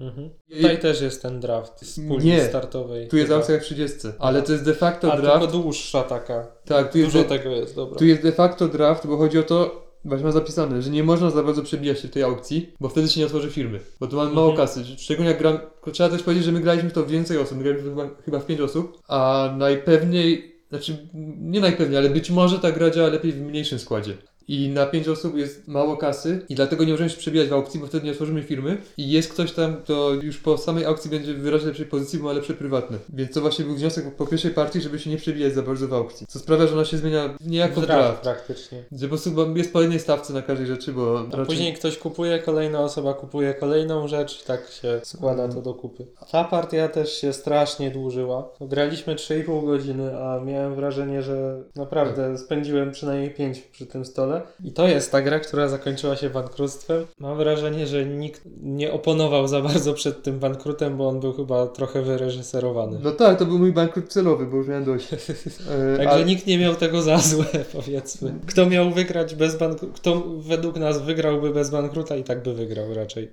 Mhm. 0.00 0.30
I- 0.48 0.56
Tutaj 0.56 0.78
też 0.80 1.00
jest 1.00 1.22
ten 1.22 1.40
draft 1.40 1.86
z 1.86 2.00
puli 2.08 2.26
Nie. 2.26 2.44
startowej. 2.44 3.08
Tu 3.08 3.16
jest 3.16 3.28
chyba. 3.28 3.36
aukcja 3.36 3.54
jak 3.54 3.62
w 3.62 3.66
30, 3.66 3.98
ale 4.18 4.42
to 4.42 4.52
jest 4.52 4.64
de 4.64 4.74
facto 4.74 5.12
A 5.12 5.16
draft. 5.16 5.40
tylko 5.40 5.52
dłuższa 5.62 6.02
taka. 6.02 6.46
Tak, 6.64 6.92
tu 6.92 6.98
jest, 6.98 7.12
Dużo 7.12 7.22
de, 7.22 7.28
tego 7.38 7.50
jest, 7.50 7.74
dobra. 7.76 7.98
tu 7.98 8.04
jest 8.04 8.22
de 8.22 8.32
facto 8.32 8.68
draft, 8.68 9.06
bo 9.06 9.16
chodzi 9.16 9.38
o 9.38 9.42
to, 9.42 9.84
właśnie 10.04 10.24
mam 10.24 10.32
zapisane, 10.32 10.82
że 10.82 10.90
nie 10.90 11.04
można 11.04 11.30
za 11.30 11.42
bardzo 11.42 11.62
przebijać 11.62 12.00
się 12.00 12.08
w 12.08 12.10
tej 12.10 12.22
aukcji, 12.22 12.72
bo 12.80 12.88
wtedy 12.88 13.08
się 13.08 13.20
nie 13.20 13.26
otworzy 13.26 13.50
firmy, 13.50 13.80
bo 14.00 14.06
tu 14.06 14.16
mamy 14.16 14.30
mało 14.32 14.50
Mhm. 14.50 14.66
kasy. 14.68 14.84
Szczególnie 14.98 15.30
jak 15.30 15.38
gram, 15.40 15.58
trzeba 15.92 16.08
też 16.08 16.22
powiedzieć, 16.22 16.44
że 16.44 16.52
my 16.52 16.60
graliśmy 16.60 16.90
w 16.90 16.92
to 16.92 17.06
więcej 17.06 17.38
osób, 17.38 17.58
my 17.58 17.64
graliśmy 17.64 17.88
chyba, 17.90 18.08
chyba 18.24 18.38
w 18.40 18.46
5 18.46 18.60
osób, 18.60 18.98
a 19.08 19.50
najpewniej, 19.58 20.54
znaczy 20.68 21.08
nie 21.40 21.60
najpewniej, 21.60 21.98
ale 21.98 22.10
być 22.10 22.30
może 22.30 22.58
ta 22.58 22.72
gra 22.72 22.90
działa 22.90 23.08
lepiej 23.08 23.32
w 23.32 23.40
mniejszym 23.40 23.78
składzie. 23.78 24.16
I 24.48 24.68
na 24.68 24.86
5 24.86 25.08
osób 25.08 25.36
jest 25.36 25.68
mało 25.68 25.96
kasy 25.96 26.46
i 26.48 26.54
dlatego 26.54 26.84
nie 26.84 26.92
możemy 26.92 27.10
się 27.10 27.16
przebijać 27.16 27.48
w 27.48 27.52
aukcji, 27.52 27.80
bo 27.80 27.86
wtedy 27.86 28.06
nie 28.06 28.12
otworzymy 28.12 28.42
firmy 28.42 28.76
i 28.96 29.10
jest 29.10 29.32
ktoś 29.32 29.52
tam, 29.52 29.76
kto 29.76 30.14
już 30.14 30.38
po 30.38 30.58
samej 30.58 30.84
aukcji 30.84 31.10
będzie 31.10 31.34
w 31.34 31.40
wyraźnie 31.40 31.68
lepszej 31.68 31.86
pozycji, 31.86 32.18
bo 32.18 32.24
ma 32.24 32.32
lepsze 32.32 32.54
prywatne. 32.54 32.98
Więc 33.08 33.32
to 33.32 33.40
właśnie 33.40 33.64
był 33.64 33.74
wniosek 33.74 34.16
po 34.16 34.26
pierwszej 34.26 34.50
partii, 34.50 34.80
żeby 34.80 34.98
się 34.98 35.10
nie 35.10 35.16
przebijać 35.16 35.54
za 35.54 35.62
bardzo 35.62 35.88
w 35.88 35.94
aukcji. 35.94 36.26
Co 36.26 36.38
sprawia, 36.38 36.66
że 36.66 36.74
ona 36.74 36.84
się 36.84 36.96
zmienia 36.96 37.34
niejako 37.46 37.80
w 37.80 37.86
draft 37.86 38.22
praktycznie. 38.22 38.84
Że 38.92 39.06
po 39.06 39.08
prostu 39.08 39.56
jest 39.56 39.72
po 39.72 39.80
jednej 39.80 40.00
stawce 40.00 40.32
na 40.32 40.42
każdej 40.42 40.66
rzeczy, 40.66 40.92
bo 40.92 41.18
A 41.18 41.22
raczej... 41.22 41.46
później 41.46 41.74
ktoś 41.74 41.98
kupuje, 41.98 42.38
kolejna 42.38 42.80
osoba 42.80 43.14
kupuje 43.14 43.54
kolejną 43.54 44.08
rzecz 44.08 44.42
i 44.42 44.46
tak 44.46 44.68
się 44.68 45.00
składa 45.02 45.48
to 45.48 45.62
do 45.62 45.74
kupy. 45.74 46.06
Ta 46.30 46.44
partia 46.44 46.88
też 46.88 47.12
się 47.20 47.32
strasznie 47.32 47.90
dłużyła. 47.90 48.48
Graliśmy 48.60 49.14
3,5 49.14 49.66
godziny, 49.66 50.18
a 50.18 50.40
miałem 50.40 50.74
wrażenie, 50.74 51.22
że 51.22 51.62
naprawdę 51.76 52.38
spędziłem 52.38 52.92
przynajmniej 52.92 53.30
5 53.30 53.60
przy 53.60 53.86
tym 53.86 54.04
stole. 54.04 54.33
I 54.64 54.72
to 54.72 54.88
jest 54.88 55.12
ta 55.12 55.22
gra, 55.22 55.40
która 55.40 55.68
zakończyła 55.68 56.16
się 56.16 56.30
bankructwem. 56.30 57.06
Mam 57.18 57.36
wrażenie, 57.36 57.86
że 57.86 58.04
nikt 58.04 58.42
nie 58.62 58.92
oponował 58.92 59.48
za 59.48 59.60
bardzo 59.62 59.94
przed 59.94 60.22
tym 60.22 60.38
bankrutem, 60.38 60.96
bo 60.96 61.08
on 61.08 61.20
był 61.20 61.32
chyba 61.32 61.66
trochę 61.66 62.02
wyreżyserowany. 62.02 62.98
No 63.02 63.12
tak, 63.12 63.38
to 63.38 63.46
był 63.46 63.58
mój 63.58 63.72
bankrut 63.72 64.08
celowy, 64.08 64.46
bo 64.46 64.56
już 64.56 64.68
miałem 64.68 64.84
dość. 64.84 65.08
E, 65.14 65.96
Także 65.96 66.10
ale- 66.10 66.24
nikt 66.24 66.46
nie 66.46 66.58
miał 66.58 66.74
tego 66.74 67.02
za 67.02 67.18
złe, 67.18 67.44
powiedzmy. 67.76 68.34
Kto 68.46 68.66
miał 68.66 68.90
wygrać 68.90 69.34
bez 69.34 69.56
bankruta, 69.56 69.94
kto 69.94 70.22
według 70.38 70.76
nas 70.76 71.02
wygrałby 71.02 71.50
bez 71.50 71.70
bankruta 71.70 72.16
i 72.16 72.24
tak 72.24 72.42
by 72.42 72.54
wygrał 72.54 72.94
raczej. 72.94 73.32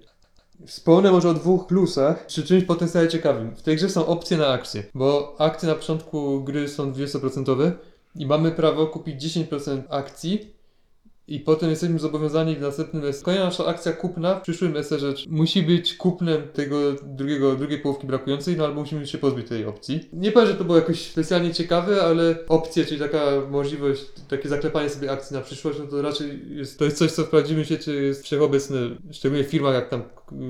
Wspomnę 0.65 1.11
może 1.11 1.29
o 1.29 1.33
dwóch 1.33 1.67
plusach, 1.67 2.27
czy 2.27 2.43
czymś 2.43 2.63
potencjalnie 2.63 3.09
ciekawym. 3.09 3.55
W 3.55 3.61
tej 3.61 3.75
grze 3.75 3.89
są 3.89 4.05
opcje 4.05 4.37
na 4.37 4.47
akcje, 4.47 4.83
bo 4.93 5.35
akcje 5.37 5.69
na 5.69 5.75
początku 5.75 6.43
gry 6.43 6.67
są 6.67 6.91
20% 6.91 7.71
i 8.15 8.25
mamy 8.25 8.51
prawo 8.51 8.87
kupić 8.87 9.23
10% 9.37 9.81
akcji 9.89 10.53
i 11.31 11.39
potem 11.39 11.69
jesteśmy 11.69 11.99
zobowiązani 11.99 12.55
w 12.55 12.61
następnym 12.61 13.13
SE. 13.13 13.23
Kolejna 13.23 13.45
nasza 13.45 13.65
akcja 13.65 13.93
kupna 13.93 14.35
w 14.35 14.41
przyszłym 14.41 14.83
SE 14.83 14.97
musi 15.29 15.63
być 15.63 15.93
kupnem 15.93 16.41
tego 16.53 16.77
drugiego, 17.03 17.55
drugiej 17.55 17.79
połówki 17.79 18.07
brakującej, 18.07 18.57
no 18.57 18.65
albo 18.65 18.81
musimy 18.81 19.07
się 19.07 19.17
pozbyć 19.17 19.47
tej 19.47 19.65
opcji. 19.65 20.09
Nie 20.13 20.31
powiem, 20.31 20.47
że 20.47 20.55
to 20.55 20.63
było 20.63 20.77
jakoś 20.77 21.01
specjalnie 21.01 21.53
ciekawe, 21.53 22.03
ale 22.03 22.35
opcje, 22.47 22.85
czyli 22.85 22.99
taka 22.99 23.19
możliwość, 23.49 24.05
takie 24.27 24.49
zaklepanie 24.49 24.89
sobie 24.89 25.11
akcji 25.11 25.35
na 25.35 25.41
przyszłość, 25.41 25.79
no 25.79 25.85
to 25.85 26.01
raczej 26.01 26.57
jest, 26.57 26.79
to 26.79 26.85
jest 26.85 26.97
coś, 26.97 27.11
co 27.11 27.23
w 27.23 27.29
prawdziwym 27.29 27.65
świecie 27.65 27.93
jest 27.93 28.23
wszechobecne, 28.23 28.77
szczególnie 29.11 29.43
w 29.43 29.47
firmach, 29.47 29.73
jak 29.73 29.89
tam, 29.89 30.03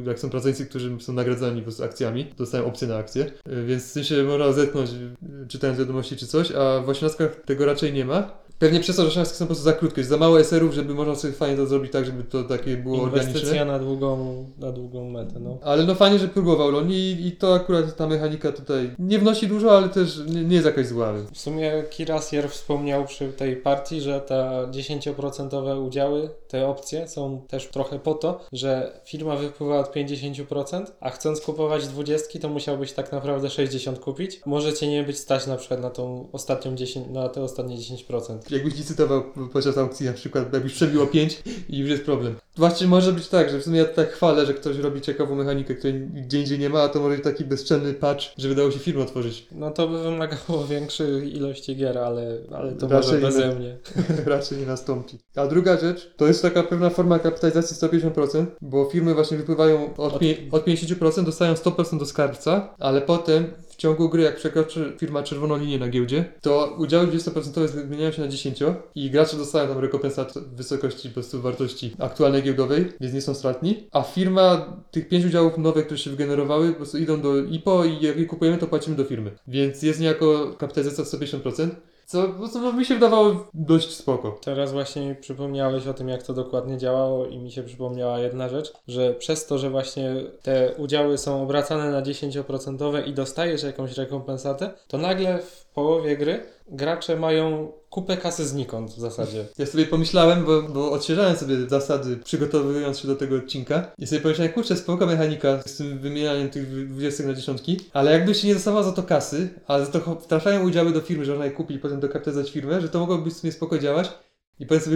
jak 0.08 0.20
są 0.20 0.30
pracownicy, 0.30 0.66
którzy 0.66 1.00
są 1.00 1.14
nagradzani 1.14 1.62
prostu 1.62 1.84
akcjami, 1.84 2.26
dostają 2.38 2.66
opcje 2.66 2.88
na 2.88 2.98
akcje, 2.98 3.32
więc 3.66 3.84
w 3.84 3.92
sensie 3.92 4.24
można 4.24 4.54
zetknąć, 4.54 4.90
y, 4.90 5.48
czytając 5.48 5.80
wiadomości 5.80 6.18
czy 6.18 6.28
coś, 6.28 6.52
a 6.52 6.82
w 6.82 6.90
osiemnastkach 6.90 7.36
tego 7.36 7.66
raczej 7.66 7.94
nie 7.94 8.06
ma. 8.06 8.41
Pewnie 8.62 8.80
przez 8.80 8.96
to, 8.96 9.02
że 9.02 9.08
osiemnastki 9.08 9.38
są 9.38 9.46
po 9.46 9.48
prostu 9.48 9.64
za 9.64 9.74
krótkie, 9.74 10.04
za 10.04 10.18
mało 10.18 10.40
SR-ów, 10.40 10.74
żeby 10.74 10.94
można 10.94 11.16
sobie 11.16 11.34
fajnie 11.34 11.58
to 11.58 11.66
zrobić 11.66 11.92
tak, 11.92 12.06
żeby 12.06 12.24
to 12.24 12.44
takie 12.44 12.78
było 12.78 13.04
organiczne. 13.04 13.32
Inwestycja 13.32 13.66
na 13.66 13.80
długą, 13.80 14.46
na 14.60 14.72
długą 14.72 15.10
metę, 15.10 15.40
no. 15.40 15.58
Ale 15.64 15.86
no 15.86 15.96
fajnie, 15.96 16.20
że 16.20 16.28
próbował 16.28 16.72
Loni 16.72 16.96
i, 16.96 17.28
i 17.28 17.32
to 17.32 17.56
akurat 17.56 17.96
ta 17.96 18.08
mechanika 18.08 18.52
tutaj 18.52 18.92
nie 19.00 19.20
wnosi 19.20 19.48
dużo, 19.48 19.78
ale 19.78 19.90
też 19.90 20.20
nie, 20.28 20.44
nie 20.44 20.56
jest 20.56 20.66
jakaś 20.66 20.88
zła. 20.88 21.14
W 21.34 21.38
sumie 21.38 21.84
Kirasier 21.90 22.50
wspomniał 22.50 23.06
przy 23.06 23.34
tej 23.34 23.56
partii, 23.56 24.02
że 24.02 24.22
te 24.22 24.68
10% 24.72 25.86
udziały, 25.86 26.30
te 26.48 26.68
opcje 26.68 27.08
są 27.08 27.42
też 27.48 27.68
trochę 27.68 28.00
po 28.00 28.14
to, 28.14 28.40
że 28.54 29.02
firma 29.06 29.36
wypływa 29.36 29.80
od 29.80 29.96
50%, 29.96 30.86
a 31.00 31.10
chcąc 31.10 31.42
kupować 31.42 31.88
20, 31.88 32.40
to 32.40 32.50
musiałbyś 32.50 32.94
tak 32.94 33.12
naprawdę 33.12 33.50
60 33.50 34.00
kupić. 34.00 34.42
Możecie 34.46 34.88
nie 34.88 35.04
być 35.04 35.18
stać 35.18 35.48
na 35.48 35.58
przykład 35.58 35.82
na 35.82 35.90
tą 35.90 36.30
ostatnią 36.32 36.76
10, 36.76 37.08
na 37.10 37.30
te 37.30 37.44
ostatnie 37.44 37.78
10%. 37.78 38.51
Jakbyś 38.52 38.76
licytował 38.76 39.24
podczas 39.54 39.78
aukcji 39.78 40.06
na 40.06 40.14
przykład, 40.14 40.54
jakbyś 40.54 40.74
przebiło 40.74 41.08
5 41.08 41.44
i 41.70 41.78
już 41.80 41.90
jest 41.90 42.04
problem. 42.06 42.36
Właśnie 42.58 42.88
może 42.88 43.14
być 43.14 43.28
tak, 43.28 43.50
że 43.50 43.60
w 43.60 43.64
sumie 43.64 43.80
ja 43.80 43.86
tak 43.86 44.12
chwalę, 44.12 44.46
że 44.46 44.54
ktoś 44.54 44.78
robi 44.78 45.02
ciekawą 45.02 45.36
mechanikę, 45.36 45.76
której 45.76 46.00
gdzie 46.00 46.40
indziej 46.40 46.60
nie 46.60 46.70
ma, 46.70 46.82
a 46.82 46.90
to 46.90 47.00
może 47.00 47.16
być 47.16 47.24
taki 47.24 47.46
bezczelny 47.46 47.94
patch, 47.94 48.24
że 48.38 48.50
wydało 48.50 48.72
się 48.72 48.80
firmę 48.80 49.04
otworzyć. 49.04 49.48
No 49.52 49.72
to 49.72 49.88
by 49.88 50.04
wymagało 50.04 50.66
większej 50.70 51.36
ilości 51.38 51.76
gier, 51.76 51.98
ale, 51.98 52.38
ale 52.56 52.72
to 52.72 52.88
Raczej 52.88 53.12
może 53.12 53.22
beze 53.28 53.48
nie. 53.50 53.56
mnie. 53.56 53.78
Raczej 54.26 54.58
nie 54.58 54.66
nastąpi. 54.66 55.18
A 55.36 55.48
druga 55.48 55.78
rzecz, 55.80 56.14
to 56.18 56.28
jest 56.28 56.42
taka 56.42 56.64
pewna 56.64 56.90
forma 56.90 57.20
kapitalizacji 57.20 57.78
150%, 57.78 58.46
bo 58.62 58.86
firmy 58.86 59.14
właśnie 59.14 59.38
wypływają 59.38 59.96
od, 59.96 60.14
Od- 60.14 60.22
od 60.52 60.66
50%, 60.68 61.24
dostają 61.24 61.54
100% 61.54 62.00
do 62.00 62.06
skarbca, 62.06 62.76
ale 62.80 63.02
potem 63.02 63.46
ciągu 63.82 64.10
gry, 64.10 64.24
jak 64.24 64.36
przekroczy 64.36 64.94
firma 64.98 65.24
czerwoną 65.24 65.58
linię 65.58 65.80
na 65.80 65.90
giełdzie, 65.90 66.26
to 66.42 66.76
udziały 66.78 67.08
20% 67.08 67.68
zmieniają 67.68 68.12
się 68.12 68.22
na 68.22 68.28
10 68.28 68.60
i 68.96 69.10
gracze 69.10 69.38
dostają 69.38 69.68
tam 69.68 69.80
rekompensat 69.80 70.34
w 70.34 70.56
wysokości 70.56 71.10
po 71.10 71.14
prostu 71.14 71.42
wartości 71.42 71.96
aktualnej 72.00 72.44
giełdowej, 72.44 72.86
więc 73.02 73.14
nie 73.14 73.22
są 73.22 73.34
stratni. 73.34 73.88
A 73.92 74.02
firma 74.02 74.78
tych 74.92 75.08
5 75.10 75.26
udziałów 75.26 75.58
nowych, 75.58 75.86
które 75.86 75.98
się 75.98 76.10
wygenerowały, 76.10 76.70
po 76.70 76.76
prostu 76.76 76.98
idą 76.98 77.22
do 77.22 77.38
IPO 77.38 77.86
i 77.86 78.06
jak 78.06 78.18
je 78.18 78.26
kupujemy, 78.26 78.58
to 78.58 78.68
płacimy 78.68 78.96
do 78.96 79.04
firmy. 79.04 79.32
Więc 79.48 79.84
jest 79.84 80.00
niejako 80.00 80.56
kapitalizacja 80.58 81.04
150%. 81.04 81.70
Co 82.06 82.28
no, 82.62 82.74
mi 82.74 82.86
się 82.86 82.94
wydawało 82.94 83.48
dość 83.54 83.96
spoko. 83.96 84.40
Teraz 84.44 84.72
właśnie 84.72 85.16
przypomniałeś 85.16 85.88
o 85.88 85.94
tym, 85.94 86.10
jak 86.10 86.24
to 86.24 86.34
dokładnie 86.34 86.78
działało 86.78 87.26
i 87.26 87.38
mi 87.40 87.52
się 87.52 87.64
przypomniała 87.64 88.20
jedna 88.20 88.50
rzecz, 88.50 88.74
że 88.88 89.14
przez 89.14 89.46
to, 89.46 89.58
że 89.58 89.70
właśnie 89.70 90.16
te 90.42 90.76
udziały 90.78 91.18
są 91.18 91.44
obracane 91.44 91.92
na 91.92 92.02
10% 92.02 93.08
i 93.08 93.14
dostajesz 93.14 93.64
jakąś 93.64 93.98
rekompensatę, 93.98 94.72
to 94.88 94.98
nagle 94.98 95.40
w 95.40 95.66
połowie 95.66 96.18
gry 96.18 96.44
gracze 96.72 97.16
mają 97.16 97.72
kupę 97.90 98.18
kasy 98.18 98.48
znikąd 98.48 98.92
w 98.92 99.00
zasadzie. 99.00 99.46
Ja 99.58 99.66
sobie 99.66 99.86
pomyślałem, 99.86 100.46
bo, 100.46 100.62
bo 100.62 100.92
odświeżałem 100.92 101.36
sobie 101.36 101.70
zasady, 101.70 102.18
przygotowując 102.18 103.00
się 103.00 103.08
do 103.08 103.16
tego 103.16 103.36
odcinka 103.36 103.92
i 103.98 104.08
sobie 104.08 104.22
pomyślałem, 104.22 104.54
kurczę, 104.54 104.76
spoko 104.76 105.06
mechanika 105.06 105.62
z 105.66 105.78
tym 105.78 106.00
wymienianiem 106.00 106.50
tych 106.50 106.88
20 106.88 107.24
na 107.24 107.34
dziesiątki, 107.34 107.80
ale 107.94 108.12
jakby 108.12 108.36
się 108.36 108.48
nie 108.48 108.54
dostawał 108.54 108.84
za 108.84 108.92
to 108.92 109.04
kasy, 109.04 109.50
a 109.68 109.80
za 109.80 109.86
to 109.86 110.16
trafiają 110.16 110.64
udziały 110.64 110.92
do 110.92 111.02
firmy, 111.02 111.26
że 111.26 111.32
można 111.32 111.46
je 111.46 111.52
kupić 111.52 111.78
i 111.78 111.80
potem 111.80 112.00
dokapitalizować 112.00 112.52
firmę, 112.52 112.82
że 112.82 112.90
to 112.90 113.00
mogłoby 113.00 113.30
w 113.30 113.34
sumie 113.34 113.54
spoko 113.54 113.80
działać 113.80 114.12
i 114.62 114.66
potem 114.66 114.84
sobie 114.84 114.96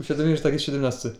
uświadomiłem, 0.00 0.36
że 0.36 0.42
tak 0.42 0.52
jest 0.52 0.64
17. 0.64 1.10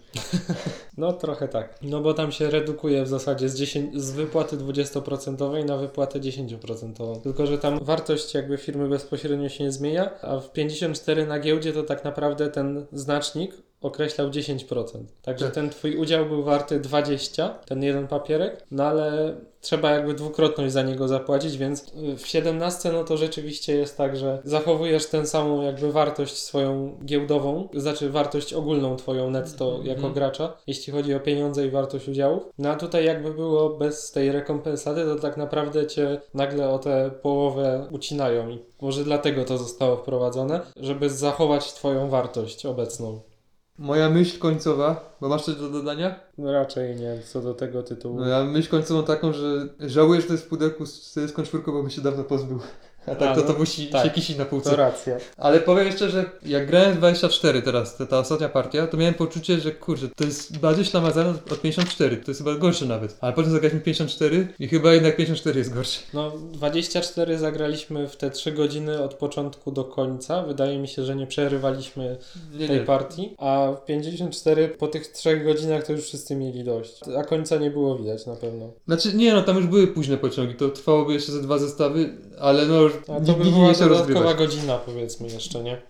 No 0.97 1.12
trochę 1.12 1.49
tak. 1.49 1.79
No 1.83 2.01
bo 2.01 2.14
tam 2.14 2.33
się 2.33 2.51
redukuje 2.51 3.05
w 3.05 3.09
zasadzie 3.09 3.49
z, 3.49 3.55
10, 3.55 4.03
z 4.03 4.11
wypłaty 4.11 4.57
20% 4.57 5.64
na 5.64 5.77
wypłatę 5.77 6.21
10%. 6.21 7.21
Tylko, 7.21 7.47
że 7.47 7.59
tam 7.59 7.85
wartość 7.85 8.35
jakby 8.35 8.59
firmy 8.59 8.88
bezpośrednio 8.88 9.49
się 9.49 9.64
nie 9.64 9.73
zmienia, 9.73 10.21
a 10.21 10.40
w 10.40 10.53
54 10.53 11.27
na 11.27 11.40
giełdzie 11.40 11.73
to 11.73 11.83
tak 11.83 12.05
naprawdę 12.05 12.49
ten 12.49 12.87
znacznik 12.92 13.55
określał 13.83 14.31
10%. 14.31 14.85
Także 15.23 15.45
Tak. 15.45 15.55
ten 15.55 15.71
twój 15.71 15.97
udział 15.97 16.27
był 16.27 16.42
warty 16.42 16.81
20, 16.81 17.49
ten 17.66 17.83
jeden 17.83 18.09
papierek, 18.09 18.64
no 18.71 18.85
ale 18.85 19.35
trzeba 19.61 19.90
jakby 19.90 20.14
dwukrotność 20.14 20.73
za 20.73 20.83
niego 20.83 21.09
zapłacić, 21.09 21.57
więc 21.59 21.92
y, 22.12 22.16
w 22.16 22.27
17 22.27 22.92
no 22.92 23.05
to 23.05 23.16
rzeczywiście 23.16 23.75
jest 23.77 23.97
tak, 23.97 24.16
że 24.16 24.38
zachowujesz 24.45 25.07
tę 25.07 25.27
samą 25.27 25.62
jakby 25.62 25.92
wartość 25.92 26.37
swoją 26.37 26.99
giełdową, 27.05 27.68
znaczy 27.75 28.11
wartość 28.11 28.55
ogólną 28.55 28.97
twoją 28.97 29.31
netto 29.31 29.68
Mhm. 29.77 29.87
jako 29.87 30.11
gracza, 30.11 30.57
jeśli 30.66 30.92
chodzi 30.92 31.14
o 31.14 31.21
pieniądze 31.21 31.66
i 31.66 31.71
wartość 31.71 32.09
udziałów. 32.09 32.42
No 32.59 32.71
a 32.71 32.77
tutaj 32.77 33.05
jakby 33.05 33.35
było 33.35 33.71
bez 33.71 34.11
tej 34.12 34.33
rekompensaty, 34.33 35.05
to 35.05 35.14
tak 35.14 35.37
naprawdę 35.37 35.87
cię 35.87 36.21
nagle 36.35 36.68
o 36.71 36.79
tę 36.79 37.11
połowę 37.23 37.87
ucinają 37.90 38.51
i 38.51 38.59
może 38.81 39.05
dlatego 39.05 39.45
to 39.45 39.59
zostało 39.59 39.97
wprowadzone, 39.97 40.61
żeby 40.77 41.11
zachować 41.11 41.73
twoją 41.73 42.09
wartość 42.09 42.66
obecną. 42.66 43.21
Moja 43.79 44.11
myśl 44.11 44.39
końcowa, 44.39 45.17
bo 45.21 45.29
masz 45.29 45.45
coś 45.45 45.55
do 45.55 45.71
dodania? 45.71 46.21
No 46.39 46.53
raczej 46.53 46.97
nie, 46.97 47.19
co 47.23 47.41
do 47.41 47.55
tego 47.55 47.83
tytułu. 47.83 48.21
No 48.21 48.27
ja 48.27 48.45
myśl 48.45 48.71
końcową 48.71 49.05
taką, 49.05 49.33
że 49.33 49.69
żałuję, 49.81 50.21
że 50.21 50.27
to 50.27 50.33
jest 50.33 50.45
w 50.45 50.49
pudełku 50.49 50.87
z 50.87 51.15
z 51.15 51.35
czwórką, 51.45 51.73
bo 51.73 51.83
by 51.83 51.91
się 51.91 52.03
dawno 52.03 52.25
pozbył. 52.25 52.59
A 53.07 53.15
tak 53.15 53.29
A, 53.29 53.35
to, 53.35 53.41
no, 53.41 53.53
to 53.53 53.59
musi 53.59 53.87
tak. 53.87 54.05
się 54.05 54.11
kisić 54.11 54.38
na 54.38 54.45
półce. 54.45 54.71
To 54.71 54.77
racja. 54.77 55.17
Ale 55.37 55.61
powiem 55.61 55.87
jeszcze, 55.87 56.11
że 56.11 56.31
jak 56.47 56.67
grałem 56.67 56.93
w 56.95 56.97
24 56.97 57.62
teraz, 57.62 57.97
ta, 57.97 58.07
ta 58.07 58.19
ostatnia 58.19 58.49
partia, 58.49 58.87
to 58.87 58.97
miałem 58.97 59.15
poczucie, 59.15 59.61
że 59.61 59.73
kurczę, 59.73 60.09
to 60.17 60.25
jest 60.25 60.59
bardziej 60.59 60.85
ślamazane 60.85 61.31
od, 61.31 61.53
od 61.53 61.61
54, 61.61 62.17
to 62.17 62.31
jest 62.31 62.41
chyba 62.41 62.55
gorsze 62.55 62.87
nawet. 62.87 63.17
Ale 63.21 63.33
potem 63.33 63.53
zagraliśmy 63.53 63.81
54 63.81 64.49
i 64.59 64.69
chyba 64.69 64.93
jednak 64.93 65.17
54 65.17 65.59
jest 65.59 65.75
gorsze. 65.75 66.01
No, 66.15 66.33
24 66.53 67.38
zagraliśmy 67.38 68.09
w 68.09 68.17
te 68.17 68.31
3 68.31 68.53
godziny 68.53 69.03
od 69.03 69.15
początku 69.15 69.73
do 69.73 69.85
końca. 69.85 70.43
Wydaje 70.43 70.79
mi 70.79 70.88
się, 70.88 71.05
że 71.05 71.17
nie 71.17 71.27
przerywaliśmy 71.27 72.17
Nie, 72.55 72.67
tej 72.67 72.79
nie. 72.79 72.85
partii. 72.85 73.35
A 73.38 73.73
w 73.77 73.85
54 73.85 74.69
po 74.69 74.88
tych 74.88 75.07
3 75.07 75.37
godzinach 75.37 75.87
to 75.87 75.93
już 75.93 76.05
wszyscy 76.05 76.37
mieli 76.37 76.65
dość. 76.65 77.01
A 77.19 77.25
końca 77.25 77.57
nie 77.57 77.71
było 77.71 77.99
widać 77.99 78.27
na 78.27 78.37
pewno. 78.37 78.71
Znaczy 78.87 79.15
nie 79.17 79.33
no, 79.33 79.43
tam 79.43 79.57
już 79.57 79.67
były 79.67 79.87
późne 79.87 80.17
pociągi, 80.17 80.55
to 80.55 80.69
trwałoby 80.69 81.12
jeszcze 81.12 81.33
ze 81.33 81.43
dwa 81.43 81.59
zestawy, 81.59 82.11
ale 82.41 82.67
no 82.67 82.92
już 82.95 83.11
A 83.11 83.27
to 83.27 83.33
by 83.33 83.45
była 83.45 83.73
dodatkowa 83.73 83.89
rozgrywać. 83.89 84.37
godzina 84.37 84.79
powiedzmy 84.79 85.29
jeszcze, 85.29 85.63
nie? 85.63 85.83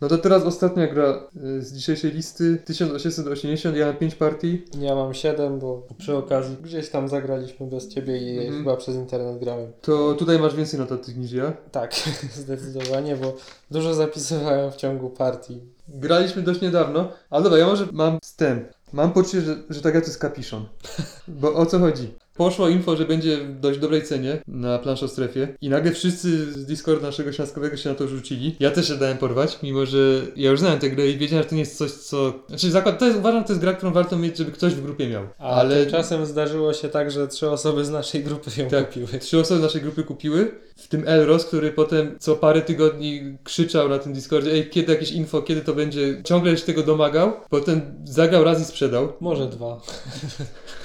No 0.00 0.08
to 0.08 0.18
teraz 0.18 0.42
ostatnia 0.44 0.86
gra 0.86 1.28
y, 1.58 1.62
z 1.62 1.72
dzisiejszej 1.72 2.12
listy, 2.12 2.62
1880, 2.64 3.76
ja 3.76 3.86
mam 3.86 3.96
5 3.96 4.14
partii. 4.14 4.64
Ja 4.80 4.94
mam 4.94 5.14
7, 5.14 5.58
bo 5.58 5.86
przy 5.98 6.16
okazji 6.16 6.56
gdzieś 6.62 6.88
tam 6.88 7.08
zagraliśmy 7.08 7.66
bez 7.66 7.88
ciebie 7.88 8.18
i 8.18 8.38
Mhm. 8.38 8.58
chyba 8.58 8.76
przez 8.76 8.96
internet 8.96 9.38
grałem. 9.38 9.72
To 9.80 10.14
tutaj 10.14 10.38
masz 10.38 10.56
więcej 10.56 10.80
notatek 10.80 11.16
niż 11.16 11.32
ja. 11.32 11.52
Tak, 11.72 11.94
zdecydowanie, 12.34 13.16
bo 13.16 13.36
dużo 13.70 13.94
zapisywałem 13.94 14.72
w 14.72 14.76
ciągu 14.76 15.10
partii. 15.10 15.60
Graliśmy 15.88 16.42
dość 16.42 16.60
niedawno, 16.60 17.08
ale 17.30 17.42
dobra, 17.44 17.58
ja 17.58 17.66
może 17.66 17.86
mam 17.92 18.18
wstęp. 18.22 18.64
Mam 18.92 19.12
poczucie, 19.12 19.40
że, 19.40 19.56
że 19.70 19.80
ta 19.82 19.90
gra 19.90 20.00
to 20.00 20.06
jest 20.06 20.18
kapiszon. 20.18 20.66
Bo 21.28 21.54
o 21.54 21.66
co 21.66 21.78
chodzi? 21.78 22.14
Poszło 22.36 22.68
info, 22.68 22.96
że 22.96 23.04
będzie 23.04 23.36
w 23.36 23.60
dość 23.60 23.78
dobrej 23.78 24.02
cenie 24.02 24.38
na 24.46 24.78
planszą-strefie 24.78 25.48
i 25.60 25.68
nagle 25.68 25.92
wszyscy 25.92 26.52
z 26.52 26.66
Discorda 26.66 27.06
naszego 27.06 27.32
śląskowego 27.32 27.76
się 27.76 27.88
na 27.88 27.94
to 27.94 28.08
rzucili. 28.08 28.56
Ja 28.60 28.70
też 28.70 28.88
się 28.88 28.96
dałem 28.96 29.18
porwać, 29.18 29.58
mimo 29.62 29.86
że 29.86 29.98
ja 30.36 30.50
już 30.50 30.60
znałem 30.60 30.78
tę 30.78 30.90
grę 30.90 31.08
i 31.08 31.18
wiedziałem, 31.18 31.42
że 31.42 31.48
to 31.48 31.54
nie 31.54 31.60
jest 31.60 31.78
coś, 31.78 31.90
co... 31.90 32.32
Znaczy 32.48 32.70
zakład, 32.70 32.98
to 32.98 33.06
jest, 33.06 33.18
uważam, 33.18 33.40
że 33.40 33.46
to 33.46 33.52
jest 33.52 33.60
gra, 33.60 33.72
którą 33.72 33.92
warto 33.92 34.16
mieć, 34.18 34.36
żeby 34.38 34.52
ktoś 34.52 34.74
w 34.74 34.82
grupie 34.82 35.08
miał. 35.08 35.22
A 35.38 35.44
Ale 35.50 35.86
czasem 35.86 36.26
zdarzyło 36.26 36.72
się 36.72 36.88
tak, 36.88 37.10
że 37.10 37.28
trzy 37.28 37.50
osoby 37.50 37.84
z 37.84 37.90
naszej 37.90 38.24
grupy 38.24 38.50
ją 38.62 38.68
Tak. 38.68 38.86
kupiły. 38.88 39.06
trzy 39.20 39.40
osoby 39.40 39.60
z 39.60 39.62
naszej 39.62 39.80
grupy 39.80 40.02
kupiły, 40.04 40.50
w 40.76 40.88
tym 40.88 41.04
Elros, 41.06 41.44
który 41.44 41.72
potem 41.72 42.16
co 42.18 42.36
parę 42.36 42.62
tygodni 42.62 43.38
krzyczał 43.44 43.88
na 43.88 43.98
tym 43.98 44.12
Discordzie, 44.12 44.52
ej, 44.52 44.70
kiedy 44.70 44.92
jakieś 44.92 45.12
info, 45.12 45.42
kiedy 45.42 45.60
to 45.60 45.74
będzie, 45.74 46.22
ciągle 46.24 46.56
się 46.56 46.66
tego 46.66 46.82
domagał, 46.82 47.32
potem 47.50 47.80
zagrał 48.04 48.44
raz 48.44 48.62
i 48.62 48.64
sprzedał. 48.64 49.12
Może 49.20 49.46
dwa. 49.46 49.80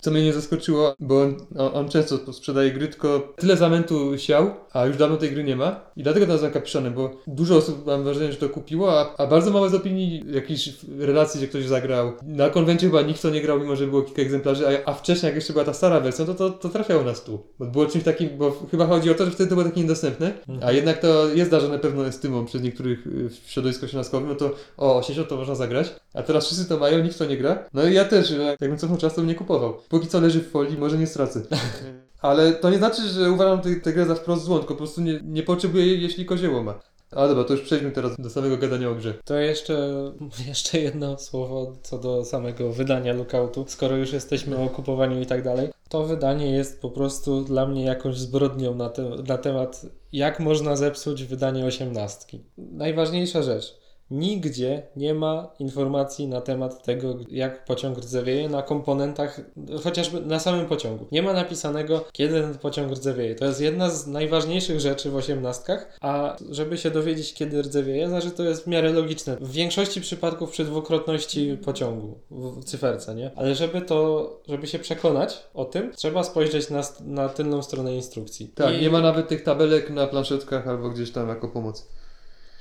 Co 0.00 0.10
mnie 0.10 0.24
nie 0.24 0.32
zaskoczyło, 0.32 0.94
bo 0.98 1.22
on, 1.22 1.36
on, 1.56 1.88
często 1.88 2.32
sprzedaje 2.32 2.70
gry, 2.70 2.88
tylko 2.88 3.34
tyle 3.36 3.56
zamętu 3.56 4.18
siał, 4.18 4.50
a 4.72 4.86
już 4.86 4.96
dawno 4.96 5.16
tej 5.16 5.30
gry 5.30 5.44
nie 5.44 5.56
ma. 5.56 5.80
I 5.96 6.02
dlatego 6.02 6.26
to 6.26 6.32
nazywam 6.32 6.52
kapiszonem, 6.52 6.94
bo 6.94 7.10
dużo 7.26 7.56
osób 7.56 7.86
mam 7.86 8.04
wrażenie, 8.04 8.32
że 8.32 8.38
to 8.38 8.48
kupiło, 8.48 9.00
a, 9.00 9.16
a 9.16 9.26
bardzo 9.26 9.50
mało 9.50 9.68
z 9.68 9.74
opinii 9.74 10.24
jakichś 10.30 10.70
relacji, 10.98 11.40
że 11.40 11.46
ktoś 11.46 11.64
zagrał. 11.64 12.12
Na 12.22 12.50
konwencie 12.50 12.86
chyba 12.86 13.02
nikt 13.02 13.22
to 13.22 13.30
nie 13.30 13.42
grał, 13.42 13.60
mimo 13.60 13.76
że 13.76 13.86
było 13.86 14.02
kilka 14.02 14.22
egzemplarzy, 14.22 14.64
a, 14.68 14.90
a 14.90 14.94
wcześniej, 14.94 15.28
jak 15.28 15.34
jeszcze 15.34 15.52
była 15.52 15.64
ta 15.64 15.72
stara 15.74 16.00
wersja, 16.00 16.24
to, 16.24 16.34
to, 16.34 16.50
to 16.50 16.68
trafiało 16.68 17.02
na 17.02 17.14
stół. 17.14 17.38
Bo 17.58 17.66
było 17.66 17.86
czymś 17.86 18.04
takim, 18.04 18.28
bo 18.38 18.66
chyba 18.70 18.86
chodzi 18.86 19.10
o 19.10 19.14
to, 19.14 19.24
że 19.24 19.30
wtedy 19.30 19.50
to 19.50 19.56
było 19.56 19.68
takie 19.68 19.80
niedostępne, 19.80 20.32
a 20.62 20.72
jednak 20.72 20.98
to 20.98 21.28
jest 21.28 21.50
darzone 21.50 21.78
pewną 21.78 22.02
estymą 22.02 22.46
przez 22.46 22.62
niektórych 22.62 23.06
y, 23.06 23.28
w 23.28 23.50
środowisku 23.50 23.88
śląskowym, 23.88 24.28
no 24.28 24.34
to 24.34 24.50
o, 24.76 24.96
80 24.96 25.28
to 25.28 25.36
można 25.36 25.54
zagrać, 25.54 25.94
a 26.14 26.22
teraz 26.22 26.46
wszyscy 26.46 26.68
to 26.68 26.78
mają, 26.78 27.04
nikt 27.04 27.18
to 27.18 27.24
nie 27.24 27.36
gra. 27.36 27.64
No 27.74 27.86
i 27.86 27.94
ja 27.94 28.04
też, 28.04 28.34
jakbym 28.60 28.78
cofnął 28.78 28.98
czas, 28.98 29.14
to 29.14 29.20
bym 29.20 29.28
nie 29.28 29.34
kupował. 29.34 29.55
Póki 29.88 30.08
co 30.08 30.20
leży 30.20 30.40
w 30.40 30.50
folii, 30.50 30.78
może 30.78 30.98
nie 30.98 31.06
stracę. 31.06 31.42
Ale 32.22 32.52
to 32.52 32.70
nie 32.70 32.78
znaczy, 32.78 33.02
że 33.02 33.30
uważam 33.30 33.60
tę 33.60 33.76
tę 33.76 33.92
grę 33.92 34.06
za 34.06 34.14
wprost 34.14 34.44
złą, 34.44 34.58
tylko 34.58 34.74
po 34.74 34.78
prostu 34.78 35.00
nie, 35.00 35.20
nie 35.24 35.42
potrzebuję 35.42 35.86
jej, 35.86 36.02
jeśli 36.02 36.24
kozioło 36.24 36.62
ma. 36.62 36.80
Ale 37.10 37.28
dobra, 37.28 37.44
to 37.44 37.54
już 37.54 37.62
przejdźmy 37.62 37.90
teraz 37.90 38.16
do 38.18 38.30
samego 38.30 38.56
gadania 38.56 38.90
o 38.90 38.94
grze. 38.94 39.14
To 39.24 39.34
jeszcze, 39.34 39.92
jeszcze 40.48 40.80
jedno 40.80 41.18
słowo 41.18 41.72
co 41.82 41.98
do 41.98 42.24
samego 42.24 42.72
wydania 42.72 43.12
Lookoutu. 43.12 43.64
Skoro 43.68 43.96
już 43.96 44.12
jesteśmy 44.12 44.58
o 44.58 44.68
kupowaniu 44.68 45.20
i 45.20 45.26
tak 45.26 45.42
dalej, 45.42 45.68
to 45.88 46.04
wydanie 46.04 46.50
jest 46.50 46.80
po 46.80 46.90
prostu 46.90 47.40
dla 47.40 47.66
mnie 47.66 47.84
jakąś 47.84 48.16
zbrodnią 48.16 48.74
na, 48.74 48.88
te, 48.88 49.02
na 49.28 49.38
temat, 49.38 49.86
jak 50.12 50.40
można 50.40 50.76
zepsuć 50.76 51.24
wydanie 51.24 51.66
osiemnastki. 51.66 52.40
Najważniejsza 52.58 53.42
rzecz. 53.42 53.85
Nigdzie 54.10 54.82
nie 54.96 55.14
ma 55.14 55.50
informacji 55.58 56.28
na 56.28 56.40
temat 56.40 56.82
tego, 56.84 57.16
jak 57.30 57.64
pociąg 57.64 57.98
rdzewieje 57.98 58.48
na 58.48 58.62
komponentach, 58.62 59.40
chociażby 59.84 60.20
na 60.20 60.38
samym 60.38 60.66
pociągu. 60.66 61.06
Nie 61.12 61.22
ma 61.22 61.32
napisanego, 61.32 62.04
kiedy 62.12 62.40
ten 62.40 62.58
pociąg 62.58 62.92
rdzewieje. 62.92 63.34
To 63.34 63.44
jest 63.44 63.60
jedna 63.60 63.90
z 63.90 64.06
najważniejszych 64.06 64.80
rzeczy 64.80 65.10
w 65.10 65.16
osiemnastkach, 65.16 65.98
a 66.00 66.36
żeby 66.50 66.78
się 66.78 66.90
dowiedzieć, 66.90 67.34
kiedy 67.34 67.62
rdzewieje, 67.62 68.08
znaczy 68.08 68.30
to 68.30 68.42
jest 68.42 68.64
w 68.64 68.66
miarę 68.66 68.92
logiczne. 68.92 69.36
W 69.40 69.52
większości 69.52 70.00
przypadków 70.00 70.50
przy 70.50 70.64
dwukrotności 70.64 71.58
pociągu 71.64 72.18
w 72.30 72.64
cyferce, 72.64 73.14
nie? 73.14 73.30
Ale 73.36 73.54
żeby 73.54 73.80
to, 73.80 74.30
żeby 74.48 74.66
się 74.66 74.78
przekonać 74.78 75.44
o 75.54 75.64
tym, 75.64 75.92
trzeba 75.96 76.24
spojrzeć 76.24 76.70
na, 76.70 76.82
na 77.00 77.28
tylną 77.28 77.62
stronę 77.62 77.94
instrukcji. 77.94 78.48
Tak, 78.48 78.74
I- 78.74 78.80
nie 78.80 78.90
ma 78.90 79.00
nawet 79.00 79.28
tych 79.28 79.42
tabelek 79.42 79.90
na 79.90 80.06
planszetkach 80.06 80.68
albo 80.68 80.90
gdzieś 80.90 81.10
tam 81.10 81.28
jako 81.28 81.48
pomoc. 81.48 81.88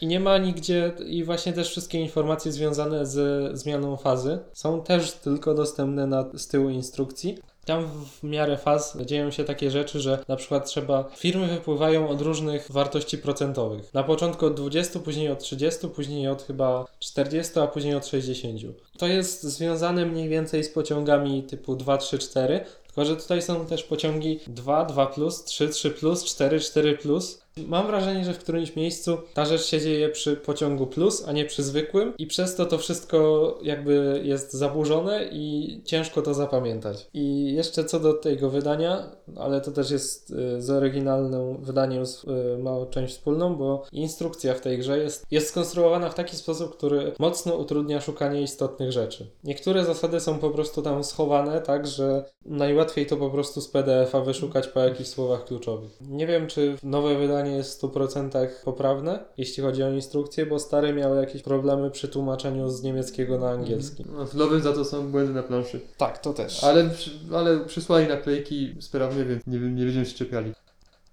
I 0.01 0.07
nie 0.07 0.19
ma 0.19 0.37
nigdzie, 0.37 0.91
i 1.05 1.23
właśnie 1.23 1.53
też 1.53 1.69
wszystkie 1.69 1.99
informacje 1.99 2.51
związane 2.51 3.05
z 3.05 3.57
zmianą 3.57 3.97
fazy 3.97 4.39
są 4.53 4.83
też 4.83 5.11
tylko 5.11 5.53
dostępne 5.53 6.07
na, 6.07 6.25
z 6.33 6.47
tyłu 6.47 6.69
instrukcji. 6.69 7.37
Tam 7.65 7.89
w 8.21 8.23
miarę 8.23 8.57
faz 8.57 8.97
dzieją 9.05 9.31
się 9.31 9.43
takie 9.43 9.71
rzeczy, 9.71 9.99
że 9.99 10.19
na 10.27 10.35
przykład 10.35 10.65
trzeba, 10.65 11.03
firmy 11.15 11.47
wypływają 11.47 12.09
od 12.09 12.21
różnych 12.21 12.71
wartości 12.71 13.17
procentowych. 13.17 13.93
Na 13.93 14.03
początku 14.03 14.45
od 14.45 14.53
20, 14.53 14.99
później 14.99 15.31
od 15.31 15.39
30, 15.39 15.87
później 15.87 16.27
od 16.27 16.43
chyba 16.43 16.85
40, 16.99 17.59
a 17.59 17.67
później 17.67 17.95
od 17.95 18.07
60. 18.07 18.61
To 18.97 19.07
jest 19.07 19.43
związane 19.43 20.05
mniej 20.05 20.29
więcej 20.29 20.63
z 20.63 20.69
pociągami 20.69 21.43
typu 21.43 21.75
2, 21.75 21.97
3, 21.97 22.19
4, 22.19 22.65
tylko 22.85 23.05
że 23.05 23.15
tutaj 23.15 23.41
są 23.41 23.65
też 23.65 23.83
pociągi 23.83 24.39
2, 24.47 24.85
2, 24.85 25.11
3, 25.45 25.69
3, 25.69 25.93
4, 26.25 26.59
4. 26.59 26.97
Mam 27.63 27.87
wrażenie, 27.87 28.25
że 28.25 28.33
w 28.33 28.39
którymś 28.39 28.75
miejscu 28.75 29.17
ta 29.33 29.45
rzecz 29.45 29.65
się 29.65 29.81
dzieje 29.81 30.09
przy 30.09 30.35
pociągu 30.35 30.87
plus, 30.87 31.27
a 31.27 31.31
nie 31.31 31.45
przy 31.45 31.63
zwykłym, 31.63 32.13
i 32.17 32.27
przez 32.27 32.55
to 32.55 32.65
to 32.65 32.77
wszystko 32.77 33.59
jakby 33.63 34.21
jest 34.23 34.53
zaburzone 34.53 35.29
i 35.31 35.81
ciężko 35.85 36.21
to 36.21 36.33
zapamiętać. 36.33 37.07
I 37.13 37.53
jeszcze 37.53 37.85
co 37.85 37.99
do 37.99 38.13
tego 38.13 38.49
wydania, 38.49 39.11
ale 39.35 39.61
to 39.61 39.71
też 39.71 39.91
jest 39.91 40.31
y, 40.31 40.61
z 40.61 40.69
oryginalnym 40.69 41.57
wydaniem 41.57 42.03
y, 42.03 42.57
ma 42.57 42.85
część 42.89 43.13
wspólną, 43.13 43.55
bo 43.55 43.83
instrukcja 43.91 44.53
w 44.53 44.61
tej 44.61 44.77
grze 44.77 44.97
jest, 44.97 45.25
jest 45.31 45.49
skonstruowana 45.49 46.09
w 46.09 46.15
taki 46.15 46.35
sposób, 46.35 46.77
który 46.77 47.11
mocno 47.19 47.55
utrudnia 47.55 48.01
szukanie 48.01 48.41
istotnych 48.41 48.91
rzeczy. 48.91 49.27
Niektóre 49.43 49.85
zasady 49.85 50.19
są 50.19 50.39
po 50.39 50.49
prostu 50.49 50.81
tam 50.81 51.03
schowane, 51.03 51.61
tak, 51.61 51.87
że 51.87 52.25
najłatwiej 52.45 53.05
to 53.05 53.17
po 53.17 53.29
prostu 53.29 53.61
z 53.61 53.67
PDF-a 53.67 54.21
wyszukać 54.21 54.67
po 54.67 54.79
jakichś 54.79 55.09
słowach 55.09 55.45
kluczowych. 55.45 55.91
Nie 56.01 56.27
wiem, 56.27 56.47
czy 56.47 56.75
nowe 56.83 57.15
wydanie 57.15 57.44
jest 57.51 57.81
w 57.81 57.83
100% 57.83 58.47
poprawne, 58.65 59.19
jeśli 59.37 59.63
chodzi 59.63 59.83
o 59.83 59.89
instrukcję, 59.91 60.45
bo 60.45 60.59
stare 60.59 60.93
miały 60.93 61.17
jakieś 61.17 61.41
problemy 61.41 61.91
przy 61.91 62.07
tłumaczeniu 62.07 62.69
z 62.69 62.83
niemieckiego 62.83 63.37
na 63.37 63.49
angielski. 63.49 64.05
No, 64.17 64.25
w 64.25 64.35
nowym 64.35 64.61
za 64.61 64.73
to 64.73 64.85
są 64.85 65.11
błędy 65.11 65.33
na 65.33 65.43
planszy. 65.43 65.79
Tak, 65.97 66.17
to 66.17 66.33
też. 66.33 66.63
Ale, 66.63 66.89
ale 67.35 67.59
przysłali 67.59 68.07
naklejki 68.07 68.75
sprawnie, 68.79 69.25
więc 69.25 69.47
nie, 69.47 69.59
nie 69.59 69.85
będziemy 69.85 70.05
się 70.05 70.15
czepiali. 70.17 70.53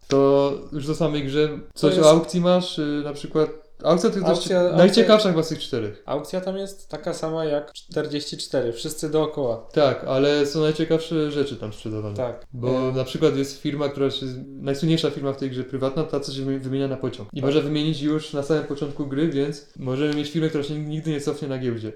To 0.08 0.52
już 0.72 0.86
do 0.86 0.94
samej 0.94 1.24
grze. 1.24 1.48
Coś 1.74 1.94
jest- 1.96 2.06
o 2.06 2.10
aukcji 2.10 2.40
masz? 2.40 2.78
y, 2.78 3.02
Na 3.04 3.12
przykład. 3.12 3.50
Aukcja 3.84 4.10
to 4.10 4.16
jest 4.16 4.26
dość 4.28 4.40
Aukcja- 4.42 4.60
aukcja- 4.60 4.76
najciekawsza 4.76 5.28
chyba 5.30 5.42
z 5.42 5.48
tych 5.48 5.58
czterech. 5.58 6.02
Aukcja 6.06 6.40
tam 6.40 6.56
jest 6.56 6.88
taka 6.88 7.14
sama 7.14 7.44
jak 7.44 7.72
44, 7.72 8.72
wszyscy 8.72 9.10
dookoła. 9.10 9.68
Tak, 9.72 10.04
ale 10.04 10.46
są 10.46 10.60
najciekawsze 10.60 11.30
rzeczy 11.30 11.56
tam 11.56 11.72
sprzedawane. 11.72 12.16
Tak. 12.16 12.46
Bo 12.52 12.88
E, 12.88 12.92
na 12.92 13.04
przykład 13.04 13.36
jest 13.36 13.60
firma, 13.60 13.88
która 13.88 14.10
się. 14.10 14.26
Najsłynniejsza 14.46 15.10
firma 15.10 15.32
w 15.32 15.36
tej 15.36 15.50
grze 15.50 15.64
prywatna, 15.64 16.02
ta 16.04 16.20
co 16.20 16.32
się 16.32 16.42
wy- 16.42 16.60
wymienia 16.60 16.88
na 16.88 16.96
pociąg. 16.96 17.28
I 17.32 17.36
Tak. 17.40 17.44
może 17.46 17.62
wymienić 17.62 18.00
już 18.02 18.32
na 18.32 18.42
samym 18.42 18.64
początku 18.64 19.06
gry, 19.06 19.28
więc 19.28 19.66
możemy 19.76 20.14
mieć 20.14 20.30
firmę, 20.30 20.48
która 20.48 20.64
się 20.64 20.78
nigdy 20.78 21.10
nie 21.10 21.20
cofnie 21.20 21.48
na 21.48 21.58
giełdzie. 21.58 21.92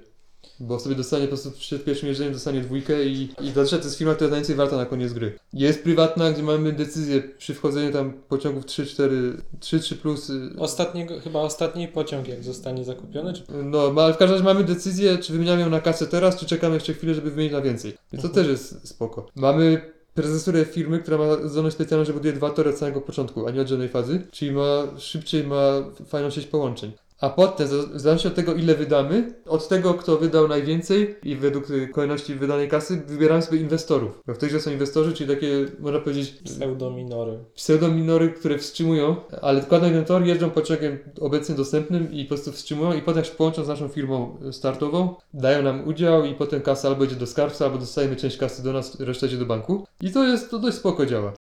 Bo 0.61 0.79
sobie 0.81 0.95
dostanie 0.95 1.25
po 1.25 1.29
prostu 1.29 1.51
przed 1.51 1.85
pierwszym 1.85 2.09
jeżdżeniem 2.09 2.33
dostanie 2.33 2.61
dwójkę 2.61 3.05
i, 3.05 3.23
i 3.41 3.51
zazwyczaj 3.51 3.79
to 3.81 3.85
jest 3.85 3.99
firma, 3.99 4.15
która 4.15 4.25
jest 4.27 4.31
najwięcej 4.33 4.57
warta 4.57 4.77
na 4.77 4.87
koniec 4.87 5.13
gry. 5.13 5.39
Jest 5.53 5.83
prywatna, 5.83 6.31
gdzie 6.33 6.43
mamy 6.43 6.73
decyzję 6.73 7.23
przy 7.39 7.55
wchodzeniu 7.55 7.93
tam 7.93 8.13
pociągów 8.29 8.67
3, 8.67 8.87
4, 8.87 9.37
3, 9.61 9.81
3 9.81 9.97
plus. 9.97 10.31
y, 10.31 10.51
Ostatniego, 10.59 11.21
chyba 11.21 11.41
ostatni 11.41 11.89
pociąg 11.89 12.29
jak 12.29 12.45
zostanie 12.45 12.85
zakupiony, 12.85 13.33
czy 13.33 13.43
No, 13.65 13.93
ma- 13.93 14.03
ale 14.03 14.15
w 14.15 14.17
każdym 14.17 14.35
razie 14.35 14.45
mamy 14.45 14.65
decyzję, 14.65 15.19
czy 15.19 15.33
wymieniamy 15.33 15.61
ją 15.63 15.71
na 15.71 15.81
kasę 15.81 16.07
teraz, 16.07 16.37
czy 16.37 16.47
czekamy 16.47 16.75
jeszcze 16.75 16.95
chwilę, 16.95 17.15
żeby 17.15 17.31
wymienić 17.31 17.53
na 17.53 17.61
więcej. 17.61 17.95
Więc 18.13 18.23
to 18.23 18.29
Mhm. 18.29 18.33
też 18.47 18.53
jest 18.53 18.89
spoko. 18.89 19.27
Mamy 19.37 19.93
prezesurę 20.15 20.65
firmy, 20.65 20.99
która 20.99 21.19
ma 21.19 21.49
zdolność 21.49 21.77
specjalną, 21.77 22.05
że 22.05 22.13
buduje 22.13 22.33
dwa 22.35 22.51
tory 22.51 22.71
od 22.71 22.77
samego 22.79 23.01
początku, 23.01 23.47
a 23.47 23.51
nie 23.51 23.61
od 23.61 23.69
żadnej 23.69 23.89
fazy, 23.89 24.27
czyli 24.31 24.53
ma 24.53 24.83
szybciej, 24.99 25.45
ma 25.45 25.73
fajną 26.07 26.31
sieć 26.31 26.47
połączeń. 26.47 26.93
A 27.21 27.31
potem, 27.31 27.69
w 27.69 27.71
zależności 27.71 28.29
od 28.29 28.35
tego, 28.35 28.55
ile 28.55 28.75
wydamy, 28.75 29.35
od 29.47 29.69
tego, 29.69 29.95
kto 29.95 30.17
wydał 30.17 30.49
najwięcej 30.49 31.17
i 31.23 31.37
według 31.37 31.67
kolejności 31.93 32.35
wydanej 32.35 32.69
kasy, 32.69 33.03
wybieramy 33.07 33.43
sobie 33.43 33.59
inwestorów. 33.59 34.23
Bo 34.27 34.35
w 34.35 34.39
grze 34.39 34.61
są 34.61 34.71
inwestorzy, 34.71 35.13
czyli 35.13 35.35
takie, 35.35 35.67
można 35.79 36.01
powiedzieć, 36.01 36.31
pseudominory. 36.45 37.39
pseudominory, 37.55 38.29
które 38.29 38.59
wstrzymują, 38.59 39.17
ale 39.43 39.61
dokładnie 39.61 39.91
ten 39.91 40.05
tor 40.05 40.25
jeżdżą 40.25 40.51
pociągiem 40.51 40.99
obecnie 41.21 41.55
dostępnym 41.55 42.13
i 42.13 42.25
po 42.25 42.29
prostu 42.29 42.53
wstrzymują 42.53 42.93
i 42.93 43.03
potem 43.03 43.25
się 43.25 43.33
połączą 43.33 43.65
z 43.65 43.69
naszą 43.69 43.89
firmą 43.89 44.39
startową, 44.53 45.15
dają 45.35 45.63
nam 45.63 45.89
udział 45.89 46.25
i 46.25 46.35
potem 46.35 46.61
kasa 46.61 46.89
albo 46.89 47.05
idzie 47.05 47.17
do 47.17 47.27
skarbca, 47.27 47.65
albo 47.65 47.79
dostajemy 47.79 48.17
część 48.17 48.37
kasy 48.37 48.63
do 48.63 48.73
nas, 48.73 49.01
reszta 49.01 49.27
idzie 49.27 49.37
do 49.37 49.47
banku. 49.47 49.87
I 50.01 50.11
to 50.11 50.25
jest, 50.25 50.51
to 50.51 50.59
dość 50.59 50.77
spoko 50.77 51.07
działa. 51.07 51.33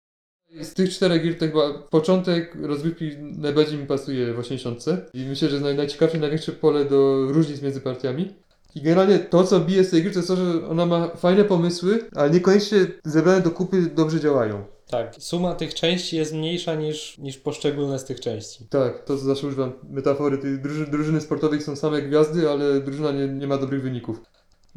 Z 0.60 0.74
tych 0.74 0.90
czterech 0.90 1.22
gier 1.22 1.38
to 1.38 1.46
chyba 1.46 1.72
początek 1.72 2.56
rozgrywki 2.62 3.10
najbardziej 3.18 3.78
mi 3.78 3.86
pasuje 3.86 4.34
w 4.34 4.38
80 4.38 4.84
i 5.14 5.24
myślę, 5.24 5.48
że 5.48 5.54
jest 5.54 5.64
naj, 5.64 5.76
najciekawsze, 5.76 6.18
największe 6.18 6.52
pole 6.52 6.84
do 6.84 7.26
różnic 7.28 7.62
między 7.62 7.80
partiami. 7.80 8.34
I 8.74 8.80
generalnie 8.80 9.18
to, 9.18 9.44
co 9.44 9.60
bije 9.60 9.84
z 9.84 9.90
tej 9.90 10.02
gry, 10.02 10.12
to 10.12 10.18
jest 10.18 10.28
to, 10.28 10.36
że 10.36 10.68
ona 10.68 10.86
ma 10.86 11.08
fajne 11.08 11.44
pomysły, 11.44 12.08
ale 12.14 12.30
niekoniecznie 12.30 12.78
zebrane 13.04 13.40
do 13.40 13.50
kupy 13.50 13.82
dobrze 13.94 14.20
działają. 14.20 14.64
Tak, 14.90 15.14
suma 15.18 15.54
tych 15.54 15.74
części 15.74 16.16
jest 16.16 16.34
mniejsza 16.34 16.74
niż, 16.74 17.18
niż 17.18 17.38
poszczególne 17.38 17.98
z 17.98 18.04
tych 18.04 18.20
części. 18.20 18.66
Tak, 18.70 19.04
to 19.04 19.18
co 19.18 19.24
zawsze 19.24 19.46
używam 19.46 19.72
metafory, 19.90 20.38
tych 20.38 20.60
druży, 20.60 20.86
drużyny 20.86 21.20
sportowych 21.20 21.62
są 21.62 21.76
same 21.76 22.02
gwiazdy, 22.02 22.50
ale 22.50 22.80
drużyna 22.80 23.12
nie, 23.12 23.28
nie 23.28 23.46
ma 23.46 23.58
dobrych 23.58 23.82
wyników. 23.82 24.20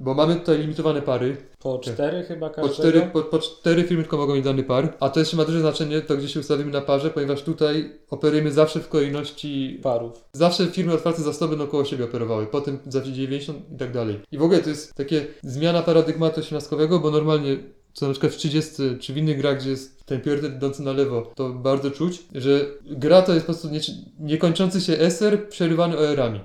Bo 0.01 0.13
mamy 0.13 0.35
tutaj 0.35 0.59
limitowane 0.59 1.01
pary, 1.01 1.37
Po 1.59 1.79
cztery 1.79 2.23
chyba 2.23 2.49
po 2.49 2.55
każdego. 2.55 2.73
cztery, 2.73 3.01
po, 3.13 3.21
po 3.21 3.39
cztery 3.39 3.83
firmy 3.83 4.03
tylko 4.03 4.17
mogą 4.17 4.35
mieć 4.35 4.43
dany 4.45 4.63
par, 4.63 4.97
a 4.99 5.09
to 5.09 5.19
jeszcze 5.19 5.37
ma 5.37 5.45
duże 5.45 5.59
znaczenie, 5.59 6.01
to 6.01 6.17
gdzie 6.17 6.29
się 6.29 6.39
ustawimy 6.39 6.71
na 6.71 6.81
parze, 6.81 7.09
ponieważ 7.09 7.41
tutaj 7.41 7.91
operujemy 8.09 8.51
zawsze 8.51 8.79
w 8.79 8.89
kolejności, 8.89 9.79
parów. 9.83 10.25
zawsze 10.33 10.65
firmy 10.67 10.93
otwarte 10.93 11.21
zasoby 11.21 11.57
będą 11.57 11.71
koło 11.71 11.85
siebie 11.85 12.05
operowały, 12.05 12.47
potem 12.47 12.79
zawsze 12.87 13.11
90 13.13 13.59
i 13.75 13.77
tak 13.77 13.91
dalej. 13.93 14.19
I 14.31 14.37
w 14.37 14.43
ogóle 14.43 14.59
to 14.59 14.69
jest 14.69 14.93
takie 14.93 15.27
zmiana 15.43 15.81
paradygmatu 15.81 16.39
osiemnastkowego, 16.39 16.99
bo 16.99 17.11
normalnie 17.11 17.57
co 17.93 18.05
na 18.07 18.11
przykład 18.11 18.33
w 18.33 18.37
30 18.37 18.71
czy 18.99 19.13
w 19.13 19.17
innych 19.17 19.37
grach, 19.37 19.57
gdzie 19.57 19.69
jest 19.69 20.05
ten 20.05 20.21
priorytet 20.21 20.55
idący 20.55 20.83
na 20.83 20.91
lewo, 20.91 21.31
to 21.35 21.49
bardzo 21.49 21.91
czuć, 21.91 22.23
że 22.35 22.65
gra 22.85 23.21
to 23.21 23.33
jest 23.33 23.45
po 23.45 23.53
prostu 23.53 23.69
nie, 23.69 23.79
niekończący 24.19 24.81
się 24.81 24.93
SR 24.99 25.49
przerywany 25.49 25.97
OR-ami. 25.97 26.39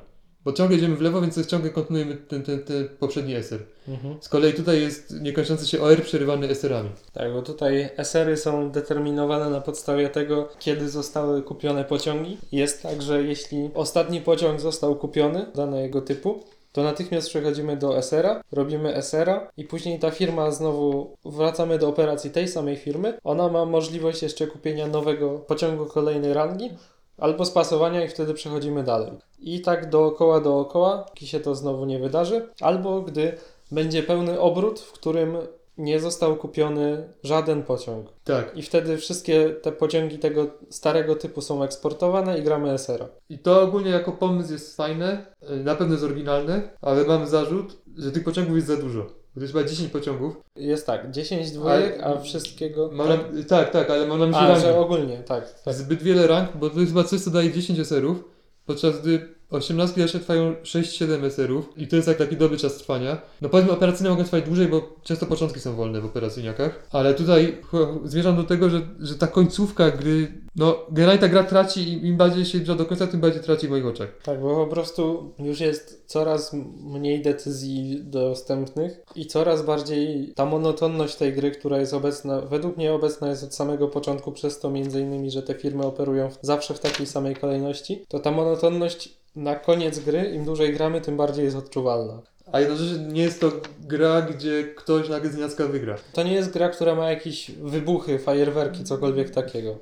Bo 0.45 0.53
ciągle 0.53 0.77
idziemy 0.77 0.97
w 0.97 1.01
lewo, 1.01 1.21
więc 1.21 1.47
ciągle 1.47 1.71
kontynuujemy 1.71 2.17
ten, 2.17 2.43
ten, 2.43 2.65
ten 2.65 2.89
poprzedni 2.99 3.35
SR. 3.35 3.61
Mhm. 3.89 4.17
Z 4.21 4.29
kolei 4.29 4.53
tutaj 4.53 4.81
jest 4.81 5.21
niekończący 5.21 5.67
się 5.67 5.83
OR 5.83 6.03
przerywany 6.03 6.49
SR-ami. 6.49 6.91
Tak, 7.13 7.33
bo 7.33 7.43
tutaj 7.43 7.89
SR-y 7.97 8.37
są 8.37 8.71
determinowane 8.71 9.51
na 9.51 9.61
podstawie 9.61 10.09
tego, 10.09 10.49
kiedy 10.59 10.89
zostały 10.89 11.43
kupione 11.43 11.85
pociągi. 11.85 12.39
Jest 12.53 12.83
tak, 12.83 13.03
że 13.03 13.23
jeśli 13.23 13.71
ostatni 13.75 14.21
pociąg 14.21 14.61
został 14.61 14.97
kupiony 14.97 15.47
danego 15.55 16.01
typu, 16.01 16.45
to 16.75 16.83
natychmiast 16.83 17.29
przechodzimy 17.29 17.77
do 17.77 17.99
SR-a, 17.99 18.43
robimy 18.53 18.95
SR-a 18.95 19.51
i 19.57 19.65
później 19.65 19.99
ta 19.99 20.11
firma 20.11 20.51
znowu 20.51 21.17
wracamy 21.25 21.79
do 21.79 21.89
operacji 21.89 22.31
tej 22.31 22.49
samej 22.49 22.77
firmy. 22.77 23.19
Ona 23.25 23.49
ma 23.49 23.65
możliwość 23.65 24.23
jeszcze 24.23 24.47
kupienia 24.47 24.87
nowego 24.87 25.39
pociągu 25.39 25.87
kolejnej 25.87 26.35
rangi 26.35 26.71
albo 27.19 27.45
spasowania 27.45 28.05
i 28.05 28.09
wtedy 28.09 28.35
przechodzimy 28.35 28.83
dalej. 28.83 29.11
I 29.39 29.61
tak 29.61 29.91
dookoła, 29.91 30.41
dookoła, 30.41 30.99
póki 30.99 31.27
się 31.27 31.41
to 31.41 31.55
znowu 31.55 31.85
nie 31.85 31.99
wydarzy, 31.99 32.49
albo 32.61 33.03
gdy 33.03 33.39
będzie 33.73 34.03
pełny 34.03 34.41
obrót, 34.41 34.81
w 34.81 34.93
którym 34.93 35.37
nie 35.79 36.01
został 36.01 36.37
kupiony 36.37 37.09
żaden 37.23 37.63
pociąg. 37.63 38.07
Tak. 38.25 38.57
I 38.57 38.63
wtedy 38.63 38.97
wszystkie 38.97 39.51
te 39.51 39.73
pociągi 39.73 40.19
tego 40.19 40.47
starego 40.71 41.17
typu 41.17 41.41
są 41.41 41.63
eksportowane 41.63 42.39
i 42.39 42.43
gramy 42.43 42.71
SR-a. 42.71 43.09
I 43.29 43.39
to 43.39 43.63
ogólnie 43.63 43.91
jako 43.91 44.13
pomysł 44.13 44.53
jest 44.53 44.77
fajne, 44.77 45.27
y, 45.51 45.57
na 45.57 45.75
pewno 45.75 45.95
jest 45.95 46.05
oryginalne, 46.05 46.63
ale 46.83 47.05
mam 47.05 47.27
zarzut, 47.27 47.83
że 47.97 48.13
tych 48.13 48.25
pociągów 48.25 48.55
jest 48.55 48.69
za 48.69 48.77
dużo. 48.77 49.07
Bo 49.35 49.41
to 49.41 49.41
jest 49.41 49.55
chyba 49.55 49.69
10 49.69 49.93
pociągów. 49.93 50.37
Jest 50.57 50.87
tak, 50.87 51.11
10 51.11 51.51
dwójek, 51.51 52.01
Ale- 52.03 52.05
a 52.05 52.21
wszystkiego... 52.21 52.91
Mam 52.93 53.09
na, 53.09 53.19
tak, 53.49 53.71
tak, 53.71 53.91
ale 53.91 54.07
mam 54.07 54.19
na 54.19 54.27
myśli 54.27 54.41
A, 54.43 54.49
rangi. 54.49 54.63
że 54.63 54.79
ogólnie, 54.79 55.19
tak. 55.19 55.61
tak. 55.63 55.75
Zbyt 55.75 56.03
wiele 56.03 56.27
rank, 56.27 56.57
bo 56.57 56.71
to 56.71 56.81
jest 56.81 56.93
chyba 56.93 57.05
coś, 57.05 57.21
co 57.21 57.31
daje 57.31 57.53
10 57.53 57.79
SR-ów, 57.79 58.25
podczas 58.67 59.01
gdy 59.01 59.34
18 59.55 60.01
jeszcze 60.01 60.19
trwają 60.19 60.53
6-7 60.53 61.25
SR-ów 61.25 61.73
i 61.77 61.89
to 61.89 61.97
jest 61.97 62.09
tak 62.09 62.19
taki 62.19 62.37
dobry 62.37 62.59
czas 62.59 62.77
trwania. 62.77 63.21
No 63.41 63.49
powiedzmy 63.49 63.73
operacyjne 63.73 64.11
mogą 64.11 64.25
trwać 64.25 64.45
dłużej, 64.45 64.69
bo 64.69 64.95
często 65.03 65.27
początki 65.27 65.61
są 65.61 65.77
wolne 65.77 66.01
w 66.01 66.05
operacyjniakach, 66.05 66.89
ale 66.91 67.15
tutaj 67.15 67.59
zmierzam 68.05 68.37
do 68.37 68.45
tego, 68.45 68.71
że, 68.71 68.81
że 69.01 69.15
ta 69.15 69.27
końcówka 69.27 69.91
gry, 69.91 70.33
no 70.57 70.77
generalnie 70.91 71.21
ta 71.21 71.29
gra 71.29 71.45
traci 71.45 71.81
i 71.81 72.07
im 72.07 72.17
bardziej 72.17 72.45
się 72.45 72.59
zbliża 72.59 72.75
do 72.75 72.87
końca, 72.87 73.07
tym 73.07 73.21
bardziej 73.21 73.43
traci 73.43 73.67
w 73.67 73.71
moich 73.71 73.87
oczach. 73.87 74.09
Tak, 74.25 74.41
bo 74.41 74.65
po 74.65 74.71
prostu 74.71 75.33
już 75.39 75.61
jest 75.61 76.05
coraz 76.07 76.53
mniej 76.81 77.23
decyzji 77.23 78.01
dostępnych 78.03 79.01
i 79.17 79.27
coraz 79.27 79.63
bardziej 79.63 80.33
ta 80.37 80.47
monotonność 80.47 81.17
tej 81.17 81.33
gry, 81.33 81.51
która 81.51 81.79
jest 81.79 81.95
obecna, 81.95 82.41
według 82.41 82.77
mnie 82.77 82.93
obecna 82.93 83.29
jest 83.29 83.45
od 83.45 83.55
samego 83.55 83.89
początku, 83.89 84.33
przez 84.33 84.61
to 84.61 84.71
między 84.71 85.01
innymi, 85.01 85.31
że 85.31 85.43
te 85.43 85.55
firmy 85.55 85.87
operują 85.87 86.29
zawsze 86.43 86.75
w 86.75 86.81
takiej 86.81 87.07
samej 87.07 87.37
kolejności, 87.37 88.05
to 88.09 88.19
ta 88.19 88.31
monotonność 88.31 89.24
na 89.37 89.55
koniec 89.55 89.99
gry, 89.99 90.31
im 90.31 90.45
dłużej 90.45 90.73
gramy, 90.73 91.01
tym 91.01 91.17
bardziej 91.17 91.45
jest 91.45 91.57
odczuwalna. 91.57 92.23
A 92.53 92.61
jednocześnie 92.61 92.99
nie 92.99 93.23
jest 93.23 93.41
to 93.41 93.53
gra, 93.81 94.23
gdzie 94.23 94.65
ktoś 94.65 95.09
nagle 95.09 95.31
z 95.31 95.37
nienacka 95.37 95.67
wygra. 95.67 95.97
To 96.13 96.23
nie 96.23 96.33
jest 96.33 96.53
gra, 96.53 96.69
która 96.69 96.95
ma 96.95 97.11
jakieś 97.11 97.51
wybuchy, 97.51 98.19
fajerwerki, 98.19 98.85
cokolwiek 98.85 99.31
takiego. 99.31 99.79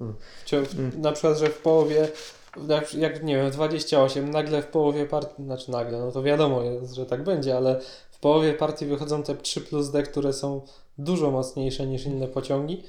Mm. 0.00 0.14
Wciąż, 0.44 0.74
Mm. 0.74 1.00
Na 1.00 1.12
przykład, 1.12 1.38
że 1.38 1.46
w 1.46 1.58
połowie 1.58 2.08
jak, 2.68 2.94
jak 2.94 3.22
nie 3.22 3.36
wiem, 3.36 3.50
28, 3.50 4.30
nagle 4.30 4.62
w 4.62 4.66
połowie 4.66 5.06
partii, 5.06 5.44
znaczy 5.44 5.70
nagle, 5.70 5.98
no 5.98 6.12
to 6.12 6.22
wiadomo 6.22 6.62
jest, 6.62 6.94
że 6.94 7.06
tak 7.06 7.24
będzie, 7.24 7.56
ale 7.56 7.80
w 8.10 8.18
połowie 8.18 8.54
partii 8.54 8.86
wychodzą 8.86 9.22
te 9.22 9.34
3 9.34 9.60
plus 9.60 9.90
D, 9.90 10.02
które 10.02 10.32
są 10.32 10.60
dużo 10.98 11.30
mocniejsze 11.30 11.86
niż 11.86 12.06
inne 12.06 12.28
pociągi. 12.28 12.82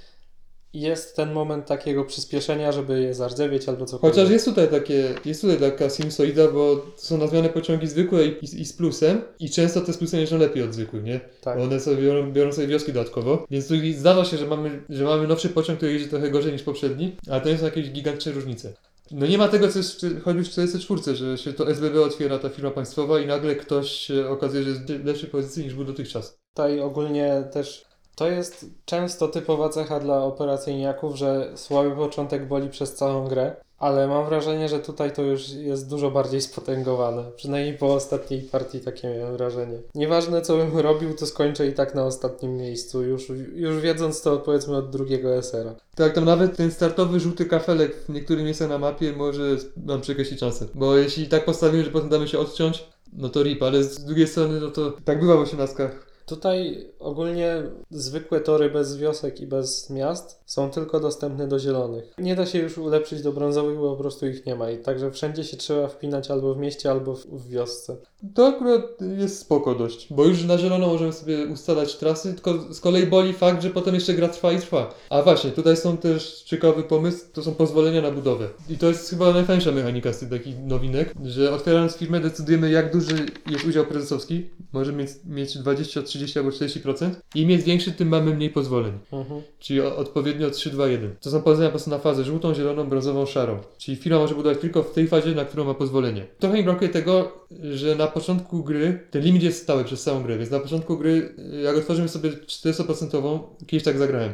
Jest 0.73 1.15
ten 1.15 1.31
moment 1.33 1.65
takiego 1.65 2.05
przyspieszenia, 2.05 2.71
żeby 2.71 3.01
je 3.01 3.13
zardzewieć 3.13 3.69
albo 3.69 3.85
cokolwiek. 3.85 4.15
Chociaż 4.15 4.31
jest 4.31 4.45
tutaj 4.45 4.67
takie, 4.67 5.15
jest 5.25 5.41
tutaj 5.41 5.57
taka 5.57 5.89
sinusoida, 5.89 6.47
bo 6.47 6.85
są 6.95 7.17
nazwane 7.17 7.49
pociągi 7.49 7.87
zwykłe 7.87 8.25
i, 8.25 8.29
i, 8.29 8.61
i 8.61 8.65
z 8.65 8.73
plusem 8.73 9.21
i 9.39 9.49
często 9.49 9.81
te 9.81 9.93
z 9.93 9.97
plusem 9.97 10.19
jeżdżą 10.19 10.37
lepiej 10.37 10.63
od 10.63 10.73
zwykłych, 10.73 11.03
nie? 11.03 11.19
Tak. 11.41 11.57
Bo 11.57 11.63
one 11.63 11.79
sobie 11.79 11.97
biorą, 11.97 12.31
biorą 12.31 12.51
sobie 12.51 12.67
wioski 12.67 12.93
dodatkowo, 12.93 13.45
więc 13.51 13.67
tu 13.67 13.73
zdarza 13.97 14.25
się, 14.25 14.37
że 14.37 14.47
mamy, 14.47 14.83
że 14.89 15.03
mamy 15.03 15.27
nowszy 15.27 15.49
pociąg, 15.49 15.77
który 15.77 15.93
jeździ 15.93 16.09
trochę 16.09 16.31
gorzej 16.31 16.53
niż 16.53 16.63
poprzedni, 16.63 17.15
ale 17.29 17.41
to 17.41 17.49
nie 17.49 17.57
są 17.57 17.65
jakieś 17.65 17.89
gigantyczne 17.89 18.31
różnice. 18.31 18.73
No 19.11 19.27
nie 19.27 19.37
ma 19.37 19.47
tego, 19.47 19.67
co 19.67 19.79
jest 19.79 20.05
choćby 20.23 20.43
w 20.43 20.49
44, 20.49 21.15
że 21.15 21.37
się 21.37 21.53
to 21.53 21.69
SBB 21.69 22.01
otwiera, 22.01 22.39
ta 22.39 22.49
firma 22.49 22.71
państwowa 22.71 23.19
i 23.19 23.27
nagle 23.27 23.55
ktoś 23.55 24.11
okazuje, 24.11 24.63
że 24.63 24.69
jest 24.69 24.81
w 24.81 25.05
lepszej 25.05 25.29
pozycji 25.29 25.63
niż 25.63 25.73
był 25.73 25.83
dotychczas. 25.83 26.39
Tutaj 26.53 26.79
ogólnie 26.79 27.43
też 27.51 27.85
to 28.19 28.27
jest 28.27 28.65
często 28.85 29.27
typowa 29.27 29.69
cecha 29.69 29.99
dla 29.99 30.23
operacyjniaków, 30.23 31.15
że 31.15 31.51
słaby 31.55 31.91
początek 31.91 32.47
boli 32.47 32.69
przez 32.69 32.93
całą 32.95 33.27
grę, 33.27 33.55
ale 33.77 34.07
mam 34.07 34.25
wrażenie, 34.25 34.69
że 34.69 34.79
tutaj 34.79 35.13
to 35.13 35.21
już 35.21 35.49
jest 35.49 35.89
dużo 35.89 36.11
bardziej 36.11 36.41
spotęgowane. 36.41 37.23
Przynajmniej 37.35 37.77
po 37.77 37.93
ostatniej 37.93 38.41
partii 38.41 38.79
takie 38.79 39.09
miałem 39.09 39.37
wrażenie. 39.37 39.77
Nieważne 39.95 40.41
co 40.41 40.57
bym 40.57 40.77
robił, 40.77 41.13
to 41.13 41.25
skończę 41.25 41.67
i 41.67 41.73
tak 41.73 41.95
na 41.95 42.05
ostatnim 42.05 42.57
miejscu, 42.57 43.03
już, 43.03 43.29
już 43.55 43.81
wiedząc 43.81 44.21
to 44.21 44.37
powiedzmy 44.37 44.77
od 44.77 44.89
drugiego 44.89 45.35
SR-a. 45.35 45.75
Tak, 45.95 46.13
tam 46.13 46.25
nawet 46.25 46.57
ten 46.57 46.71
startowy 46.71 47.19
żółty 47.19 47.45
kafelek 47.45 47.95
w 47.95 48.09
niektórych 48.09 48.45
miejscach 48.45 48.69
na 48.69 48.77
mapie 48.77 49.13
może 49.13 49.57
nam 49.85 50.01
przekreślić 50.01 50.39
szansę. 50.39 50.65
Bo 50.75 50.97
jeśli 50.97 51.27
tak 51.27 51.45
postawimy, 51.45 51.83
że 51.83 51.91
potem 51.91 52.09
damy 52.09 52.27
się 52.27 52.39
odciąć, 52.39 52.85
no 53.13 53.29
to 53.29 53.43
rip, 53.43 53.63
ale 53.63 53.83
z 53.83 54.05
drugiej 54.05 54.27
strony, 54.27 54.59
no 54.59 54.71
to 54.71 54.93
tak 55.05 55.19
bywa 55.19 55.35
w 55.35 55.39
osiemnastkach. 55.39 56.08
Tutaj 56.29 56.87
ogólnie 56.99 57.63
zwykłe 57.91 58.39
tory 58.41 58.69
bez 58.69 58.97
wiosek 58.97 59.41
i 59.41 59.47
bez 59.47 59.89
miast 59.89 60.38
są 60.49 60.69
tylko 60.69 60.99
dostępne 60.99 61.47
do 61.47 61.59
zielonych. 61.59 62.13
Nie 62.17 62.35
da 62.35 62.45
się 62.45 62.59
już 62.59 62.77
ulepszyć 62.77 63.21
do 63.21 63.33
brązowych, 63.33 63.77
bo 63.77 63.91
po 63.95 64.01
prostu 64.01 64.27
ich 64.27 64.45
nie 64.45 64.55
ma. 64.55 64.71
I 64.71 64.77
także 64.77 65.11
wszędzie 65.11 65.43
się 65.43 65.57
trzeba 65.57 65.87
wpinać 65.87 66.31
albo 66.31 66.53
w 66.53 66.57
mieście, 66.57 66.91
albo 66.91 67.15
w, 67.15 67.49
wiosce. 67.49 67.97
To 68.35 68.47
akurat 68.47 68.81
jest 69.17 69.39
spoko 69.39 69.75
dość, 69.75 70.13
bo 70.13 70.25
już 70.25 70.43
na 70.43 70.57
zielono 70.57 70.87
możemy 70.87 71.13
sobie 71.13 71.47
ustalać 71.47 71.95
trasy, 71.95 72.33
tylko 72.33 72.73
z 72.73 72.79
kolei 72.79 73.07
boli 73.07 73.33
fakt, 73.33 73.63
że 73.63 73.69
potem 73.69 73.95
jeszcze 73.95 74.13
gra 74.13 74.27
trwa 74.27 74.51
i 74.51 74.59
trwa. 74.59 74.93
A 75.09 75.21
właśnie, 75.21 75.51
tutaj 75.51 75.77
są 75.77 75.97
też 75.97 76.43
ciekawy 76.43 76.83
pomysł, 76.83 77.25
to 77.33 77.43
są 77.43 77.55
pozwolenia 77.55 78.01
na 78.01 78.11
budowę. 78.11 78.49
I 78.69 78.77
to 78.77 78.87
jest 78.87 79.09
chyba 79.09 79.33
najfajniejsza 79.33 79.71
mechanika 79.71 80.13
z 80.13 80.19
tych 80.19 80.29
takich 80.29 80.59
nowinek, 80.59 81.13
że 81.25 81.53
otwierając 81.53 81.95
firmę 81.95 82.19
decydujemy 82.19 82.71
jak 82.71 82.93
duży 82.93 83.25
jest 83.49 83.65
udział 83.65 83.85
prezesowski. 83.85 84.49
Może 84.73 84.93
mieć, 84.93 85.09
mieć 85.25 85.57
20, 85.57 86.01
30 86.01 86.39
albo 86.39 86.51
40%. 86.51 87.09
Im 87.35 87.49
jest 87.49 87.65
większy, 87.65 87.91
tym 87.91 88.07
mamy 88.07 88.35
mniej 88.35 88.49
pozwoleń. 88.49 88.93
Mhm. 89.11 89.41
Czyli 89.59 89.81
o, 89.81 89.97
odpowiednio 90.45 90.49
3, 90.49 90.69
2, 90.69 90.87
1. 90.87 91.15
To 91.21 91.31
są 91.31 91.41
pozwolenia 91.41 91.69
po 91.69 91.71
prostu 91.71 91.89
na 91.89 91.99
fazę 91.99 92.23
żółtą, 92.23 92.53
zieloną, 92.53 92.89
brązową, 92.89 93.25
szarą. 93.25 93.59
Czyli 93.77 93.97
firma 93.97 94.19
może 94.19 94.35
budować 94.35 94.57
tylko 94.57 94.83
w 94.83 94.93
tej 94.93 95.07
fazie, 95.07 95.35
na 95.35 95.45
którą 95.45 95.63
ma 95.63 95.73
pozwolenie. 95.73 96.25
Trochę 96.39 96.57
mi 96.57 96.63
brakuje 96.63 96.89
tego, 96.89 97.31
że 97.73 97.95
na 97.95 98.07
początku 98.07 98.63
gry, 98.63 98.99
ten 99.11 99.21
limit 99.21 99.43
jest 99.43 99.63
stały 99.63 99.83
przez 99.83 100.03
całą 100.03 100.23
grę, 100.23 100.37
więc 100.37 100.51
na 100.51 100.59
początku 100.59 100.97
gry, 100.97 101.35
jak 101.63 101.77
otworzymy 101.77 102.09
sobie 102.09 102.29
40%, 102.29 103.39
kiedyś 103.67 103.83
tak 103.83 103.97
zagrałem, 103.97 104.31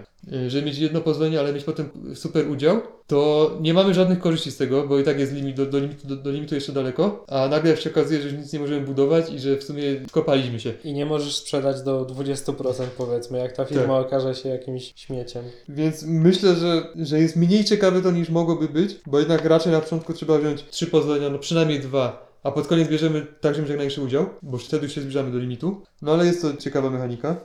żeby 0.47 0.65
mieć 0.65 0.77
jedno 0.77 1.01
pozwolenie, 1.01 1.39
ale 1.39 1.53
mieć 1.53 1.63
potem 1.63 1.89
super 2.15 2.49
udział, 2.49 2.81
to 3.07 3.51
nie 3.61 3.73
mamy 3.73 3.93
żadnych 3.93 4.19
korzyści 4.19 4.51
z 4.51 4.57
tego, 4.57 4.87
bo 4.87 4.99
i 4.99 5.03
tak 5.03 5.19
jest 5.19 5.33
limit, 5.33 5.55
do, 5.55 5.65
do, 5.65 5.79
limitu, 5.79 6.07
do, 6.07 6.15
do 6.15 6.31
limitu 6.31 6.55
jeszcze 6.55 6.71
daleko, 6.71 7.25
a 7.27 7.47
nagle 7.47 7.77
się 7.77 7.89
okazuje, 7.89 8.21
że 8.21 8.31
nic 8.31 8.53
nie 8.53 8.59
możemy 8.59 8.85
budować 8.85 9.31
i 9.33 9.39
że 9.39 9.57
w 9.57 9.63
sumie 9.63 9.83
wkopaliśmy 10.07 10.59
się. 10.59 10.73
I 10.83 10.93
nie 10.93 11.05
możesz 11.05 11.35
sprzedać 11.35 11.81
do 11.81 12.05
20% 12.05 12.85
powiedzmy, 12.97 13.37
jak 13.37 13.51
ta 13.51 13.65
firma 13.65 13.99
okaże 13.99 14.35
się 14.35 14.49
jakimś 14.49 14.93
śmieciem. 14.95 15.43
Więc 15.69 16.03
myślę, 16.03 16.55
że, 16.55 16.87
że 16.95 17.19
jest 17.19 17.35
mniej 17.35 17.65
ciekawe 17.65 18.01
to 18.01 18.11
niż 18.11 18.29
mogłoby 18.29 18.69
być, 18.69 18.95
bo 19.07 19.19
jednak 19.19 19.45
raczej 19.45 19.71
na 19.71 19.81
początku 19.81 20.13
trzeba 20.13 20.37
wziąć 20.37 20.65
trzy 20.69 20.87
pozwolenia, 20.87 21.29
no 21.29 21.39
przynajmniej 21.39 21.79
dwa, 21.79 22.25
a 22.43 22.51
pod 22.51 22.67
koniec 22.67 22.89
bierzemy 22.89 23.27
tak, 23.41 23.51
mieć 23.51 23.59
jak 23.59 23.77
największy 23.77 24.01
udział, 24.01 24.25
bo 24.41 24.57
wtedy 24.57 24.85
już 24.85 24.95
się 24.95 25.01
zbliżamy 25.01 25.31
do 25.31 25.37
limitu. 25.37 25.81
No 26.01 26.13
ale 26.13 26.25
jest 26.25 26.41
to 26.41 26.57
ciekawa 26.57 26.89
mechanika. 26.89 27.35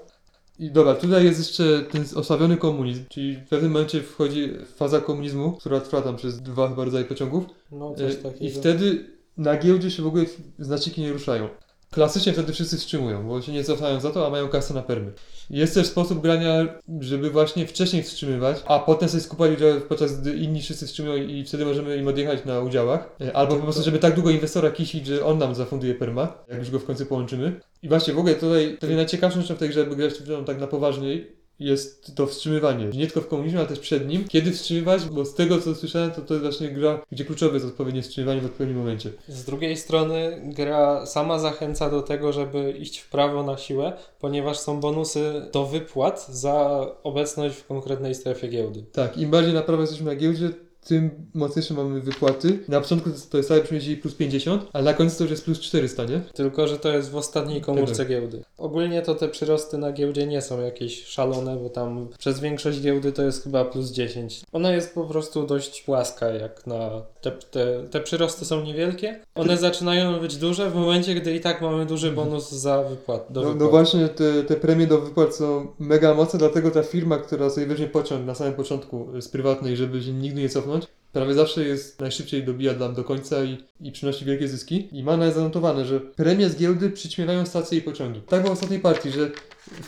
I 0.60 0.70
dobra, 0.70 0.94
tutaj 0.94 1.24
jest 1.24 1.38
jeszcze 1.38 1.82
ten 1.90 2.04
osłabiony 2.14 2.56
komunizm, 2.56 3.04
czyli 3.08 3.36
w 3.36 3.48
pewnym 3.48 3.72
momencie 3.72 4.00
wchodzi 4.00 4.50
faza 4.76 5.00
komunizmu, 5.00 5.52
która 5.52 5.80
trwa 5.80 6.02
tam 6.02 6.16
przez 6.16 6.42
dwa 6.42 6.68
chyba 6.68 6.84
rodzaje 6.84 7.04
pociągów. 7.04 7.44
No 7.72 7.94
coś 7.94 8.12
E, 8.12 8.16
takiego. 8.16 8.44
I 8.44 8.50
wtedy 8.50 9.04
na 9.36 9.56
giełdzie 9.56 9.90
się 9.90 10.02
w 10.02 10.06
ogóle 10.06 10.24
znaczniki 10.58 11.00
nie 11.00 11.12
ruszają. 11.12 11.48
Klasycznie 11.90 12.32
wtedy 12.32 12.52
wszyscy 12.52 12.78
wstrzymują, 12.78 13.28
bo 13.28 13.42
się 13.42 13.52
nie 13.52 13.64
cofają 13.64 14.00
za 14.00 14.10
to, 14.10 14.26
a 14.26 14.30
mają 14.30 14.48
kasę 14.48 14.74
na 14.74 14.82
permy. 14.82 15.12
Jest 15.50 15.74
też 15.74 15.86
sposób 15.86 16.20
grania, 16.22 16.66
żeby 17.00 17.30
właśnie 17.30 17.66
wcześniej 17.66 18.02
wstrzymywać, 18.02 18.62
a 18.66 18.78
potem 18.78 19.08
sobie 19.08 19.22
skupać 19.22 19.52
udziały, 19.52 19.80
podczas 19.80 20.20
gdy 20.20 20.36
inni 20.36 20.62
wszyscy 20.62 20.86
wstrzymują 20.86 21.16
i 21.16 21.44
wtedy 21.44 21.64
możemy 21.64 21.96
im 21.96 22.08
odjechać 22.08 22.44
na 22.44 22.60
udziałach. 22.60 23.16
E, 23.20 23.36
Albo 23.36 23.56
po 23.56 23.62
prostu, 23.62 23.82
żeby 23.82 23.98
tak 23.98 24.14
długo 24.14 24.30
inwestora 24.30 24.70
kisić, 24.70 25.06
że 25.06 25.24
on 25.24 25.38
nam 25.38 25.54
zafunduje 25.54 25.94
perma, 25.94 26.44
jak 26.48 26.58
już 26.58 26.70
go 26.70 26.78
w 26.78 26.84
końcu 26.84 27.06
połączymy. 27.06 27.60
I 27.82 27.88
właśnie 27.88 28.14
w 28.14 28.18
ogóle 28.18 28.34
tutaj 28.34 28.76
pewnie 28.80 28.96
najciekawszą 28.96 29.42
rzeczą 29.42 29.54
w 29.54 29.58
tej 29.58 29.68
grze, 29.68 29.84
by 29.84 29.96
grać 29.96 30.14
tak 30.46 30.60
na 30.60 30.66
poważniej, 30.66 31.39
jest 31.60 32.14
to 32.14 32.26
wstrzymywanie. 32.26 32.84
Nie 32.84 33.06
tylko 33.06 33.20
w 33.20 33.28
komunizmie, 33.28 33.58
ale 33.58 33.68
też 33.68 33.78
przed 33.78 34.08
nim. 34.08 34.24
Kiedy 34.28 34.52
wstrzymywać, 34.52 35.04
bo 35.04 35.24
z 35.24 35.34
tego 35.34 35.60
co 35.60 35.74
słyszałem, 35.74 36.10
to 36.10 36.20
to 36.20 36.34
jest 36.34 36.44
właśnie 36.44 36.70
gra, 36.70 37.00
gdzie 37.12 37.24
kluczowe 37.24 37.54
jest 37.54 37.66
odpowiednie 37.66 38.02
wstrzymywanie 38.02 38.40
w 38.40 38.46
odpowiednim 38.46 38.78
momencie. 38.78 39.10
Z 39.28 39.44
drugiej 39.44 39.76
strony 39.76 40.42
gra 40.44 41.06
sama 41.06 41.38
zachęca 41.38 41.90
do 41.90 42.02
tego, 42.02 42.32
żeby 42.32 42.72
iść 42.72 42.98
w 42.98 43.10
prawo 43.10 43.42
na 43.42 43.56
siłę, 43.56 43.92
ponieważ 44.20 44.58
są 44.58 44.80
bonusy 44.80 45.42
do 45.52 45.66
wypłat 45.66 46.26
za 46.28 46.86
obecność 47.02 47.56
w 47.56 47.66
konkretnej 47.66 48.14
strefie 48.14 48.48
giełdy. 48.48 48.84
Tak, 48.92 49.16
im 49.16 49.30
bardziej 49.30 49.54
na 49.54 49.62
prawo 49.62 49.82
jesteśmy 49.82 50.06
na 50.06 50.16
giełdzie, 50.16 50.50
tym 50.84 51.10
mocniejsze 51.34 51.74
mamy 51.74 52.00
wypłaty. 52.00 52.58
Na 52.68 52.80
początku 52.80 53.10
to 53.30 53.36
jest 53.36 53.48
całe 53.48 53.60
brzmieć 53.62 54.00
plus 54.02 54.14
50, 54.14 54.66
ale 54.72 54.84
na 54.84 54.94
końcu 54.94 55.18
to 55.18 55.24
już 55.24 55.30
jest 55.30 55.44
plus 55.44 55.60
400, 55.60 56.04
nie? 56.04 56.20
Tylko, 56.34 56.66
że 56.68 56.78
to 56.78 56.92
jest 56.92 57.10
w 57.10 57.16
ostatniej 57.16 57.60
komórce 57.60 58.06
giełdy. 58.06 58.42
Ogólnie 58.58 59.02
to 59.02 59.14
te 59.14 59.28
przyrosty 59.28 59.78
na 59.78 59.92
giełdzie 59.92 60.26
nie 60.26 60.42
są 60.42 60.60
jakieś 60.60 61.04
szalone, 61.06 61.56
bo 61.56 61.68
tam 61.70 62.08
przez 62.18 62.40
większość 62.40 62.80
giełdy 62.80 63.12
to 63.12 63.22
jest 63.22 63.42
chyba 63.44 63.64
plus 63.64 63.90
10. 63.90 64.40
Ona 64.52 64.72
jest 64.72 64.94
po 64.94 65.04
prostu 65.04 65.46
dość 65.46 65.82
płaska, 65.82 66.28
jak 66.28 66.66
na. 66.66 66.90
Te, 67.20 67.30
te, 67.30 67.84
te 67.90 68.00
przyrosty 68.00 68.44
są 68.44 68.62
niewielkie. 68.62 69.20
One 69.34 69.56
zaczynają 69.56 70.20
być 70.20 70.36
duże 70.36 70.70
w 70.70 70.74
momencie, 70.74 71.14
gdy 71.14 71.34
i 71.34 71.40
tak 71.40 71.60
mamy 71.62 71.86
duży 71.86 72.12
bonus 72.12 72.50
za 72.52 72.82
wypłat. 72.82 73.26
Do 73.30 73.40
No, 73.40 73.46
wypłat. 73.48 73.60
no 73.64 73.68
właśnie 73.70 74.08
te, 74.08 74.42
te 74.42 74.56
premie 74.56 74.86
do 74.86 75.00
wypłat 75.00 75.34
są 75.34 75.66
mega 75.78 76.14
mocne, 76.14 76.38
dlatego 76.38 76.70
ta 76.70 76.82
firma, 76.82 77.18
która 77.18 77.50
sobie 77.50 77.66
weźmie 77.66 77.86
pociąg 77.86 78.26
na 78.26 78.34
samym 78.34 78.54
początku 78.54 79.08
z 79.20 79.28
prywatnej, 79.28 79.76
żeby 79.76 80.02
się 80.02 80.12
nigdy 80.12 80.40
nie 80.40 80.48
cofnąć, 80.48 80.69
prawie 81.12 81.34
zawsze 81.34 81.64
jest 81.64 82.00
najszybciej 82.00 82.44
dobija 82.44 82.74
dla 82.74 82.88
do 82.88 83.04
końca 83.04 83.44
i, 83.44 83.58
i 83.80 83.92
przynosi 83.92 84.24
wielkie 84.24 84.48
zyski. 84.48 84.88
I 84.92 85.02
ma 85.02 85.30
zanotowane, 85.30 85.84
że 85.84 86.00
premie 86.00 86.50
z 86.50 86.56
giełdy 86.56 86.90
przyćmiewają 86.90 87.46
stacje 87.46 87.78
i 87.78 87.82
pociągi. 87.82 88.20
Tak 88.20 88.42
było 88.42 88.54
w 88.54 88.56
ostatniej 88.58 88.80
partii, 88.80 89.10
że 89.10 89.30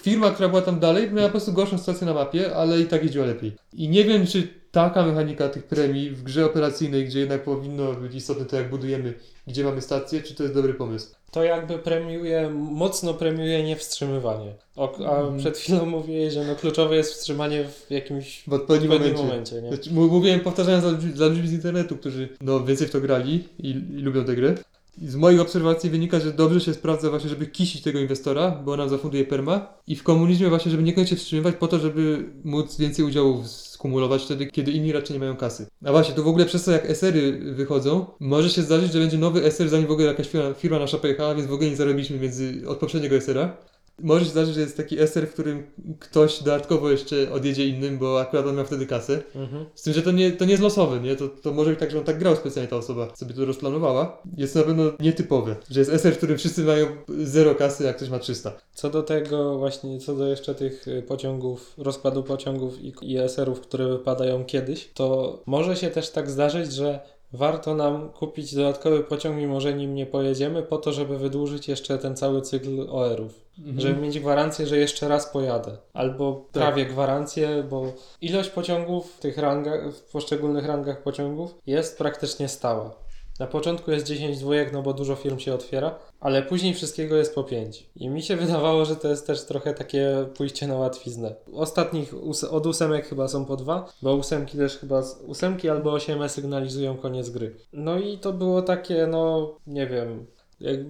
firma, 0.03 0.31
która 0.31 0.49
była 0.49 0.63
tam 0.63 0.81
dalej, 0.81 1.13
miała 1.13 1.29
po 1.29 1.33
prostu 1.33 1.53
gorszą 1.53 1.79
stację 1.79 2.07
na 2.07 2.15
mapie, 2.15 2.57
ale 2.57 2.81
i 2.81 2.87
tak 2.87 3.03
jeździła 3.03 3.27
lepiej. 3.27 3.53
I 3.73 3.89
nie 3.89 4.05
wiem, 4.05 4.27
czy 4.27 4.49
taka 4.71 5.07
mechanika 5.07 5.49
tych 5.49 5.65
premii 5.65 6.11
w 6.11 6.23
grze 6.23 6.47
operacyjnej, 6.47 7.05
gdzie 7.07 7.21
jednak 7.21 7.45
powinno 7.45 7.93
być 7.93 8.15
istotne 8.15 8.45
to, 8.45 8.57
jak 8.57 8.71
budujemy, 8.71 9.15
gdzie 9.47 9.65
mamy 9.65 9.81
stację, 9.81 10.23
czy 10.23 10.35
to 10.35 10.43
jest 10.43 10.55
dobry 10.55 10.75
pomysł. 10.75 11.15
To 11.33 11.45
jakby 11.45 11.79
premiuje, 11.79 12.51
mocno 12.51 13.15
premiuje 13.15 13.63
niewstrzymywanie. 13.63 14.53
O, 14.77 14.95
a 15.07 15.17
Mhm. 15.21 15.39
przed 15.39 15.59
chwilą 15.59 15.87
mówiłeś, 15.87 16.33
że 16.33 16.45
no 16.45 16.55
kluczowe 16.57 16.97
jest 16.97 17.13
wstrzymanie 17.13 17.65
w 17.65 17.91
jakimś 17.91 18.43
W 18.47 18.53
odpowiednim 18.53 18.91
odpowiednim 18.93 19.25
momencie. 19.27 19.55
momencie. 19.57 19.83
Znaczy, 19.83 19.95
mówiłem, 20.11 20.41
powtarzając 20.41 20.85
dla, 20.85 20.93
ludzi- 20.93 21.13
dla 21.15 21.27
ludzi 21.27 21.49
z 21.49 21.53
internetu, 21.53 21.97
którzy 21.97 22.29
no, 22.41 22.65
więcej 22.65 22.87
w 22.87 22.91
to 22.91 23.01
grali 23.01 23.45
i, 23.59 23.69
i 23.71 23.75
lubią 24.03 24.25
tę 24.25 24.35
grę. 24.37 24.55
I 25.03 25.09
z 25.09 25.17
moich 25.17 25.41
obserwacji 25.41 25.91
wynika, 25.91 26.21
że 26.21 26.33
dobrze 26.33 26.61
się 26.61 26.75
sprawdza 26.75 27.11
właśnie, 27.11 27.29
żeby 27.31 27.47
kisić 27.47 27.83
tego 27.83 27.99
inwestora, 27.99 28.51
bo 28.65 28.77
nam 28.77 28.89
zafunduje 28.89 29.25
perma. 29.25 29.75
I 29.87 29.97
w 29.97 30.03
komunizmie 30.03 30.49
właśnie, 30.49 30.71
żeby 30.71 30.83
niekoniecznie 30.83 31.17
wstrzymywać 31.17 31.55
po 31.57 31.69
to, 31.69 31.79
żeby 31.79 32.25
móc 32.45 32.77
więcej 32.79 33.05
udziałów 33.05 33.47
skumulować 33.83 34.23
wtedy, 34.25 34.47
kiedy 34.47 34.73
inni 34.73 34.93
raczej 34.93 35.15
nie 35.15 35.21
mają 35.21 35.37
kasy. 35.37 35.67
A 35.85 35.93
właśnie, 35.93 36.15
to 36.15 36.23
w 36.23 36.29
ogóle 36.29 36.47
przez 36.47 36.65
to 36.65 36.73
jak 36.73 36.91
SR-y 36.91 37.55
wychodzą, 37.55 38.07
może 38.21 38.51
się 38.51 38.63
zdarzyć, 38.63 38.93
że 38.93 38.99
będzie 38.99 39.19
nowy 39.19 39.45
SR, 39.45 39.69
zanim 39.69 39.87
w 39.87 39.91
ogóle 39.91 40.07
jakaś 40.07 40.29
firma, 40.29 40.55
firma 40.55 40.79
nasza 40.79 40.99
pojechała, 40.99 41.35
więc 41.35 41.49
w 41.49 41.53
ogóle 41.53 41.71
nie 41.71 41.77
zarobiliśmy 41.77 42.19
między, 42.19 42.63
od 42.69 42.79
poprzedniego 42.79 43.17
SR-a. 43.17 43.57
Może 44.03 44.25
się 44.25 44.31
zdarzyć, 44.31 44.55
że 44.55 44.61
jest 44.61 44.77
taki 44.77 44.99
SR, 44.99 45.27
w 45.27 45.33
którym 45.33 45.63
ktoś 45.99 46.43
dodatkowo 46.43 46.91
jeszcze 46.91 47.33
odjedzie 47.33 47.67
innym, 47.67 47.99
bo 47.99 48.21
akurat 48.21 48.47
on 48.47 48.57
miał 48.57 48.65
wtedy 48.65 48.87
kasę. 48.87 49.23
Mhm. 49.35 49.65
Z 49.75 49.83
tym, 49.83 49.93
że 49.93 50.03
to 50.03 50.11
nie, 50.11 50.33
to 50.33 50.45
nie 50.45 50.51
jest 50.51 50.63
losowe, 50.63 51.01
nie? 51.01 51.17
To, 51.17 51.29
to 51.29 51.53
może 51.53 51.71
być 51.71 51.81
tak, 51.81 51.91
że 51.91 51.99
on 51.99 52.05
tak 52.05 52.19
grał 52.19 52.37
specjalnie 52.37 52.71
ta 52.71 52.77
osoba, 52.77 53.09
sobie 53.17 53.35
to 53.35 53.45
rozplanowała. 53.45 54.23
Jest 54.37 54.53
to 54.55 54.59
na 54.59 54.65
pewno 54.65 54.85
nietypowe, 55.01 55.57
że 55.71 55.81
jest 55.81 55.93
SR, 55.93 56.15
w 56.15 56.17
którym 56.17 56.39
wszyscy 56.39 56.65
mają 56.65 56.87
zero 57.09 57.55
kasy, 57.55 57.85
jak 57.85 57.97
ktoś 57.97 58.09
ma 58.09 58.19
300. 58.19 58.53
Co 58.75 58.91
do 58.91 59.03
tego 59.03 59.59
właśnie, 59.59 60.01
co 60.01 60.15
do 60.15 60.27
jeszcze 60.27 60.55
tych 60.55 60.89
y, 60.89 61.03
pociągów, 61.03 61.75
rozkładu 61.79 62.23
pociągów 62.23 62.81
i 62.81 62.95
ISR-ów, 63.03 63.61
które 63.61 63.89
wypadają 63.89 64.45
kiedyś, 64.45 64.91
to 64.95 65.39
może 65.47 65.77
się 65.77 65.91
też 65.91 66.11
tak 66.11 66.31
zdarzyć, 66.31 66.73
że 66.73 67.01
warto 67.33 67.75
nam 67.75 68.09
kupić 68.09 68.55
dodatkowy 68.55 69.01
pociąg, 69.05 69.37
mimo 69.37 69.61
że 69.61 69.75
nim 69.75 69.95
nie 69.95 70.07
pojedziemy, 70.07 70.63
po 70.63 70.79
to, 70.79 70.93
żeby 70.93 71.19
wydłużyć 71.19 71.69
jeszcze 71.69 71.99
ten 71.99 72.17
cały 72.17 72.43
cykl 72.43 72.87
OR-ów. 72.91 73.41
Mhm. 73.59 73.81
Żeby 73.81 74.01
mieć 74.01 74.21
gwarancję, 74.21 74.67
że 74.67 74.79
jeszcze 74.79 75.09
raz 75.09 75.27
pojadę. 75.27 75.77
Albo 75.93 76.33
Tak. 76.53 76.63
prawie 76.63 76.87
gwarancję, 76.87 77.65
bo 77.71 77.93
ilość 78.21 78.51
pociągów 78.51 79.13
w 79.13 79.21
tych 79.21 79.39
rangach, 79.39 79.95
w 79.95 80.13
poszczególnych 80.13 80.67
rangach 80.67 81.03
pociągów 81.03 81.55
jest 81.67 81.99
praktycznie 81.99 82.49
stała. 82.49 83.02
Na 83.43 83.49
początku 83.49 83.91
jest 83.91 84.07
10 84.07 84.39
dwójek, 84.39 84.73
no 84.73 84.83
bo 84.83 84.93
dużo 84.93 85.15
firm 85.15 85.39
się 85.39 85.55
otwiera, 85.55 85.99
ale 86.21 86.43
później 86.43 86.75
wszystkiego 86.75 87.17
jest 87.17 87.35
po 87.35 87.45
5. 87.45 87.87
I 87.97 88.09
mi 88.09 88.23
się 88.23 88.37
wydawało, 88.47 88.85
że 88.85 88.97
to 88.97 89.09
jest 89.09 89.27
też 89.27 89.45
trochę 89.45 89.75
takie 89.75 90.27
pójście 90.37 90.67
na 90.67 90.75
łatwiznę. 90.75 91.35
Ostatnich 91.53 92.15
od 92.51 92.67
ósemek 92.67 93.07
chyba 93.07 93.29
są 93.29 93.45
po 93.45 93.57
dwa, 93.57 93.93
bo 94.03 94.15
ósemki 94.15 94.59
też 94.59 94.79
chyba 94.79 95.03
ósemki 95.27 95.69
albo 95.69 95.93
8 95.93 96.29
sygnalizują 96.29 96.97
koniec 96.97 97.31
gry. 97.31 97.57
No 97.73 97.99
i 97.99 98.19
to 98.19 98.33
było 98.33 98.63
takie, 98.63 99.07
no 99.07 99.55
nie 99.67 99.87
wiem, 99.87 100.27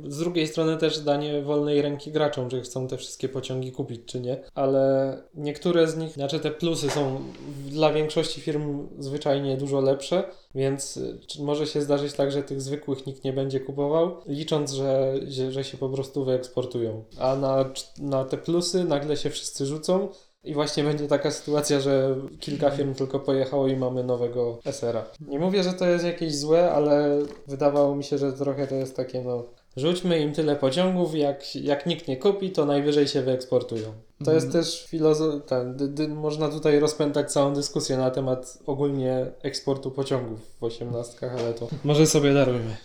Z 0.08 0.18
drugiej 0.18 0.46
strony 0.46 0.76
też 0.76 1.00
danie 1.00 1.42
wolnej 1.42 1.82
ręki 1.82 2.12
graczom, 2.12 2.48
czy 2.48 2.60
chcą 2.60 2.88
te 2.88 2.96
wszystkie 2.96 3.28
pociągi 3.28 3.72
kupić, 3.72 4.00
czy 4.06 4.20
nie. 4.20 4.40
Ale 4.54 5.16
niektóre 5.34 5.86
z 5.86 5.96
nich, 5.96 6.12
znaczy 6.12 6.40
te 6.40 6.50
plusy 6.50 6.90
są 6.90 7.20
dla 7.66 7.92
większości 7.92 8.40
firm 8.40 8.88
zwyczajnie 8.98 9.56
dużo 9.56 9.80
lepsze, 9.80 10.24
więc 10.54 10.96
y, 10.96 11.18
może 11.40 11.66
się 11.66 11.82
zdarzyć 11.82 12.12
tak, 12.12 12.32
że 12.32 12.42
tych 12.42 12.60
zwykłych 12.60 13.06
nikt 13.06 13.24
nie 13.24 13.32
będzie 13.32 13.60
kupował, 13.60 14.16
licząc, 14.26 14.72
że, 14.72 15.14
że, 15.50 15.64
się 15.64 15.78
po 15.78 15.88
prostu 15.88 16.24
wyeksportują. 16.24 17.04
A 17.18 17.36
na, 17.36 17.70
na 17.98 18.24
te 18.24 18.38
plusy 18.38 18.84
nagle 18.84 19.16
się 19.16 19.30
wszyscy 19.30 19.66
rzucą. 19.66 20.08
I 20.44 20.54
właśnie 20.54 20.84
będzie 20.84 21.06
taka 21.06 21.30
sytuacja, 21.30 21.80
że 21.80 22.16
kilka 22.40 22.70
firm 22.70 22.94
tylko 22.94 23.20
pojechało 23.20 23.68
i 23.68 23.76
mamy 23.76 24.04
nowego 24.04 24.58
SR-a. 24.64 25.04
Nie 25.20 25.38
mówię, 25.38 25.62
że 25.62 25.72
to 25.72 25.86
jest 25.86 26.04
jakieś 26.04 26.36
złe, 26.36 26.72
ale 26.72 27.18
wydawało 27.46 27.96
mi 27.96 28.04
się, 28.04 28.18
że 28.18 28.32
trochę 28.32 28.66
to 28.66 28.74
jest 28.74 28.96
takie, 28.96 29.22
no, 29.22 29.44
rzućmy 29.76 30.20
im 30.20 30.32
tyle 30.32 30.56
pociągów, 30.56 31.14
jak, 31.14 31.56
jak 31.56 31.86
nikt 31.86 32.08
nie 32.08 32.16
kupi, 32.16 32.50
to 32.50 32.66
najwyżej 32.66 33.08
się 33.08 33.22
wyeksportują. 33.22 33.92
To 34.24 34.32
jest 34.32 34.52
też 34.52 34.86
filozofia, 34.86 35.64
dy, 35.64 36.08
można 36.08 36.48
tutaj 36.48 36.80
rozpętać 36.80 37.32
całą 37.32 37.54
dyskusję 37.54 37.96
na 37.96 38.10
temat 38.10 38.58
ogólnie 38.66 39.26
eksportu 39.42 39.90
pociągów 39.90 40.40
w 40.60 40.64
osiemnastkach, 40.64 41.32
ale 41.38 41.54
to 41.54 41.68
może 41.84 42.06
sobie 42.06 42.34
darujmy. 42.34 42.76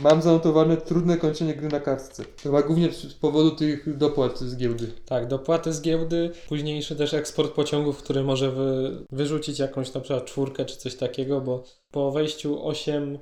Mam 0.00 0.22
zanotowane 0.22 0.76
trudne 0.76 1.16
kończenie 1.16 1.54
gry 1.54 1.68
na 1.68 1.80
kartce. 1.80 2.24
Chyba 2.42 2.62
głównie 2.62 2.92
z 2.92 3.14
powodu 3.14 3.50
tych 3.50 3.96
dopłat 3.96 4.38
z 4.38 4.56
giełdy. 4.56 4.92
Tak, 5.06 5.28
dopłaty 5.28 5.72
z 5.72 5.82
giełdy, 5.82 6.30
późniejszy 6.48 6.96
też 6.96 7.14
eksport 7.14 7.52
pociągów, 7.52 8.02
który 8.02 8.22
może 8.22 8.50
wy, 8.50 8.96
wyrzucić 9.12 9.58
jakąś 9.58 9.94
na 9.94 10.00
przykład 10.00 10.24
czwórkę 10.24 10.64
czy 10.64 10.76
coś 10.76 10.94
takiego, 10.94 11.40
bo 11.40 11.64
po 11.90 12.10
wejściu 12.10 12.66
8 12.66 13.18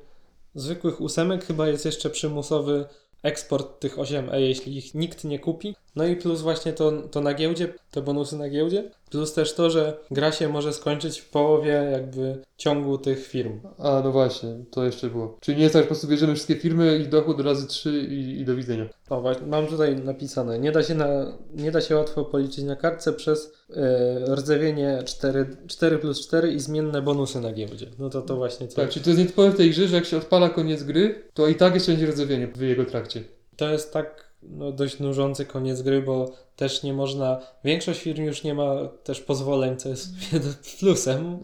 zwykłych 0.54 1.00
ósemek 1.00 1.44
chyba 1.44 1.68
jest 1.68 1.84
jeszcze 1.84 2.10
przymusowy 2.10 2.84
eksport 3.22 3.80
tych 3.80 3.96
8E, 3.96 4.36
jeśli 4.36 4.76
ich 4.76 4.94
nikt 4.94 5.24
nie 5.24 5.38
kupi. 5.38 5.74
No 5.96 6.06
i 6.06 6.16
plus 6.16 6.40
właśnie 6.40 6.72
to, 6.72 6.92
to 6.92 7.20
na 7.20 7.34
giełdzie, 7.34 7.74
te 7.90 8.02
bonusy 8.02 8.36
na 8.36 8.48
giełdzie, 8.48 8.90
plus 9.10 9.32
też 9.32 9.54
to, 9.54 9.70
że 9.70 9.98
gra 10.10 10.32
się 10.32 10.48
może 10.48 10.72
skończyć 10.72 11.20
w 11.20 11.30
połowie 11.30 11.88
jakby 11.92 12.38
ciągu 12.56 12.98
tych 12.98 13.26
firm. 13.26 13.60
A, 13.78 14.00
no 14.04 14.12
właśnie, 14.12 14.64
to 14.70 14.84
jeszcze 14.84 15.10
było. 15.10 15.38
Czyli 15.40 15.56
nie 15.56 15.62
jest 15.62 15.72
tak, 15.72 15.82
że 15.82 15.84
po 15.84 15.88
prostu 15.88 16.08
bierzemy 16.08 16.34
wszystkie 16.34 16.56
firmy 16.56 16.98
i 16.98 17.08
dochód 17.08 17.40
razy 17.40 17.66
3 17.66 17.90
i, 17.90 18.40
i 18.40 18.44
do 18.44 18.56
widzenia. 18.56 18.88
O, 19.10 19.20
właśnie, 19.20 19.46
mam 19.46 19.66
tutaj 19.66 19.96
napisane. 19.96 20.58
Nie 20.58 20.72
da 20.72 20.82
się, 20.82 20.94
na, 20.94 21.38
nie 21.54 21.70
da 21.70 21.80
się 21.80 21.96
łatwo 21.96 22.24
policzyć 22.24 22.64
na 22.64 22.76
kartce 22.76 23.12
przez 23.12 23.52
e, 23.76 24.34
rdzewienie 24.34 25.02
4, 25.04 25.56
4 25.66 25.98
plus 25.98 26.20
4 26.20 26.52
i 26.52 26.60
zmienne 26.60 27.02
bonusy 27.02 27.40
na 27.40 27.52
giełdzie. 27.52 27.86
No 27.98 28.10
to 28.10 28.22
to 28.22 28.36
właśnie 28.36 28.68
co. 28.68 28.76
Tak, 28.76 28.90
czyli 28.90 29.04
to 29.04 29.10
jest 29.10 29.20
nietypowe 29.20 29.50
w 29.50 29.56
tej 29.56 29.70
grze, 29.70 29.88
że 29.88 29.96
jak 29.96 30.04
się 30.04 30.16
odpala 30.16 30.48
koniec 30.48 30.82
gry, 30.82 31.22
to 31.34 31.46
i 31.46 31.54
tak 31.54 31.74
jeszcze 31.74 31.92
będzie 31.92 32.06
rdzewienie 32.06 32.46
w 32.46 32.60
jego 32.60 32.84
trakcie. 32.84 33.24
To 33.56 33.72
jest 33.72 33.92
tak 33.92 34.31
no, 34.42 34.72
dość 34.72 34.98
nużący 34.98 35.46
koniec 35.46 35.82
gry, 35.82 36.02
bo 36.02 36.30
też 36.56 36.82
nie 36.82 36.92
można. 36.92 37.40
Większość 37.64 38.00
firm 38.00 38.24
już 38.24 38.44
nie 38.44 38.54
ma 38.54 38.88
też 39.04 39.20
pozwoleń, 39.20 39.76
co 39.76 39.88
jest 39.88 40.08
plusem, 40.78 41.38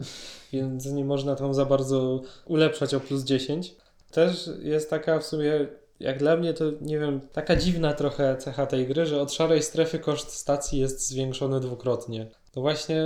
więc 0.53 0.85
nie 0.85 1.05
można 1.05 1.35
tam 1.35 1.53
za 1.53 1.65
bardzo 1.65 2.21
ulepszać 2.45 2.93
o 2.93 2.99
plus 2.99 3.23
10. 3.23 3.75
Też 4.11 4.49
jest 4.61 4.89
taka 4.89 5.19
w 5.19 5.25
sumie. 5.25 5.67
Jak 5.99 6.19
dla 6.19 6.37
mnie 6.37 6.53
to 6.53 6.65
nie 6.81 6.99
wiem, 6.99 7.21
taka 7.33 7.55
dziwna 7.55 7.93
trochę 7.93 8.37
cecha 8.37 8.65
tej 8.65 8.87
gry, 8.87 9.05
że 9.05 9.21
od 9.21 9.33
szarej 9.33 9.63
strefy 9.63 9.99
koszt 9.99 10.31
stacji 10.31 10.79
jest 10.79 11.07
zwiększony 11.07 11.59
dwukrotnie. 11.59 12.27
To 12.51 12.61
właśnie 12.61 13.03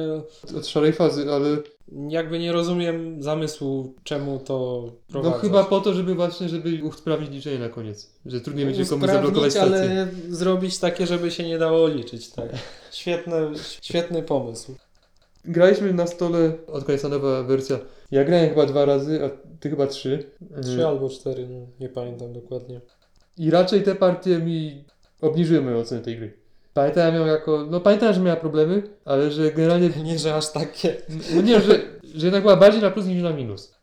Od 0.58 0.68
szarej 0.68 0.94
fazy, 0.94 1.32
ale 1.32 1.58
jakby 2.10 2.40
nie 2.40 2.52
rozumiem 2.52 3.24
zamysłu, 3.24 3.96
czemu 4.04 4.40
to 4.40 4.84
no 4.88 5.22
prowadzi. 5.22 5.42
chyba 5.42 5.64
po 5.64 5.80
to, 5.80 5.94
żeby 5.94 6.16
właśnie, 6.16 6.50
żeby 6.50 6.84
usprawnić 6.84 7.32
liczenie 7.32 7.60
na 7.60 7.70
koniec. 7.70 8.14
Że 8.26 8.42
trudniej 8.42 8.66
będzie 8.66 8.86
komuś 8.86 9.08
zablokować 9.08 9.52
stację. 9.52 9.76
ale 9.76 10.08
zrobić 10.30 10.80
takie, 10.80 11.08
żeby 11.08 11.32
się 11.32 11.44
nie 11.44 11.58
dało 11.58 11.88
liczyć, 11.88 12.30
tak. 12.30 12.50
Świetny, 12.92 13.34
świetny 13.82 14.24
pomysł. 14.24 14.76
Graliśmy 15.46 15.94
na 15.94 16.08
stole, 16.08 16.54
od 16.68 16.84
końca 16.84 17.10
nowa 17.10 17.44
wersja. 17.44 17.80
Ja 18.12 18.24
grałem 18.24 18.50
chyba 18.50 18.66
dwa 18.66 18.86
razy, 18.86 19.26
a 19.26 19.30
ty 19.60 19.70
chyba 19.70 19.88
trzy. 19.88 20.24
Trzy 20.62 20.80
Y, 20.80 20.88
albo 20.88 21.10
cztery, 21.10 21.48
no, 21.48 21.68
nie 21.80 21.90
pamiętam 21.90 22.34
dokładnie. 22.34 22.82
I 23.38 23.52
raczej 23.52 23.84
te 23.84 23.96
partie 23.96 24.40
mi 24.40 24.84
obniżyły 25.22 25.62
moją 25.62 25.78
ocenę 25.78 26.02
tej 26.02 26.18
gry. 26.18 26.43
Pamiętałem 26.74 27.16
ją 27.16 27.26
jako, 27.26 27.68
no 27.72 27.80
pamiętałem, 27.80 28.16
że 28.16 28.22
miała 28.22 28.36
problemy, 28.36 28.84
ale 29.06 29.32
że 29.32 29.52
generalnie, 29.52 29.90
Nie, 30.04 30.20
że 30.20 30.36
aż 30.36 30.52
takie. 30.52 30.96
no 31.36 31.42
nie, 31.42 31.62
że, 31.62 31.80
że 32.16 32.26
jednak 32.26 32.42
była 32.42 32.56
bardziej 32.56 32.82
na 32.82 32.92
plus 32.92 33.06
niż 33.06 33.24
na 33.24 33.34
minus. 33.34 33.74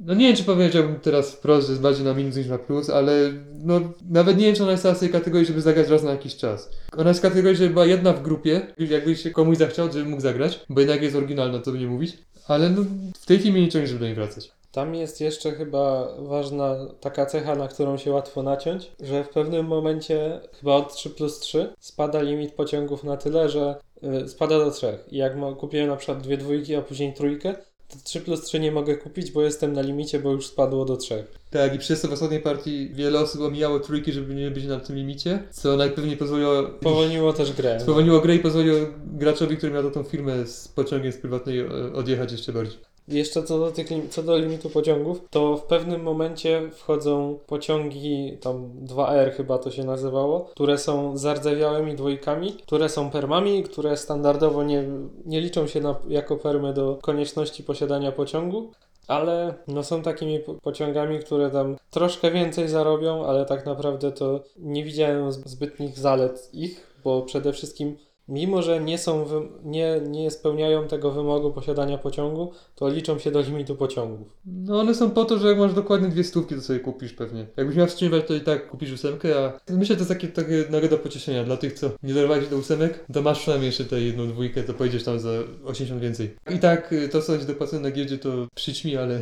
No 0.00 0.14
nie 0.14 0.26
wiem, 0.26 0.36
czy 0.36 0.44
powiedziałbym 0.44 1.00
teraz 1.00 1.34
wprost, 1.34 1.66
że 1.66 1.72
jest 1.72 1.82
bardziej 1.82 2.04
na 2.04 2.14
minus 2.14 2.36
niż 2.36 2.46
na 2.46 2.58
plus, 2.58 2.90
ale 2.90 3.32
no 3.64 3.80
nawet 4.10 4.36
nie 4.36 4.46
wiem, 4.46 4.54
czy 4.54 4.62
ona 4.62 4.72
jest 4.72 4.84
z 4.84 4.98
tej 4.98 5.08
kategorii, 5.08 5.46
żeby 5.46 5.60
zagrać 5.60 5.88
raz 5.88 6.02
na 6.02 6.10
jakiś 6.10 6.36
czas. 6.36 6.70
Ona 6.96 7.08
jest 7.10 7.20
z 7.20 7.22
kategorii, 7.22 7.56
żeby 7.56 7.70
była 7.70 7.86
jedna 7.86 8.12
w 8.12 8.22
grupie, 8.22 8.66
jakby 8.78 9.16
się 9.16 9.30
komuś 9.30 9.56
zachciał, 9.56 9.92
żeby 9.92 10.04
mógł 10.10 10.22
zagrać, 10.22 10.60
bo 10.68 10.80
jednak 10.80 11.02
jest 11.02 11.16
oryginalna, 11.16 11.58
to 11.58 11.72
by 11.72 11.78
nie 11.78 11.86
mówić. 11.86 12.18
Ale 12.48 12.70
no, 12.70 12.84
w 13.20 13.26
tej 13.26 13.52
niczego 13.52 13.82
nie 13.82 13.86
żeby 13.86 14.00
do 14.00 14.06
niej 14.06 14.14
wracać. 14.14 14.55
Tam 14.76 14.94
jest 14.94 15.20
jeszcze 15.20 15.52
chyba 15.52 16.14
ważna 16.18 16.76
taka 17.00 17.26
cecha, 17.26 17.54
na 17.54 17.68
którą 17.68 17.96
się 17.96 18.10
łatwo 18.10 18.42
naciąć, 18.42 18.92
że 19.00 19.24
w 19.24 19.28
pewnym 19.28 19.66
momencie, 19.66 20.40
chyba 20.60 20.74
od 20.74 20.94
3 20.94 21.10
plus 21.10 21.38
3, 21.38 21.72
spada 21.80 22.22
limit 22.22 22.52
pociągów 22.52 23.04
na 23.04 23.16
tyle, 23.16 23.48
że 23.48 23.76
y, 24.24 24.28
spada 24.28 24.58
do 24.58 24.70
3. 24.70 24.98
I 25.10 25.16
jak 25.16 25.32
kupiłem 25.58 25.88
na 25.88 25.96
przykład 25.96 26.20
dwie 26.20 26.36
dwójki, 26.36 26.74
a 26.74 26.82
później 26.82 27.14
trójkę, 27.14 27.54
to 27.88 27.96
3 28.04 28.20
plus 28.20 28.42
3 28.42 28.60
nie 28.60 28.72
mogę 28.72 28.96
kupić, 28.96 29.30
bo 29.30 29.42
jestem 29.42 29.72
na 29.72 29.82
limicie, 29.82 30.18
bo 30.20 30.32
już 30.32 30.46
spadło 30.46 30.84
do 30.84 30.96
3. 30.96 31.24
Tak, 31.50 31.74
i 31.74 31.78
przez 31.78 32.00
to 32.00 32.08
w 32.08 32.12
ostatniej 32.12 32.40
partii 32.40 32.90
wiele 32.92 33.20
osób 33.20 33.40
omijało 33.40 33.80
trójki, 33.80 34.12
żeby 34.12 34.34
nie 34.34 34.50
być 34.50 34.64
na 34.64 34.80
tym 34.80 34.96
limicie, 34.96 35.42
co 35.50 35.76
najpewniej 35.76 36.16
pozwoliło... 36.16 36.62
Powolniło 36.62 37.32
też 37.32 37.52
grę. 37.52 37.80
Spowolniło 37.80 38.20
grę 38.20 38.34
i 38.34 38.38
pozwoliło 38.38 38.78
graczowi, 39.06 39.56
który 39.56 39.72
miał 39.72 39.90
tą 39.90 40.02
firmę 40.02 40.46
z 40.46 40.68
pociągiem 40.68 41.12
z 41.12 41.16
prywatnej 41.16 41.60
e, 41.60 41.92
odjechać 41.94 42.32
jeszcze 42.32 42.52
bardziej. 42.52 42.95
Jeszcze 43.08 43.42
co 43.42 43.58
do, 43.58 43.72
tych, 43.72 43.88
co 44.10 44.22
do 44.22 44.38
limitu 44.38 44.70
pociągów, 44.70 45.20
to 45.30 45.56
w 45.56 45.62
pewnym 45.62 46.02
momencie 46.02 46.70
wchodzą 46.72 47.38
pociągi, 47.46 48.38
tam 48.40 48.70
2R 48.84 49.32
chyba 49.32 49.58
to 49.58 49.70
się 49.70 49.84
nazywało, 49.84 50.40
które 50.40 50.78
są 50.78 51.16
z 51.16 51.26
rdzewiałymi 51.26 51.94
dwójkami, 51.94 52.52
które 52.52 52.88
są 52.88 53.10
permami, 53.10 53.62
które 53.62 53.96
standardowo 53.96 54.64
nie, 54.64 54.84
nie 55.24 55.40
liczą 55.40 55.66
się 55.66 55.80
na, 55.80 55.94
jako 56.08 56.36
permy 56.36 56.72
do 56.72 56.98
konieczności 57.02 57.62
posiadania 57.62 58.12
pociągu. 58.12 58.70
Ale 59.08 59.54
no 59.68 59.82
są 59.82 60.02
takimi 60.02 60.38
po- 60.38 60.54
pociągami, 60.54 61.18
które 61.18 61.50
tam 61.50 61.76
troszkę 61.90 62.30
więcej 62.30 62.68
zarobią, 62.68 63.26
ale 63.26 63.44
tak 63.44 63.66
naprawdę 63.66 64.12
to 64.12 64.40
nie 64.56 64.84
widziałem 64.84 65.32
zbytnich 65.32 65.98
zalet 65.98 66.48
ich, 66.52 66.86
bo 67.04 67.22
przede 67.22 67.52
wszystkim 67.52 67.96
mimo, 68.28 68.62
że 68.62 68.80
nie 68.80 68.98
są 68.98 69.26
nie, 69.64 70.00
nie 70.08 70.30
spełniają 70.30 70.88
tego 70.88 71.10
wymogu 71.10 71.52
posiadania 71.52 71.98
pociągu, 71.98 72.52
to 72.74 72.88
liczą 72.88 73.18
się 73.18 73.30
do 73.30 73.40
limitu 73.40 73.76
pociągów. 73.76 74.28
No 74.46 74.80
one 74.80 74.94
są 74.94 75.10
po 75.10 75.24
to, 75.24 75.38
że 75.38 75.48
jak 75.48 75.58
masz 75.58 75.74
dokładnie 75.74 76.08
dwie 76.08 76.24
stówki, 76.24 76.54
to 76.54 76.60
sobie 76.60 76.80
kupisz 76.80 77.12
pewnie. 77.12 77.46
Jakbyś 77.56 77.76
miał 77.76 77.86
wstrzymywać, 77.86 78.26
to 78.26 78.34
i 78.34 78.40
tak 78.40 78.68
kupisz 78.68 78.92
ósemkę, 78.92 79.28
a 79.38 79.72
myślę, 79.72 79.96
że 79.98 80.04
to 80.04 80.12
jest 80.12 80.20
takie, 80.20 80.28
takie 80.28 80.64
nagroda 80.70 80.96
pocieszenia 80.96 81.44
dla 81.44 81.56
tych, 81.56 81.72
co 81.72 81.90
nie 82.02 82.14
dorwali 82.14 82.48
do 82.48 82.56
ósemek, 82.56 83.04
to 83.12 83.22
masz 83.22 83.40
przynajmniej 83.40 83.66
jeszcze 83.66 83.84
tę 83.84 84.00
jedną 84.00 84.28
dwójkę, 84.28 84.62
to 84.62 84.74
pojedziesz 84.74 85.04
tam 85.04 85.20
za 85.20 85.30
80 85.64 86.00
więcej. 86.00 86.36
I 86.50 86.58
tak 86.58 86.92
y, 86.92 87.08
to, 87.08 87.22
co 87.22 87.32
będzie 87.32 87.46
dopłacone 87.46 87.82
na 87.82 87.90
giełdzie, 87.90 88.18
to 88.18 88.46
przyćmi, 88.54 88.96
ale... 88.96 89.20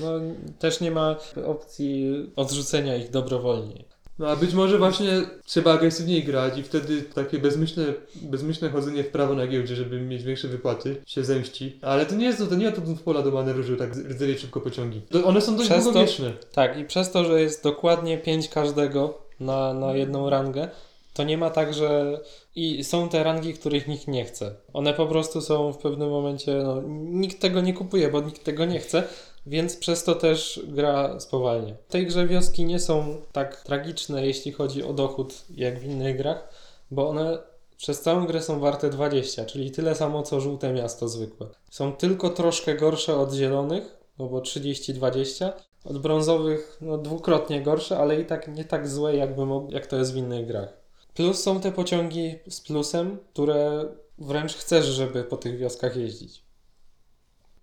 No, 0.00 0.10
też 0.58 0.80
nie 0.80 0.90
ma 0.90 1.16
opcji 1.46 2.12
odrzucenia 2.36 2.96
ich 2.96 3.10
dobrowolnie. 3.10 3.84
No 4.18 4.28
a 4.28 4.36
być 4.36 4.54
może 4.54 4.78
właśnie 4.78 5.08
trzeba 5.44 5.72
agresywniej 5.72 6.24
grać 6.24 6.58
i 6.58 6.62
wtedy 6.62 7.02
takie 7.02 7.38
bezmyślne, 7.38 7.84
bezmyślne 8.22 8.70
chodzenie 8.70 9.04
w 9.04 9.08
prawo 9.08 9.34
na 9.34 9.46
giełdzie, 9.46 9.76
żeby 9.76 10.00
mieć 10.00 10.22
większe 10.22 10.48
wypłaty, 10.48 10.96
się 11.06 11.24
zemści. 11.24 11.78
Ale 11.82 12.06
to 12.06 12.14
nie 12.14 12.26
jest 12.26 12.38
to, 12.38 12.46
to 12.46 12.54
nie 12.54 12.66
ma 12.66 12.72
to 12.72 12.82
pola 13.04 13.22
do 13.22 13.30
manewru, 13.30 13.62
żeby 13.62 13.78
tak 13.78 13.96
rdzewie 13.96 14.38
szybko 14.38 14.60
pociągi. 14.60 15.00
To 15.10 15.24
one 15.24 15.40
są 15.40 15.56
dość 15.56 15.68
Przez 15.70 15.84
to- 15.84 15.90
długowieczne. 15.92 16.32
Tak, 16.52 16.78
i 16.78 16.84
przez 16.84 17.10
to, 17.10 17.24
że 17.24 17.40
jest 17.40 17.62
dokładnie 17.64 18.18
5 18.18 18.48
każdego 18.48 19.18
na, 19.40 19.74
na 19.74 19.94
jedną 19.94 20.30
rangę, 20.30 20.68
to 21.14 21.24
nie 21.24 21.38
ma 21.38 21.50
tak, 21.50 21.74
że. 21.74 22.20
I 22.56 22.84
są 22.84 23.08
te 23.08 23.24
rangi, 23.24 23.54
których 23.54 23.88
nikt 23.88 24.08
nie 24.08 24.24
chce. 24.24 24.54
One 24.72 24.94
po 24.94 25.06
prostu 25.06 25.40
są 25.40 25.72
w 25.72 25.78
pewnym 25.78 26.10
momencie. 26.10 26.54
No, 26.54 26.82
nikt 27.10 27.40
tego 27.40 27.60
nie 27.60 27.74
kupuje, 27.74 28.10
bo 28.10 28.20
nikt 28.20 28.44
tego 28.44 28.64
nie 28.64 28.78
chce, 28.80 29.02
więc 29.46 29.76
przez 29.76 30.04
to 30.04 30.14
też 30.14 30.60
gra 30.64 31.20
spowalnia. 31.20 31.74
W 31.88 31.92
tej 31.92 32.06
grze 32.06 32.26
wioski 32.26 32.64
nie 32.64 32.80
są 32.80 33.16
tak 33.32 33.62
tragiczne, 33.62 34.26
jeśli 34.26 34.52
chodzi 34.52 34.82
o 34.82 34.92
dochód, 34.92 35.44
jak 35.54 35.80
w 35.80 35.84
innych 35.84 36.16
grach, 36.16 36.48
bo 36.90 37.08
one 37.08 37.38
przez 37.76 38.00
całą 38.00 38.26
grę 38.26 38.42
są 38.42 38.60
warte 38.60 38.90
20, 38.90 39.44
czyli 39.44 39.70
tyle 39.70 39.94
samo 39.94 40.22
co 40.22 40.40
żółte 40.40 40.72
miasto 40.72 41.08
zwykłe. 41.08 41.46
Są 41.70 41.92
tylko 41.92 42.30
troszkę 42.30 42.74
gorsze 42.74 43.16
od 43.16 43.32
zielonych, 43.32 43.96
no 44.18 44.26
bo 44.26 44.40
30-20. 44.40 45.52
Od 45.84 45.98
brązowych 45.98 46.78
no 46.80 46.98
dwukrotnie 46.98 47.62
gorsze, 47.62 47.98
ale 47.98 48.20
i 48.20 48.24
tak 48.24 48.48
nie 48.48 48.64
tak 48.64 48.88
złe 48.88 49.16
jakby 49.16 49.42
mog- 49.42 49.72
jak 49.72 49.86
to 49.86 49.96
jest 49.96 50.12
w 50.12 50.16
innych 50.16 50.46
grach. 50.46 50.82
Plus 51.14 51.42
są 51.42 51.60
te 51.60 51.72
pociągi 51.72 52.34
z 52.48 52.60
plusem, 52.60 53.18
które 53.32 53.84
wręcz 54.18 54.54
chcesz, 54.54 54.86
żeby 54.86 55.24
po 55.24 55.36
tych 55.36 55.58
wioskach 55.58 55.96
jeździć. 55.96 56.42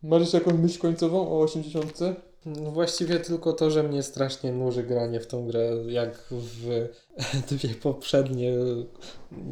Masz 0.03 0.33
jakąś 0.33 0.53
myśl 0.53 0.79
końcową 0.79 1.31
o 1.31 1.41
80? 1.41 1.99
No 2.45 2.71
właściwie 2.71 3.19
tylko 3.19 3.53
to, 3.53 3.71
że 3.71 3.83
mnie 3.83 4.03
strasznie 4.03 4.51
nuży 4.51 4.83
granie 4.83 5.19
w 5.19 5.27
tą 5.27 5.47
grę, 5.47 5.71
jak 5.87 6.23
w 6.31 6.87
dwie 7.51 7.69
poprzednie, 7.69 8.53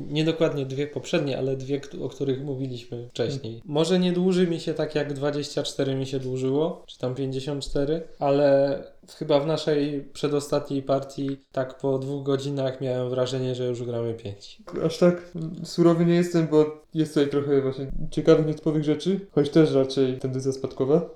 nie 0.10 0.26
dokładnie 0.26 0.66
dwie 0.66 0.88
poprzednie, 0.88 1.38
ale 1.38 1.56
dwie, 1.56 1.82
o 2.04 2.10
których 2.10 2.44
mówiliśmy 2.44 3.10
wcześniej. 3.10 3.62
Może 3.66 4.00
nie 4.00 4.12
dłuży 4.12 4.48
mi 4.48 4.60
się 4.60 4.74
tak 4.74 4.96
jak 4.96 5.14
24 5.14 5.96
mi 5.96 6.06
się 6.06 6.20
dłużyło, 6.20 6.84
czy 6.88 7.00
tam 7.00 7.16
54, 7.16 8.02
ale 8.20 8.84
chyba 9.18 9.40
w 9.40 9.48
naszej 9.48 10.02
przedostatniej 10.14 10.84
partii 10.84 11.38
tak 11.52 11.78
po 11.78 12.00
dwóch 12.00 12.24
godzinach 12.24 12.82
miałem 12.82 13.10
wrażenie, 13.10 13.56
że 13.56 13.68
już 13.68 13.84
gramy 13.84 14.14
5. 14.14 14.62
Aż 14.86 14.98
tak 14.98 15.32
surowy 15.64 16.06
nie 16.06 16.16
jestem, 16.16 16.48
bo 16.48 16.84
jest 16.94 17.14
tutaj 17.14 17.30
trochę 17.30 17.62
właśnie 17.62 17.92
ciekawych, 18.12 18.48
nietypowych 18.48 18.84
rzeczy, 18.84 19.20
choć 19.32 19.50
też 19.50 19.74
raczej 19.74 20.20
tendencja 20.20 20.52
spadkowa. 20.52 21.10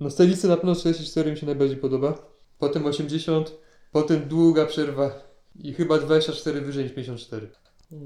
No 0.00 0.10
z 0.10 0.14
tej 0.14 0.28
listy 0.28 0.48
na 0.48 0.56
pewno 0.56 0.74
44 0.74 1.30
mi 1.30 1.36
się 1.36 1.46
najbardziej 1.46 1.76
podoba. 1.76 2.18
Potem 2.58 2.86
80, 2.86 3.52
potem 3.92 4.28
długa 4.28 4.66
przerwa 4.66 5.22
i 5.60 5.72
chyba 5.72 5.98
24 5.98 6.60
wyżej 6.60 6.84
niż 6.84 6.94
54. 6.94 7.48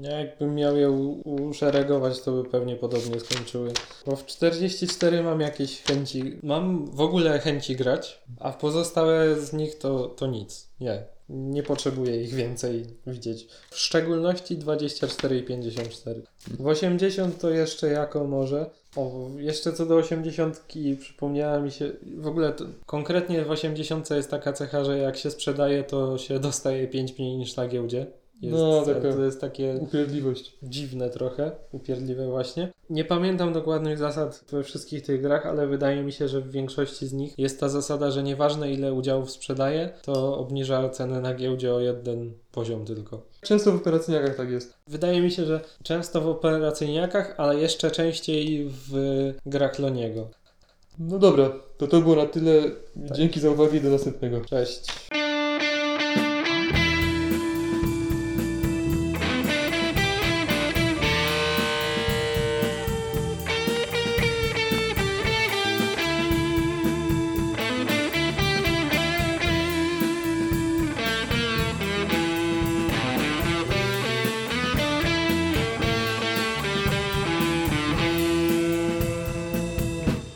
Ja 0.01 0.19
jakbym 0.19 0.55
miał 0.55 0.77
je 0.77 0.91
uszeregować, 0.91 2.21
to 2.21 2.31
by 2.31 2.49
pewnie 2.49 2.75
podobnie 2.75 3.19
skończyły. 3.19 3.73
Bo 4.05 4.15
w 4.15 4.25
44 4.25 5.23
mam 5.23 5.41
jakieś 5.41 5.81
chęci. 5.81 6.39
Mam 6.43 6.85
w 6.85 7.01
ogóle 7.01 7.39
chęci 7.39 7.75
grać, 7.75 8.21
a 8.39 8.51
w 8.51 8.57
pozostałe 8.57 9.41
z 9.41 9.53
nich 9.53 9.77
to, 9.77 10.07
to 10.07 10.27
nic. 10.27 10.69
Nie. 10.79 11.03
Nie 11.29 11.63
potrzebuję 11.63 12.23
ich 12.23 12.33
więcej 12.33 12.85
widzieć. 13.07 13.47
W 13.69 13.79
szczególności 13.79 14.57
24 14.57 15.37
i 15.37 15.43
54. 15.43 16.21
W 16.59 16.67
80 16.67 17.39
to 17.39 17.49
jeszcze 17.49 17.87
jako 17.87 18.23
może. 18.23 18.69
O, 18.95 19.29
jeszcze 19.37 19.73
co 19.73 19.85
do 19.85 19.95
80 19.95 20.65
przypomniała 20.99 21.59
mi 21.59 21.71
się, 21.71 21.91
w 22.17 22.27
ogóle 22.27 22.53
to, 22.53 22.65
konkretnie 22.85 23.45
w 23.45 23.51
80 23.51 24.09
jest 24.09 24.31
taka 24.31 24.53
cecha, 24.53 24.83
że 24.83 24.97
jak 24.97 25.17
się 25.17 25.31
sprzedaje, 25.31 25.83
to 25.83 26.17
się 26.17 26.39
dostaje 26.39 26.87
5 26.87 27.19
mniej 27.19 27.37
niż 27.37 27.55
na 27.55 27.67
giełdzie. 27.67 28.07
Jest, 28.43 28.55
No, 28.57 28.81
taka- 28.85 29.13
to 29.13 29.23
jest 29.23 29.41
takie 29.41 29.77
Upierdliwość. 29.81 30.57
dziwne 30.63 31.09
trochę, 31.09 31.51
upierdliwe 31.71 32.27
właśnie. 32.27 32.71
Nie 32.89 33.05
pamiętam 33.05 33.53
dokładnych 33.53 33.97
zasad 33.97 34.43
we 34.51 34.63
wszystkich 34.63 35.01
tych 35.01 35.21
grach, 35.21 35.45
ale 35.45 35.67
wydaje 35.67 36.03
mi 36.03 36.11
się, 36.11 36.27
że 36.27 36.41
w 36.41 36.51
większości 36.51 37.07
z 37.07 37.13
nich 37.13 37.33
jest 37.37 37.59
ta 37.59 37.69
zasada, 37.69 38.11
że 38.11 38.23
nieważne 38.23 38.71
ile 38.71 38.93
udziałów 38.93 39.31
sprzedaje, 39.31 39.89
to 40.01 40.37
obniża 40.37 40.89
cenę 40.89 41.21
na 41.21 41.33
giełdzie 41.33 41.73
o 41.73 41.79
jeden 41.79 42.33
poziom 42.51 42.85
tylko. 42.85 43.21
Często 43.41 43.71
w 43.71 43.75
operacyjniakach 43.75 44.35
tak 44.35 44.49
jest. 44.49 44.73
Wydaje 44.87 45.21
mi 45.21 45.31
się, 45.31 45.45
że 45.45 45.59
często 45.83 46.21
w 46.21 46.27
operacyjniakach, 46.27 47.33
ale 47.37 47.59
jeszcze 47.59 47.91
częściej 47.91 48.65
w 48.69 48.93
grach 49.45 49.79
Loniego. 49.79 50.27
No 50.99 51.19
dobra, 51.19 51.51
to 51.77 51.87
to 51.87 52.01
było 52.01 52.15
na 52.15 52.25
tyle. 52.25 52.61
Tak. 53.07 53.17
Dzięki 53.17 53.39
za 53.39 53.49
uwagę 53.51 53.77
i 53.77 53.81
do 53.81 53.89
następnego. 53.89 54.41
Cześć. 54.45 54.85